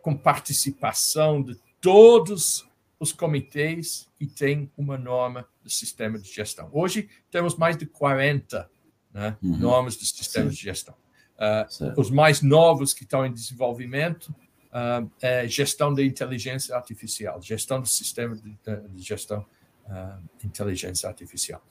com 0.00 0.16
participação 0.16 1.42
de 1.42 1.56
todos 1.80 2.66
os 2.98 3.12
comitês 3.12 4.08
que 4.18 4.26
têm 4.26 4.70
uma 4.76 4.96
norma 4.96 5.46
do 5.62 5.70
sistema 5.70 6.18
de 6.18 6.28
gestão. 6.32 6.68
Hoje 6.72 7.08
temos 7.30 7.56
mais 7.56 7.76
de 7.76 7.86
40 7.86 8.70
né, 9.12 9.36
uhum. 9.42 9.56
normas 9.56 9.96
de 9.96 10.06
sistemas 10.06 10.54
Sim. 10.54 10.58
de 10.58 10.62
gestão. 10.64 10.94
Uh, 11.36 12.00
os 12.00 12.10
mais 12.10 12.42
novos 12.42 12.94
que 12.94 13.04
estão 13.04 13.26
em 13.26 13.32
desenvolvimento 13.32 14.26
uh, 14.68 15.10
é 15.20 15.46
gestão 15.48 15.92
de 15.92 16.04
inteligência 16.04 16.76
artificial, 16.76 17.40
gestão 17.42 17.80
do 17.80 17.88
sistema 17.88 18.36
de, 18.36 18.56
de 18.90 19.02
gestão 19.02 19.44
uh, 19.86 20.22
inteligência 20.44 21.08
artificial. 21.08 21.62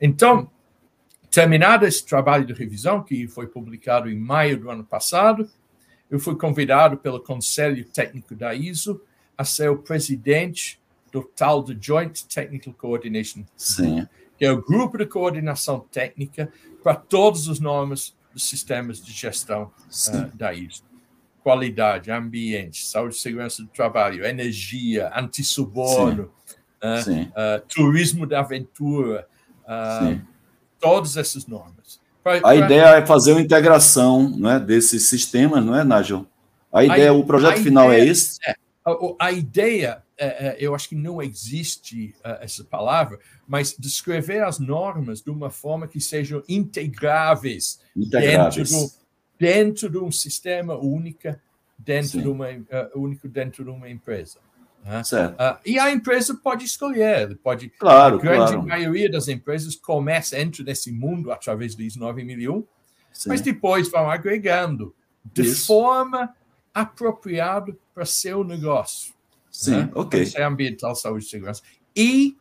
Então, 0.00 0.50
terminado 1.30 1.86
esse 1.86 2.04
trabalho 2.04 2.46
de 2.46 2.52
revisão, 2.52 3.02
que 3.02 3.28
foi 3.28 3.46
publicado 3.46 4.08
em 4.08 4.18
maio 4.18 4.58
do 4.58 4.70
ano 4.70 4.84
passado, 4.84 5.50
eu 6.10 6.18
fui 6.18 6.36
convidado 6.36 6.96
pelo 6.96 7.20
Conselho 7.20 7.84
Técnico 7.84 8.34
da 8.34 8.54
ISO 8.54 9.00
a 9.36 9.44
ser 9.44 9.70
o 9.70 9.78
presidente 9.78 10.80
do 11.12 11.22
tal 11.22 11.62
do 11.62 11.76
Joint 11.80 12.24
Technical 12.26 12.72
Coordination, 12.74 13.44
Sim. 13.56 14.06
que 14.38 14.44
é 14.44 14.52
o 14.52 14.62
grupo 14.62 14.98
de 14.98 15.06
coordenação 15.06 15.80
técnica 15.90 16.52
para 16.82 16.94
todas 16.94 17.48
as 17.48 17.60
normas 17.60 18.14
dos 18.32 18.48
sistemas 18.48 19.02
de 19.02 19.12
gestão 19.12 19.64
uh, 19.64 20.36
da 20.36 20.52
ISO. 20.54 20.82
Qualidade, 21.42 22.10
ambiente, 22.10 22.84
saúde 22.84 23.14
e 23.14 23.18
segurança 23.18 23.62
do 23.62 23.68
trabalho, 23.68 24.24
energia, 24.24 25.10
antissuborno, 25.14 26.30
uh, 26.82 27.22
uh, 27.22 27.66
turismo 27.66 28.26
de 28.26 28.34
aventura, 28.34 29.26
todas 30.78 31.16
essas 31.16 31.46
normas. 31.46 32.00
Pra, 32.22 32.40
a 32.44 32.54
ideia 32.54 32.98
é 32.98 33.06
fazer 33.06 33.32
uma 33.32 33.40
integração 33.40 34.28
né, 34.36 34.60
desses 34.60 35.08
sistemas, 35.08 35.64
não 35.64 35.74
é, 35.74 35.84
Nigel? 35.84 36.26
A 36.72 36.84
ideia, 36.84 37.10
a, 37.10 37.14
o 37.14 37.24
projeto 37.24 37.62
final 37.62 37.90
é 37.90 37.96
ideia, 37.96 38.08
é 38.08 38.12
esse? 38.12 38.38
É, 38.46 38.54
a, 38.92 39.26
a 39.26 39.32
ideia, 39.32 40.02
é, 40.16 40.48
é, 40.48 40.56
eu 40.58 40.74
acho 40.74 40.88
que 40.88 40.94
não 40.94 41.22
existe 41.22 42.14
uh, 42.20 42.38
essa 42.40 42.64
palavra, 42.64 43.18
mas 43.46 43.74
descrever 43.78 44.42
as 44.42 44.58
normas 44.58 45.20
de 45.20 45.30
uma 45.30 45.50
forma 45.50 45.88
que 45.88 46.00
sejam 46.00 46.42
integráveis, 46.48 47.80
integráveis. 47.96 48.70
Dentro, 48.70 48.78
do, 48.78 48.92
dentro 49.38 49.90
de 49.90 49.98
um 49.98 50.10
sistema 50.10 50.76
único, 50.76 51.34
dentro 51.78 52.20
de 52.20 52.28
uma, 52.28 52.48
uh, 52.48 53.00
único 53.00 53.28
dentro 53.28 53.64
de 53.64 53.70
uma 53.70 53.88
empresa. 53.88 54.38
Né? 54.84 55.00
Uh, 55.00 55.58
e 55.64 55.78
a 55.78 55.90
empresa 55.90 56.34
pode 56.34 56.64
escolher, 56.64 57.36
pode. 57.42 57.68
Claro, 57.70 58.16
a 58.16 58.18
grande 58.18 58.52
claro. 58.52 58.66
maioria 58.66 59.10
das 59.10 59.28
empresas 59.28 59.76
começa 59.76 60.36
dentro 60.36 60.64
desse 60.64 60.90
mundo 60.90 61.30
através 61.30 61.74
do 61.74 61.82
ISO 61.82 61.98
9001, 61.98 62.64
Sim. 63.12 63.28
mas 63.28 63.40
depois 63.40 63.90
vão 63.90 64.10
agregando 64.10 64.94
de 65.24 65.42
Isso. 65.42 65.66
forma 65.66 66.34
apropriada 66.74 67.76
para 67.94 68.04
seu 68.04 68.44
negócio. 68.44 69.12
Sim, 69.50 69.72
né? 69.72 69.90
ok. 69.94 70.22
Isso 70.22 70.38
é 70.38 70.44
ambiental, 70.44 70.94
saúde 70.94 71.24
e 71.24 71.28
segurança. 71.28 71.62
E 71.94 72.36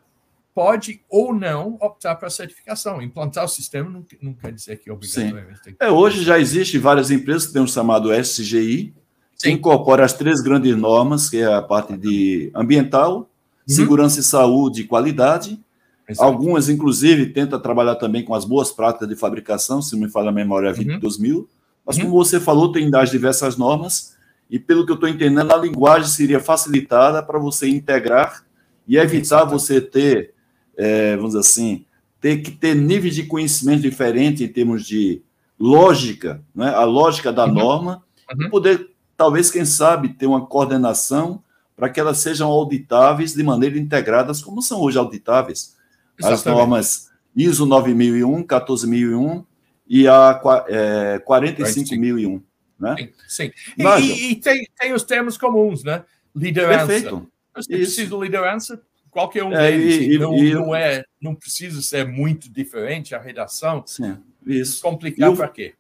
pode 0.54 1.02
ou 1.10 1.34
não 1.34 1.78
optar 1.82 2.16
para 2.16 2.28
a 2.28 2.32
certificação. 2.32 3.02
Implantar 3.02 3.46
o 3.46 3.48
sistema 3.48 3.90
não, 3.90 4.06
não 4.22 4.34
quer 4.34 4.52
dizer 4.52 4.78
que 4.78 4.90
é 4.90 4.94
obrigatoriamente. 4.94 5.60
Sim. 5.64 5.76
É, 5.80 5.90
hoje 5.90 6.24
já 6.24 6.40
existem 6.40 6.80
várias 6.80 7.10
empresas 7.10 7.48
que 7.48 7.54
têm 7.54 7.62
o 7.62 7.68
chamado 7.68 8.14
SGI, 8.14 8.94
Sim. 8.94 8.94
que 9.38 9.50
incorpora 9.52 10.06
as 10.06 10.14
três 10.14 10.42
grandes 10.42 10.76
normas, 10.76 11.30
que 11.30 11.38
é 11.38 11.46
a 11.46 11.62
parte 11.62 11.98
de 11.98 12.52
ambiental, 12.54 13.20
uhum. 13.20 13.26
segurança 13.68 14.20
e 14.20 14.24
saúde 14.24 14.82
e 14.82 14.84
qualidade. 14.84 15.60
Exato. 16.08 16.28
Algumas, 16.28 16.70
inclusive, 16.70 17.28
tentam 17.28 17.60
trabalhar 17.60 17.96
também 17.96 18.24
com 18.24 18.34
as 18.34 18.44
boas 18.44 18.72
práticas 18.72 19.08
de 19.08 19.16
fabricação, 19.16 19.82
se 19.82 19.94
não 19.94 20.06
me 20.06 20.12
falha 20.12 20.30
a 20.30 20.34
memória, 20.34 20.70
é 20.70 20.74
22 20.74 21.16
uhum. 21.16 21.22
mil. 21.22 21.50
Mas, 21.86 21.98
uhum. 21.98 22.04
como 22.04 22.16
você 22.16 22.40
falou, 22.40 22.72
tem 22.72 22.90
das 22.90 23.10
diversas 23.10 23.56
normas 23.58 24.18
e 24.50 24.58
pelo 24.58 24.86
que 24.86 24.92
eu 24.92 24.96
estou 24.96 25.08
entendendo, 25.08 25.52
a 25.52 25.58
linguagem 25.58 26.10
seria 26.10 26.40
facilitada 26.40 27.22
para 27.22 27.38
você 27.38 27.70
integrar 27.70 28.44
e 28.88 28.98
evitar 28.98 29.44
você 29.44 29.80
ter, 29.80 30.34
é, 30.76 31.16
vamos 31.16 31.32
dizer 31.32 31.42
assim, 31.42 31.86
ter 32.20 32.38
que 32.38 32.52
ter 32.52 32.74
níveis 32.76 33.14
de 33.14 33.24
conhecimento 33.24 33.82
diferentes 33.82 34.42
em 34.42 34.48
termos 34.48 34.86
de 34.86 35.22
lógica, 35.60 36.44
né? 36.56 36.74
a 36.74 36.84
lógica 36.84 37.32
da 37.32 37.46
uhum. 37.46 37.54
norma, 37.54 38.04
uhum. 38.34 38.48
e 38.48 38.50
poder, 38.50 38.90
talvez, 39.16 39.52
quem 39.52 39.66
sabe, 39.66 40.10
ter 40.10 40.26
uma 40.26 40.46
coordenação 40.46 41.44
para 41.76 41.90
que 41.90 42.00
elas 42.00 42.18
sejam 42.18 42.50
auditáveis 42.50 43.34
de 43.34 43.44
maneira 43.44 43.78
integradas, 43.78 44.42
como 44.42 44.62
são 44.62 44.82
hoje 44.82 44.98
auditáveis. 44.98 45.78
Exatamente. 46.18 46.48
As 46.48 46.54
normas 46.54 47.10
ISO 47.36 47.66
9001, 47.66 48.44
14001 48.44 49.46
e 49.88 50.08
a 50.08 50.42
é, 50.68 51.20
45001 51.20 52.42
né? 52.80 52.96
Sim. 53.28 53.48
sim. 53.48 53.52
E, 53.78 54.32
e, 54.32 54.36
tem, 54.36 54.68
tem 54.80 54.94
os 54.94 55.04
termos 55.04 55.38
comuns, 55.38 55.84
né? 55.84 56.04
Liderança. 56.36 56.88
Perfeito. 56.88 57.32
Você 57.56 57.70
precisa 57.70 58.10
de 58.10 58.22
liderança, 58.22 58.82
qualquer 59.10 59.44
um 59.44 59.52
é, 59.54 59.72
deles. 59.72 60.16
E, 60.16 60.18
não, 60.18 60.36
e, 60.36 60.54
não, 60.54 60.76
é, 60.76 61.04
não 61.22 61.36
precisa 61.36 61.82
ser 61.82 62.08
muito 62.08 62.50
diferente 62.50 63.14
a 63.14 63.20
redação. 63.20 63.84
Sim, 63.86 64.18
isso. 64.46 64.82
Complicar 64.82 65.36
para 65.36 65.48
quê? 65.50 65.74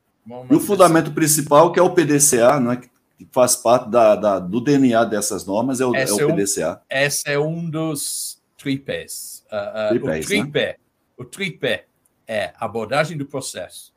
e 0.49 0.53
o 0.53 0.59
fundamento 0.59 1.11
principal, 1.11 1.71
que 1.71 1.79
é 1.79 1.83
o 1.83 1.89
PDCA, 1.89 2.59
né, 2.59 2.77
que 2.77 3.27
faz 3.31 3.55
parte 3.55 3.89
da, 3.89 4.15
da 4.15 4.39
do 4.39 4.61
DNA 4.61 5.03
dessas 5.05 5.45
normas, 5.45 5.81
é 5.81 5.85
o, 5.85 5.95
é 5.95 6.05
o 6.05 6.27
PDCA. 6.27 6.81
É 6.89 7.03
um, 7.03 7.05
esse 7.05 7.31
é 7.31 7.39
um 7.39 7.69
dos 7.69 8.39
tripés. 8.57 9.45
Uh, 9.51 9.55
uh, 9.55 9.89
tripés 9.89 10.25
o 10.25 10.27
tripé, 10.27 10.67
né? 10.67 10.75
o 11.17 11.25
tripé 11.25 11.85
é 12.27 12.53
abordagem 12.59 13.17
do 13.17 13.25
processo. 13.25 13.93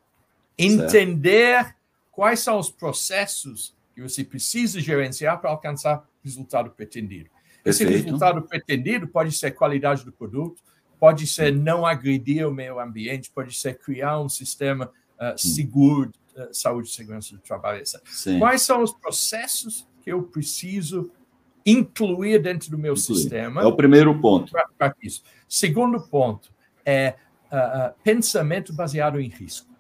Entender 0.57 1.65
certo 1.65 1.82
quais 2.13 2.41
são 2.41 2.59
os 2.59 2.71
processos 2.71 3.75
que 3.95 4.03
você 4.03 4.23
precisa 4.23 4.81
gerenciar 4.81 5.41
para 5.41 5.51
alcançar 5.51 5.99
o 5.99 6.03
resultado 6.23 6.71
pretendido. 6.71 7.29
Esse 7.65 7.85
resultado 7.85 8.43
pretendido 8.43 9.09
pode 9.09 9.33
ser 9.33 9.53
qualidade 9.53 10.05
do 10.05 10.13
produto, 10.13 10.61
pode 10.99 11.27
ser 11.27 11.53
não 11.53 11.87
agredir 11.87 12.47
o 12.47 12.53
meio 12.53 12.79
ambiente, 12.79 13.31
pode 13.31 13.55
ser 13.57 13.79
criar 13.79 14.21
um 14.21 14.29
sistema 14.29 14.87
uh, 15.19 15.37
seguro, 15.37 16.11
uh, 16.37 16.53
saúde 16.53 16.89
e 16.89 16.93
segurança 16.93 17.35
do 17.35 17.41
trabalho, 17.41 17.81
etc. 17.81 18.01
Sim. 18.07 18.39
Quais 18.39 18.63
são 18.63 18.83
os 18.83 18.93
processos 18.93 19.87
que 20.03 20.13
eu 20.13 20.23
preciso 20.23 21.11
incluir 21.65 22.41
dentro 22.43 22.71
do 22.71 22.79
meu 22.79 22.95
incluir. 22.95 23.19
sistema? 23.19 23.63
É 23.63 23.67
o 23.67 23.77
primeiro 23.77 24.19
ponto. 24.21 24.53
Para 24.77 24.95
isso. 25.03 25.23
Segundo 25.49 26.01
ponto 26.01 26.53
é 26.85 27.15
uh, 27.47 27.95
pensamento 28.03 28.73
baseado 28.73 29.21
em 29.21 29.29
risco. 29.29 29.72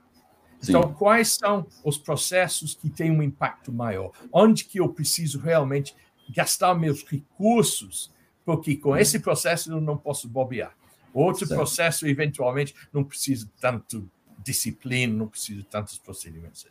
Então, 0.62 0.82
Sim. 0.82 0.94
quais 0.94 1.32
são 1.32 1.66
os 1.84 1.98
processos 1.98 2.74
que 2.74 2.88
têm 2.88 3.10
um 3.10 3.22
impacto 3.22 3.72
maior? 3.72 4.12
Onde 4.32 4.64
que 4.64 4.78
eu 4.78 4.88
preciso 4.88 5.40
realmente 5.40 5.94
gastar 6.30 6.74
meus 6.74 7.04
recursos, 7.04 8.12
porque 8.44 8.76
com 8.76 8.96
esse 8.96 9.18
processo 9.18 9.72
eu 9.72 9.80
não 9.80 9.96
posso 9.96 10.28
bobear. 10.28 10.74
Outro 11.12 11.46
certo. 11.46 11.58
processo, 11.58 12.06
eventualmente, 12.06 12.74
não 12.92 13.04
precisa 13.04 13.50
tanto 13.60 14.08
disciplina, 14.38 15.12
não 15.12 15.28
precisa 15.28 15.64
tantos 15.70 15.98
procedimentos. 15.98 16.64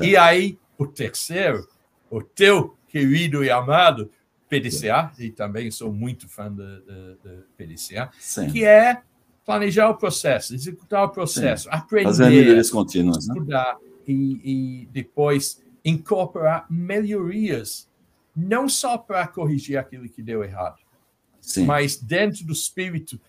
E 0.00 0.16
aí, 0.16 0.58
o 0.76 0.86
terceiro, 0.86 1.66
o 2.10 2.22
teu 2.22 2.76
querido 2.88 3.42
e 3.42 3.50
amado 3.50 4.10
PDCA, 4.48 5.10
e 5.18 5.30
também 5.30 5.70
sou 5.70 5.92
muito 5.92 6.28
fã 6.28 6.52
do, 6.52 6.62
PDCA, 7.56 8.10
Sim. 8.20 8.50
que 8.50 8.64
é 8.64 9.02
planejar 9.44 9.90
o 9.90 9.96
processo, 9.96 10.54
executar 10.54 11.04
o 11.04 11.08
processo, 11.08 11.64
Sim. 11.64 11.70
aprender, 11.72 12.04
fazer 12.04 12.30
melhorias 12.30 12.70
contínuas, 12.70 13.26
né? 13.26 13.34
estudar 13.34 13.76
e, 14.06 14.40
e 14.82 14.88
depois 14.92 15.62
incorporar 15.84 16.66
melhorias, 16.70 17.88
não 18.34 18.68
só 18.68 18.96
para 18.96 19.26
corrigir 19.26 19.76
aquilo 19.76 20.08
que 20.08 20.22
deu 20.22 20.44
errado, 20.44 20.80
Sim. 21.40 21.64
mas 21.64 21.96
dentro 21.96 22.46
do 22.46 22.52
espírito, 22.52 23.20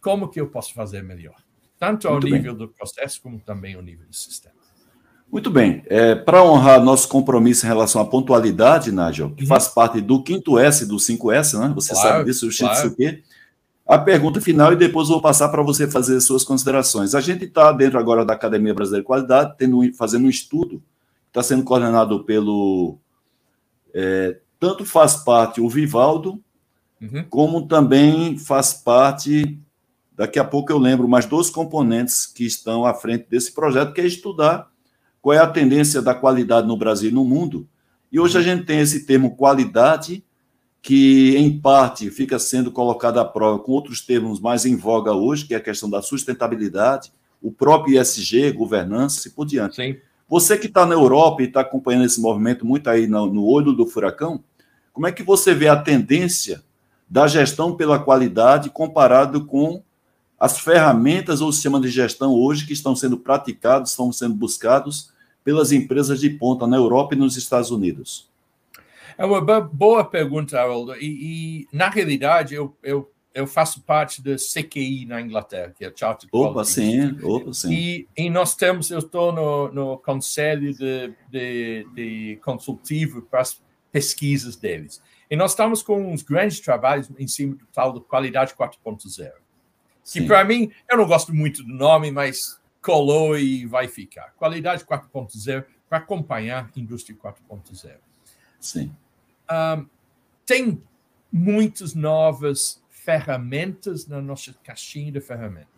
como 0.00 0.28
que 0.28 0.40
eu 0.40 0.48
posso 0.48 0.74
fazer 0.74 1.02
melhor? 1.02 1.36
Tanto 1.78 2.08
ao 2.08 2.14
Muito 2.14 2.28
nível 2.28 2.54
bem. 2.54 2.66
do 2.66 2.72
processo, 2.72 3.20
como 3.22 3.38
também 3.38 3.74
ao 3.74 3.82
nível 3.82 4.06
do 4.06 4.14
sistema. 4.14 4.56
Muito 5.30 5.50
bem. 5.50 5.82
É, 5.86 6.14
Para 6.14 6.42
honrar 6.42 6.82
nosso 6.82 7.08
compromisso 7.08 7.66
em 7.66 7.68
relação 7.68 8.00
à 8.00 8.04
pontualidade, 8.04 8.92
Nigel, 8.92 9.30
que 9.30 9.42
uhum. 9.42 9.48
faz 9.48 9.68
parte 9.68 10.00
do 10.00 10.22
quinto 10.22 10.58
S 10.58 10.86
do 10.86 10.96
5S, 10.96 11.58
né? 11.58 11.72
Você 11.74 11.92
claro, 11.92 12.08
sabe 12.08 12.24
disso, 12.24 12.48
o 12.48 12.56
claro. 12.56 12.88
o 12.88 12.96
quê? 12.96 13.22
A 13.86 13.98
pergunta 13.98 14.40
final 14.40 14.72
e 14.72 14.76
depois 14.76 15.08
vou 15.08 15.20
passar 15.20 15.48
para 15.48 15.62
você 15.62 15.88
fazer 15.88 16.20
suas 16.20 16.42
considerações. 16.42 17.14
A 17.14 17.20
gente 17.20 17.44
está 17.44 17.70
dentro 17.70 17.98
agora 17.98 18.24
da 18.24 18.34
Academia 18.34 18.74
Brasileira 18.74 19.02
de 19.02 19.06
Qualidade, 19.06 19.54
tendo, 19.56 19.80
fazendo 19.94 20.26
um 20.26 20.30
estudo, 20.30 20.82
está 21.28 21.42
sendo 21.42 21.62
coordenado 21.62 22.24
pelo. 22.24 22.98
É, 23.94 24.38
tanto 24.58 24.84
faz 24.84 25.16
parte 25.16 25.60
o 25.60 25.68
Vivaldo, 25.68 26.42
uhum. 27.00 27.24
como 27.28 27.66
também 27.66 28.36
faz 28.36 28.74
parte 28.74 29.58
Daqui 30.16 30.38
a 30.38 30.44
pouco 30.44 30.72
eu 30.72 30.78
lembro 30.78 31.06
mais 31.06 31.26
dois 31.26 31.50
componentes 31.50 32.24
que 32.26 32.46
estão 32.46 32.86
à 32.86 32.94
frente 32.94 33.26
desse 33.28 33.52
projeto, 33.52 33.92
que 33.92 34.00
é 34.00 34.06
estudar 34.06 34.70
qual 35.20 35.34
é 35.34 35.38
a 35.38 35.46
tendência 35.46 36.00
da 36.00 36.14
qualidade 36.14 36.66
no 36.66 36.76
Brasil 36.76 37.10
e 37.10 37.12
no 37.12 37.22
mundo. 37.22 37.68
E 38.10 38.18
hoje 38.18 38.38
a 38.38 38.40
gente 38.40 38.64
tem 38.64 38.80
esse 38.80 39.04
termo 39.04 39.36
qualidade, 39.36 40.24
que 40.86 41.36
em 41.36 41.58
parte 41.58 42.08
fica 42.12 42.38
sendo 42.38 42.70
colocado 42.70 43.18
à 43.18 43.24
prova 43.24 43.58
com 43.58 43.72
outros 43.72 44.00
termos 44.00 44.38
mais 44.38 44.64
em 44.64 44.76
voga 44.76 45.12
hoje, 45.12 45.44
que 45.44 45.52
é 45.52 45.56
a 45.56 45.60
questão 45.60 45.90
da 45.90 46.00
sustentabilidade, 46.00 47.10
o 47.42 47.50
próprio 47.50 48.00
ISG, 48.00 48.52
governança 48.52 49.26
e 49.26 49.32
por 49.32 49.44
diante. 49.44 49.74
Sim. 49.74 49.96
Você 50.28 50.56
que 50.56 50.68
está 50.68 50.86
na 50.86 50.94
Europa 50.94 51.42
e 51.42 51.46
está 51.46 51.62
acompanhando 51.62 52.04
esse 52.04 52.20
movimento 52.20 52.64
muito 52.64 52.88
aí 52.88 53.08
no, 53.08 53.26
no 53.26 53.44
olho 53.44 53.72
do 53.72 53.84
furacão, 53.84 54.44
como 54.92 55.08
é 55.08 55.10
que 55.10 55.24
você 55.24 55.52
vê 55.52 55.66
a 55.66 55.74
tendência 55.74 56.62
da 57.10 57.26
gestão 57.26 57.74
pela 57.74 57.98
qualidade 57.98 58.70
comparado 58.70 59.44
com 59.44 59.82
as 60.38 60.60
ferramentas 60.60 61.40
ou 61.40 61.50
sistemas 61.50 61.82
de 61.82 61.88
gestão 61.88 62.32
hoje 62.32 62.64
que 62.64 62.72
estão 62.72 62.94
sendo 62.94 63.16
praticados, 63.16 63.90
estão 63.90 64.12
sendo 64.12 64.36
buscados 64.36 65.10
pelas 65.42 65.72
empresas 65.72 66.20
de 66.20 66.30
ponta 66.30 66.64
na 66.64 66.76
Europa 66.76 67.16
e 67.16 67.18
nos 67.18 67.36
Estados 67.36 67.72
Unidos? 67.72 68.28
É 69.18 69.24
uma 69.24 69.40
boa 69.40 70.04
pergunta, 70.04 70.60
Haroldo. 70.60 70.94
E, 70.96 71.06
e 71.62 71.68
na 71.72 71.88
realidade, 71.88 72.54
eu, 72.54 72.76
eu, 72.82 73.10
eu, 73.34 73.46
faço 73.46 73.82
parte 73.82 74.22
da 74.22 74.36
CQI 74.36 75.06
na 75.06 75.20
Inglaterra, 75.20 75.72
que 75.76 75.84
é 75.84 75.92
Chartered 75.94 76.28
Opa, 76.32 76.64
sim, 76.64 77.18
opa, 77.22 77.52
sim. 77.52 77.72
E, 77.72 78.08
e 78.16 78.30
nós 78.30 78.54
temos, 78.54 78.90
eu 78.90 78.98
estou 78.98 79.32
no, 79.32 79.72
no 79.72 79.98
conselho 79.98 80.74
de, 80.74 81.14
de, 81.30 81.86
de 81.94 82.40
consultivo 82.44 83.22
para 83.22 83.40
as 83.40 83.60
pesquisas 83.90 84.56
deles. 84.56 85.02
E 85.30 85.36
nós 85.36 85.52
estamos 85.52 85.82
com 85.82 86.12
uns 86.12 86.22
grandes 86.22 86.60
trabalhos 86.60 87.10
em 87.18 87.26
cima 87.26 87.54
do 87.54 87.66
tal 87.66 87.92
de 87.92 88.00
qualidade 88.00 88.54
4.0 88.54 89.32
que 90.12 90.22
para 90.22 90.44
mim, 90.44 90.70
eu 90.88 90.96
não 90.96 91.06
gosto 91.06 91.34
muito 91.34 91.62
do 91.62 91.72
nome, 91.72 92.10
mas 92.10 92.60
colou 92.80 93.36
e 93.36 93.66
vai 93.66 93.88
ficar. 93.88 94.32
Qualidade 94.36 94.84
4.0 94.84 95.64
para 95.88 95.98
acompanhar 95.98 96.70
a 96.74 96.78
indústria 96.78 97.16
4.0. 97.16 97.96
Sim. 98.60 98.94
Um, 99.50 99.86
tem 100.44 100.82
muitas 101.30 101.94
novas 101.94 102.82
ferramentas 102.88 104.06
na 104.06 104.20
nossa 104.20 104.54
caixinha 104.64 105.12
de 105.12 105.20
ferramentas. 105.20 105.68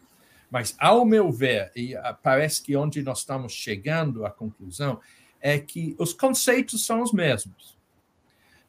Mas, 0.50 0.74
ao 0.78 1.04
meu 1.04 1.30
ver, 1.30 1.70
e 1.76 1.94
uh, 1.94 2.00
parece 2.22 2.62
que 2.62 2.76
onde 2.76 3.02
nós 3.02 3.18
estamos 3.18 3.52
chegando 3.52 4.24
à 4.24 4.30
conclusão, 4.30 5.00
é 5.40 5.58
que 5.58 5.94
os 5.98 6.12
conceitos 6.12 6.84
são 6.84 7.02
os 7.02 7.12
mesmos. 7.12 7.76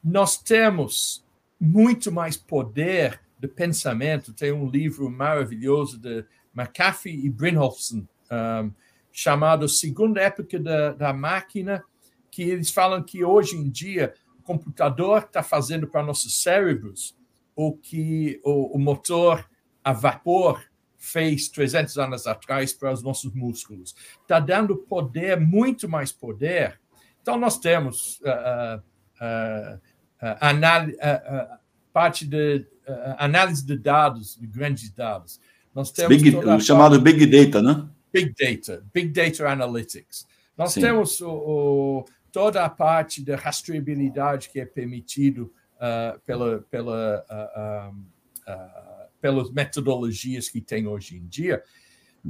Nós 0.02 0.36
temos 0.36 1.24
muito 1.58 2.10
mais 2.12 2.36
poder 2.36 3.20
de 3.38 3.48
pensamento. 3.48 4.32
Tem 4.32 4.52
um 4.52 4.68
livro 4.68 5.10
maravilhoso 5.10 5.98
de 5.98 6.24
McAfee 6.54 7.24
e 7.24 7.30
Brynjolfsson, 7.30 8.06
um, 8.30 8.70
chamado 9.12 9.68
Segunda 9.68 10.20
Época 10.20 10.58
da, 10.58 10.92
da 10.92 11.12
Máquina, 11.12 11.82
que 12.30 12.42
eles 12.42 12.70
falam 12.70 13.02
que 13.02 13.24
hoje 13.24 13.56
em 13.56 13.68
dia 13.68 14.14
computador 14.50 15.22
está 15.22 15.42
fazendo 15.44 15.86
para 15.86 16.02
nossos 16.02 16.42
cérebros 16.42 17.16
o 17.54 17.72
que 17.72 18.40
o, 18.44 18.76
o 18.76 18.78
motor 18.78 19.48
a 19.84 19.92
vapor 19.92 20.60
fez 20.98 21.48
300 21.48 21.96
anos 21.98 22.26
atrás 22.26 22.72
para 22.72 22.92
os 22.92 23.00
nossos 23.02 23.32
músculos. 23.32 23.94
Está 24.22 24.40
dando 24.40 24.76
poder, 24.76 25.38
muito 25.38 25.88
mais 25.88 26.10
poder. 26.10 26.80
Então, 27.22 27.38
nós 27.38 27.58
temos 27.58 28.20
uh, 28.20 28.82
uh, 29.20 29.76
uh, 29.76 31.58
parte 31.92 32.26
de 32.26 32.66
uh, 32.88 33.14
análise 33.18 33.64
de 33.64 33.78
dados, 33.78 34.36
de 34.36 34.46
grandes 34.48 34.90
dados. 34.90 35.40
Nós 35.72 35.92
temos 35.92 36.20
big, 36.20 36.36
o 36.36 36.60
chamado 36.60 37.00
Big 37.00 37.24
Data, 37.26 37.62
né? 37.62 37.88
Big 38.12 38.34
Data, 38.36 38.84
Big 38.92 39.10
Data 39.10 39.48
Analytics. 39.48 40.26
Nós 40.58 40.72
Sim. 40.72 40.80
temos 40.80 41.20
o, 41.20 41.30
o, 41.30 42.04
toda 42.32 42.64
a 42.64 42.68
parte 42.68 43.22
da 43.24 43.36
rastreabilidade 43.36 44.48
que 44.48 44.60
é 44.60 44.66
permitido 44.66 45.52
uh, 45.76 46.18
pela, 46.20 46.60
pela, 46.70 47.24
uh, 47.30 47.94
uh, 47.94 49.08
pelas 49.20 49.50
metodologias 49.50 50.48
que 50.48 50.60
tem 50.60 50.86
hoje 50.86 51.16
em 51.16 51.26
dia. 51.26 51.62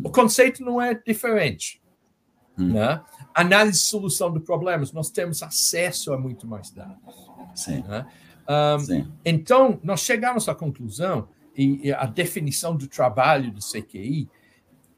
O 0.02 0.10
conceito 0.10 0.64
não 0.64 0.80
é 0.80 0.94
diferente. 0.94 1.80
Hum. 2.58 2.72
Né? 2.72 3.00
Análise 3.34 3.78
e 3.78 3.82
solução 3.82 4.32
de 4.32 4.40
problemas, 4.40 4.92
nós 4.92 5.10
temos 5.10 5.42
acesso 5.42 6.12
a 6.12 6.18
muito 6.18 6.46
mais 6.46 6.70
dados. 6.70 7.30
Sim. 7.54 7.82
Né? 7.82 8.06
Um, 8.48 9.06
então, 9.24 9.80
nós 9.82 10.00
chegamos 10.00 10.48
à 10.48 10.54
conclusão, 10.54 11.28
e, 11.56 11.88
e, 11.88 11.92
a 11.92 12.06
definição 12.06 12.76
do 12.76 12.86
trabalho 12.86 13.52
do 13.52 13.60
CQI, 13.60 14.28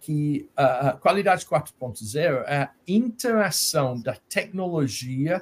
que 0.03 0.51
a 0.57 0.93
qualidade 0.95 1.47
4.0 1.47 2.43
é 2.49 2.63
a 2.63 2.71
interação 2.89 3.99
da 4.01 4.17
tecnologia 4.29 5.41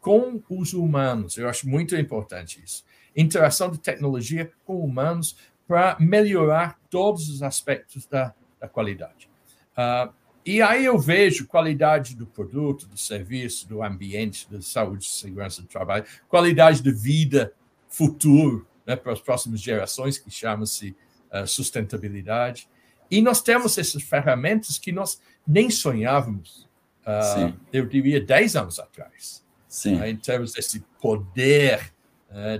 com 0.00 0.42
os 0.50 0.72
humanos. 0.74 1.38
Eu 1.38 1.48
acho 1.48 1.68
muito 1.68 1.94
importante 1.94 2.60
isso. 2.62 2.84
Interação 3.16 3.70
de 3.70 3.78
tecnologia 3.78 4.50
com 4.64 4.84
humanos 4.84 5.36
para 5.66 5.96
melhorar 6.00 6.76
todos 6.90 7.28
os 7.28 7.40
aspectos 7.40 8.04
da, 8.04 8.34
da 8.58 8.68
qualidade. 8.68 9.30
Uh, 9.78 10.12
e 10.44 10.60
aí 10.60 10.84
eu 10.84 10.98
vejo 10.98 11.46
qualidade 11.46 12.16
do 12.16 12.26
produto, 12.26 12.86
do 12.86 12.98
serviço, 12.98 13.68
do 13.68 13.80
ambiente, 13.80 14.50
da 14.50 14.60
saúde 14.60 15.06
segurança 15.06 15.62
do 15.62 15.68
trabalho, 15.68 16.04
qualidade 16.28 16.82
de 16.82 16.90
vida 16.90 17.52
futuro 17.88 18.66
né, 18.84 18.96
para 18.96 19.12
as 19.12 19.20
próximas 19.20 19.60
gerações, 19.60 20.18
que 20.18 20.30
chama-se 20.32 20.96
uh, 21.32 21.46
sustentabilidade. 21.46 22.68
E 23.10 23.20
nós 23.20 23.42
temos 23.42 23.76
essas 23.76 24.02
ferramentas 24.02 24.78
que 24.78 24.92
nós 24.92 25.20
nem 25.46 25.68
sonhávamos, 25.68 26.68
uh, 27.02 27.52
eu 27.72 27.86
diria, 27.86 28.20
10 28.20 28.56
anos 28.56 28.78
atrás. 28.78 29.44
Sim. 29.68 30.00
Uh, 30.00 30.04
em 30.04 30.16
termos 30.16 30.52
desse 30.52 30.80
poder 31.00 31.92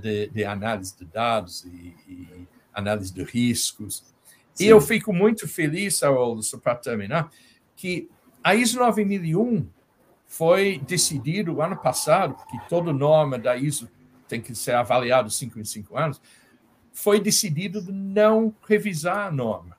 de, 0.03 0.27
de, 0.31 0.45
análise 0.45 0.97
de 0.99 1.05
dados 1.05 1.65
e, 1.65 1.95
e 2.09 2.49
análise 2.75 3.15
de 3.15 3.23
riscos. 3.23 4.05
Sim. 4.53 4.65
E 4.65 4.67
eu 4.67 4.81
fico 4.81 5.13
muito 5.13 5.47
feliz, 5.47 6.03
Haroldo, 6.03 6.43
só 6.43 6.59
para 6.59 6.75
terminar, 6.75 7.31
que 7.77 8.09
a 8.43 8.55
ISO 8.55 8.79
9001 8.79 9.69
foi 10.27 10.81
decidido 10.87 11.61
ano 11.61 11.77
passado, 11.77 12.35
porque 12.35 12.59
toda 12.69 12.93
norma 12.93 13.39
da 13.39 13.57
ISO 13.57 13.89
tem 14.29 14.41
que 14.41 14.55
ser 14.55 14.75
avaliado 14.75 15.29
cinco 15.29 15.59
em 15.59 15.65
cinco 15.65 15.97
anos, 15.97 16.21
foi 16.93 17.21
decidido 17.21 17.83
de 17.83 17.93
não 17.93 18.55
revisar 18.67 19.27
a 19.27 19.33
norma, 19.33 19.77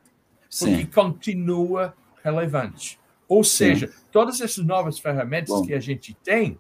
porque 0.60 0.76
Sim. 0.78 0.86
continua 0.86 1.94
relevante. 2.24 3.00
Ou 3.28 3.44
seja, 3.44 3.88
Sim. 3.88 3.94
todas 4.12 4.42
essas 4.42 4.64
novas 4.64 5.00
ferramentas 5.00 5.50
Bom. 5.50 5.66
que 5.66 5.74
a 5.74 5.80
gente 5.80 6.14
tem, 6.24 6.60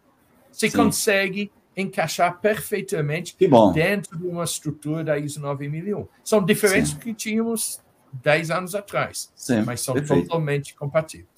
se 0.51 0.69
Sim. 0.69 0.77
consegue 0.77 1.51
encaixar 1.75 2.39
perfeitamente 2.39 3.35
dentro 3.73 4.17
de 4.17 4.27
uma 4.27 4.43
estrutura 4.43 5.03
da 5.03 5.17
ISO 5.17 5.39
9001. 5.39 6.07
São 6.23 6.43
diferentes 6.43 6.93
do 6.93 6.99
que 6.99 7.13
tínhamos 7.13 7.79
10 8.13 8.51
anos 8.51 8.75
atrás, 8.75 9.31
mas 9.65 9.81
são 9.81 9.93
Perfeito. 9.93 10.23
totalmente 10.23 10.73
compatíveis 10.73 11.31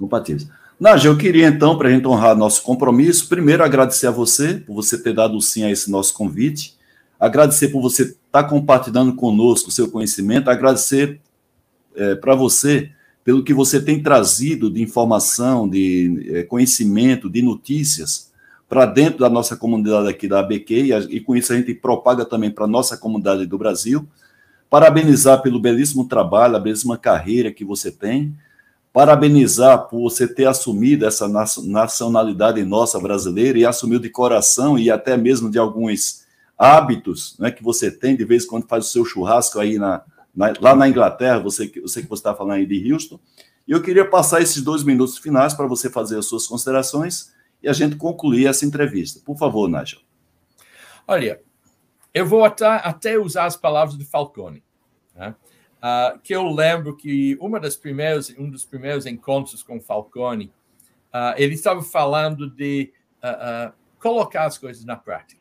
compatíveis. 0.00 0.48
Nádia, 0.78 1.08
eu 1.08 1.18
queria 1.18 1.46
então, 1.46 1.76
para 1.76 1.88
a 1.88 1.92
gente 1.92 2.06
honrar 2.06 2.34
nosso 2.34 2.62
compromisso, 2.62 3.28
primeiro 3.28 3.62
agradecer 3.62 4.06
a 4.06 4.10
você 4.10 4.54
por 4.54 4.74
você 4.74 4.96
ter 4.96 5.12
dado 5.12 5.38
sim 5.42 5.62
a 5.62 5.70
esse 5.70 5.90
nosso 5.90 6.14
convite, 6.14 6.74
agradecer 7.18 7.68
por 7.68 7.82
você 7.82 8.04
estar 8.04 8.16
tá 8.30 8.44
compartilhando 8.44 9.14
conosco 9.14 9.68
o 9.68 9.72
seu 9.72 9.90
conhecimento, 9.90 10.48
agradecer 10.48 11.20
é, 11.96 12.14
para 12.14 12.34
você 12.34 12.90
pelo 13.22 13.44
que 13.44 13.52
você 13.52 13.80
tem 13.80 14.02
trazido 14.02 14.70
de 14.70 14.82
informação, 14.82 15.68
de 15.68 16.30
é, 16.34 16.42
conhecimento, 16.42 17.28
de 17.28 17.42
notícias 17.42 18.30
para 18.68 18.86
dentro 18.86 19.18
da 19.20 19.28
nossa 19.28 19.56
comunidade 19.56 20.08
aqui 20.08 20.26
da 20.26 20.40
ABQ, 20.40 20.74
e, 20.74 20.92
e 21.16 21.20
com 21.20 21.36
isso 21.36 21.52
a 21.52 21.56
gente 21.56 21.74
propaga 21.74 22.24
também 22.24 22.50
para 22.50 22.64
a 22.64 22.68
nossa 22.68 22.96
comunidade 22.96 23.44
do 23.46 23.58
Brasil. 23.58 24.08
Parabenizar 24.70 25.42
pelo 25.42 25.60
belíssimo 25.60 26.06
trabalho, 26.08 26.56
a 26.56 26.60
belíssima 26.60 26.96
carreira 26.96 27.52
que 27.52 27.64
você 27.64 27.90
tem 27.90 28.34
parabenizar 28.92 29.88
por 29.88 30.00
você 30.02 30.26
ter 30.26 30.46
assumido 30.46 31.06
essa 31.06 31.28
nacionalidade 31.28 32.62
nossa 32.64 32.98
brasileira 32.98 33.58
e 33.58 33.64
assumiu 33.64 33.98
de 33.98 34.10
coração 34.10 34.78
e 34.78 34.90
até 34.90 35.16
mesmo 35.16 35.50
de 35.50 35.58
alguns 35.58 36.24
hábitos 36.58 37.36
né, 37.38 37.50
que 37.50 37.62
você 37.62 37.90
tem, 37.90 38.16
de 38.16 38.24
vez 38.24 38.44
em 38.44 38.48
quando 38.48 38.66
faz 38.66 38.86
o 38.86 38.88
seu 38.88 39.04
churrasco 39.04 39.58
aí 39.58 39.78
na, 39.78 40.02
lá 40.34 40.74
na 40.74 40.88
Inglaterra, 40.88 41.38
você, 41.38 41.70
eu 41.74 41.88
sei 41.88 42.02
que 42.02 42.08
você 42.08 42.20
está 42.20 42.34
falando 42.34 42.58
aí 42.58 42.66
de 42.66 42.92
Houston, 42.92 43.18
e 43.66 43.72
eu 43.72 43.82
queria 43.82 44.08
passar 44.08 44.40
esses 44.40 44.62
dois 44.62 44.82
minutos 44.82 45.18
finais 45.18 45.54
para 45.54 45.66
você 45.66 45.90
fazer 45.90 46.18
as 46.18 46.26
suas 46.26 46.46
considerações 46.46 47.32
e 47.62 47.68
a 47.68 47.72
gente 47.72 47.96
concluir 47.96 48.46
essa 48.46 48.64
entrevista. 48.64 49.20
Por 49.24 49.36
favor, 49.36 49.68
Nigel. 49.68 50.00
Olha, 51.06 51.40
eu 52.12 52.26
vou 52.26 52.44
até, 52.44 52.66
até 52.66 53.18
usar 53.18 53.44
as 53.44 53.56
palavras 53.56 53.96
de 53.96 54.04
Falcone. 54.04 54.62
Né? 55.14 55.34
uh, 55.80 56.18
que 56.20 56.34
eu 56.34 56.46
lembro 56.48 56.96
que 56.96 57.36
uma 57.40 57.58
das 57.58 57.76
primeiras, 57.76 58.30
um 58.38 58.48
dos 58.48 58.64
primeiros 58.64 59.06
encontros 59.06 59.62
com 59.62 59.80
Falcone, 59.80 60.52
uh, 61.12 61.34
ele 61.36 61.54
estava 61.54 61.82
falando 61.82 62.48
de 62.48 62.92
uh, 63.18 63.72
colocar 63.98 64.44
as 64.44 64.58
coisas 64.58 64.84
na 64.84 64.96
prática. 64.96 65.40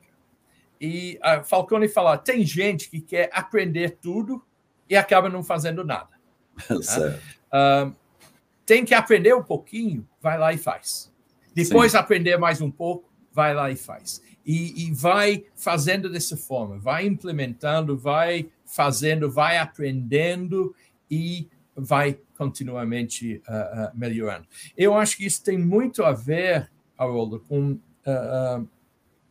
E 0.81 1.19
Falcone 1.43 1.89
fala: 1.89 2.17
tem 2.17 2.45
gente 2.45 2.89
que 2.89 3.01
quer 3.01 3.29
aprender 3.33 3.97
tudo 4.01 4.41
e 4.89 4.95
acaba 4.95 5.29
não 5.29 5.43
fazendo 5.43 5.83
nada. 5.83 6.09
Né? 7.51 7.93
tem 8.65 8.85
que 8.85 8.93
aprender 8.93 9.33
um 9.33 9.41
pouquinho, 9.41 10.07
vai 10.21 10.37
lá 10.37 10.53
e 10.53 10.57
faz. 10.57 11.11
Depois 11.55 11.93
Sim. 11.93 11.97
aprender 11.97 12.37
mais 12.37 12.61
um 12.61 12.69
pouco, 12.69 13.11
vai 13.33 13.53
lá 13.53 13.71
e 13.71 13.75
faz. 13.75 14.21
E, 14.45 14.85
e, 14.87 14.93
vai 14.93 15.45
fazendo 15.55 16.09
dessa 16.09 16.37
forma, 16.37 16.77
vai 16.77 17.05
implementando, 17.05 17.97
vai 17.97 18.49
fazendo, 18.65 19.31
vai 19.31 19.57
aprendendo 19.57 20.75
e 21.09 21.47
vai 21.75 22.19
continuamente 22.37 23.41
uh, 23.47 23.87
uh, 23.87 23.97
melhorando. 23.97 24.47
Eu 24.77 24.95
acho 24.95 25.17
que 25.17 25.25
isso 25.25 25.43
tem 25.43 25.57
muito 25.57 26.03
a 26.03 26.11
ver, 26.11 26.69
Haroldo, 26.97 27.39
com 27.41 27.71
uh, 27.71 28.67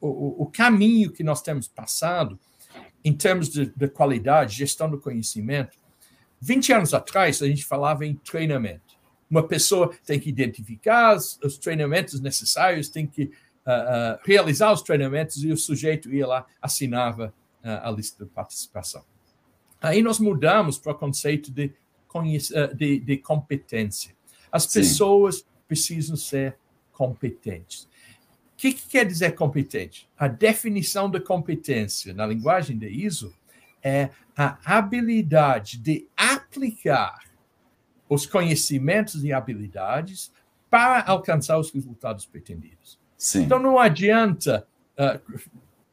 o, 0.00 0.42
o, 0.42 0.46
caminho 0.46 1.10
que 1.10 1.24
nós 1.24 1.42
temos 1.42 1.68
passado 1.68 2.38
em 3.08 3.12
termos 3.12 3.48
de, 3.48 3.72
de, 3.74 3.88
qualidade, 3.88 4.56
gestão 4.56 4.90
do 4.90 4.98
conhecimento. 4.98 5.78
20 6.40 6.72
anos 6.72 6.94
atrás, 6.94 7.42
a 7.42 7.46
gente 7.46 7.64
falava 7.64 8.04
em 8.04 8.14
treinamento. 8.14 8.98
Uma 9.30 9.42
pessoa 9.42 9.90
tem 10.06 10.20
que 10.20 10.28
identificar 10.28 11.16
os, 11.16 11.38
os 11.42 11.58
treinamentos 11.58 12.20
necessários, 12.20 12.88
tem 12.88 13.06
que 13.06 13.30
realizar 14.24 14.72
os 14.72 14.80
treinamentos 14.80 15.44
e 15.44 15.52
o 15.52 15.56
sujeito 15.56 16.12
ia 16.12 16.26
lá, 16.26 16.46
assinava 16.60 17.34
a 17.62 17.90
lista 17.90 18.24
de 18.24 18.30
participação. 18.30 19.04
Aí 19.80 20.02
nós 20.02 20.18
mudamos 20.18 20.78
para 20.78 20.92
o 20.92 20.94
conceito 20.94 21.50
de, 21.50 21.72
de, 22.74 23.00
de 23.00 23.16
competência. 23.18 24.16
As 24.50 24.64
Sim. 24.64 24.80
pessoas 24.80 25.44
precisam 25.66 26.16
ser 26.16 26.56
competentes. 26.92 27.86
O 28.58 28.60
que, 28.60 28.72
que, 28.72 28.88
quer 28.88 29.06
dizer 29.06 29.36
competente? 29.36 30.08
A 30.18 30.26
definição 30.26 31.08
de 31.08 31.20
competência 31.20 32.12
na 32.12 32.26
linguagem 32.26 32.76
de 32.76 32.88
ISO 32.88 33.32
é 33.80 34.10
a 34.36 34.58
habilidade 34.64 35.78
de 35.78 36.08
aplicar 36.16 37.20
os 38.08 38.26
conhecimentos 38.26 39.22
e 39.22 39.32
habilidades 39.32 40.32
para 40.68 41.04
alcançar 41.04 41.56
os 41.56 41.70
resultados 41.70 42.26
pretendidos. 42.26 42.98
Sim. 43.16 43.44
Então 43.44 43.60
não 43.60 43.78
adianta 43.78 44.66
uh, 44.98 45.40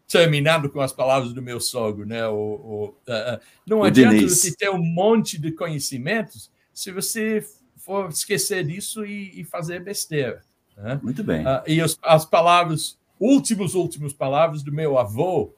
terminando 0.07 0.67
com 0.67 0.81
as 0.81 0.91
palavras 0.91 1.33
do 1.33 1.43
meu 1.43 1.59
sogro, 1.59 2.03
né? 2.03 2.27
O, 2.27 2.33
o 2.33 2.85
uh, 3.07 3.39
não 3.63 3.81
o 3.81 3.83
adianta 3.83 4.15
Diniz. 4.15 4.39
você 4.39 4.55
ter 4.55 4.71
um 4.71 4.83
monte 4.83 5.39
de 5.39 5.51
conhecimentos 5.51 6.49
se 6.73 6.91
você 6.91 7.45
for 7.77 8.09
esquecer 8.09 8.65
disso 8.65 9.05
e, 9.05 9.39
e 9.39 9.43
fazer 9.43 9.83
besteira. 9.83 10.41
Né? 10.77 10.99
Muito 11.01 11.23
bem. 11.23 11.45
Uh, 11.45 11.63
e 11.67 11.81
as, 11.81 11.97
as 12.01 12.25
palavras, 12.25 12.97
últimos, 13.19 13.75
últimos 13.75 14.13
palavras 14.13 14.63
do 14.63 14.71
meu 14.71 14.97
avô, 14.97 15.53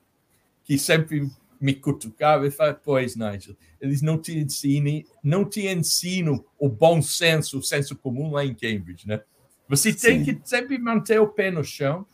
que 0.64 0.78
sempre 0.78 1.30
me 1.60 1.74
cutucava 1.74 2.46
e 2.46 2.52
falava, 2.52 2.80
pois, 2.84 3.16
Nigel, 3.16 3.56
eles 3.82 4.02
não 4.02 4.18
te 4.18 4.38
ensinam, 4.38 5.04
não 5.24 5.44
te 5.44 5.68
ensinam 5.68 6.44
o 6.60 6.70
bom 6.70 7.02
senso, 7.02 7.60
o 7.60 7.64
senso 7.64 7.96
comum 7.96 8.32
lá 8.32 8.46
em 8.46 8.54
Cambridge, 8.54 9.08
né? 9.08 9.22
Você 9.68 9.94
tem 9.94 10.24
Sim. 10.24 10.36
que 10.36 10.48
sempre 10.48 10.78
manter 10.78 11.20
o 11.20 11.28
pé 11.28 11.52
no 11.52 11.64
chão, 11.64 12.06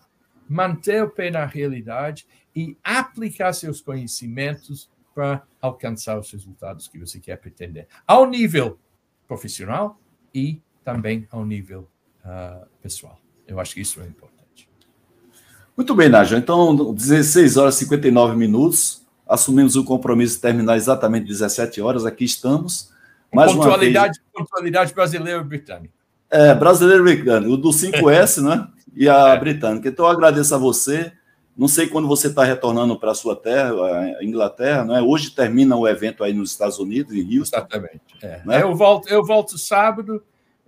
manter 0.49 1.03
o 1.03 1.09
pé 1.09 1.29
na 1.29 1.45
realidade 1.45 2.25
e 2.55 2.77
aplicar 2.83 3.53
seus 3.53 3.81
conhecimentos 3.81 4.89
para 5.13 5.43
alcançar 5.61 6.17
os 6.17 6.31
resultados 6.31 6.87
que 6.87 6.97
você 6.97 7.19
quer 7.19 7.37
pretender, 7.37 7.87
ao 8.07 8.27
nível 8.27 8.79
profissional 9.27 9.99
e 10.33 10.61
também 10.83 11.27
ao 11.29 11.45
nível 11.45 11.87
uh, 12.25 12.65
pessoal. 12.81 13.19
Eu 13.47 13.59
acho 13.59 13.73
que 13.73 13.81
isso 13.81 13.99
é 14.01 14.05
importante. 14.05 14.69
Muito 15.75 15.95
bem, 15.95 16.09
Nádia. 16.09 16.37
Então, 16.37 16.93
16 16.93 17.57
horas 17.57 17.75
e 17.75 17.79
59 17.79 18.35
minutos. 18.35 19.01
Assumimos 19.27 19.75
o 19.75 19.83
compromisso 19.83 20.35
de 20.35 20.41
terminar 20.41 20.75
exatamente 20.75 21.27
17 21.27 21.81
horas. 21.81 22.05
Aqui 22.05 22.25
estamos. 22.25 22.91
Mais 23.33 23.51
pontualidade, 23.51 24.19
uma 24.19 24.39
vez... 24.39 24.49
pontualidade 24.49 24.93
brasileiro 24.93 25.41
e 25.41 25.43
britânico. 25.43 25.93
É, 26.29 26.53
brasileiro 26.53 27.07
e 27.07 27.15
britânico. 27.15 27.53
O 27.53 27.57
do 27.57 27.69
5S, 27.69 28.41
né? 28.43 28.67
e 28.95 29.09
a 29.09 29.29
é. 29.29 29.39
britânica. 29.39 29.89
Então, 29.89 30.05
eu 30.05 30.11
agradeço 30.11 30.53
a 30.53 30.57
você. 30.57 31.11
Não 31.55 31.67
sei 31.67 31.87
quando 31.87 32.07
você 32.07 32.27
está 32.27 32.43
retornando 32.43 32.99
para 32.99 33.11
a 33.11 33.15
sua 33.15 33.35
terra, 33.35 33.71
a 34.19 34.23
Inglaterra, 34.23 34.83
não 34.83 34.95
é? 34.95 35.01
Hoje 35.01 35.31
termina 35.31 35.75
o 35.75 35.87
evento 35.87 36.23
aí 36.23 36.33
nos 36.33 36.51
Estados 36.51 36.79
Unidos, 36.79 37.13
em 37.13 37.37
Houston. 37.37 37.57
Exatamente. 37.57 38.01
É. 38.21 38.41
Né? 38.43 38.63
Eu, 38.63 38.75
volto, 38.75 39.07
eu 39.07 39.23
volto 39.23 39.57
sábado, 39.57 40.23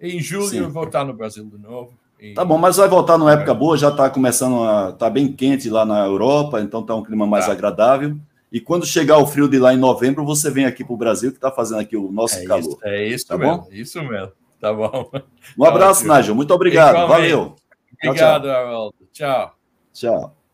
em 0.06 0.20
julho 0.20 0.48
Sim. 0.48 0.84
estar 0.84 1.04
no 1.04 1.14
Brasil 1.14 1.46
de 1.46 1.58
novo. 1.58 1.94
E... 2.20 2.34
Tá 2.34 2.46
bom, 2.46 2.58
mas 2.58 2.78
vai 2.78 2.88
voltar 2.88 3.18
numa 3.18 3.34
época 3.34 3.54
boa, 3.54 3.78
já 3.78 3.90
está 3.90 4.10
começando 4.10 4.64
a. 4.64 4.90
está 4.90 5.10
bem 5.10 5.32
quente 5.32 5.70
lá 5.70 5.86
na 5.86 6.06
Europa, 6.06 6.62
então 6.62 6.82
está 6.82 6.96
um 6.96 7.04
clima 7.04 7.28
mais 7.28 7.46
tá. 7.46 7.52
agradável. 7.52 8.16
E 8.52 8.60
quando 8.60 8.86
chegar 8.86 9.18
o 9.18 9.28
frio 9.28 9.50
de 9.50 9.60
lá 9.60 9.74
em 9.74 9.78
novembro, 9.78 10.24
você 10.24 10.50
vem 10.50 10.66
aqui 10.66 10.84
para 10.84 10.94
o 10.94 10.98
Brasil, 10.98 11.32
que 11.32 11.38
está 11.38 11.52
fazendo 11.52 11.82
aqui 11.82 11.98
o 11.98 12.12
nosso 12.12 12.38
é 12.38 12.46
calor. 12.46 12.62
Isso, 12.62 12.80
é 12.84 13.08
isso 13.08 13.28
tá 13.28 13.38
mesmo, 13.38 13.58
bom? 13.58 13.68
isso 13.72 14.04
mesmo. 14.04 14.32
Tá 14.62 14.74
bom. 14.74 15.12
Um 15.58 15.66
abraço, 15.66 16.08
Nágio. 16.08 16.34
Muito 16.34 16.54
obrigado. 16.54 17.08
Valeu. 17.08 17.56
Obrigado, 18.02 18.50
Haroldo. 18.50 18.96
Tchau. 19.12 19.56
Tchau. 19.94 20.45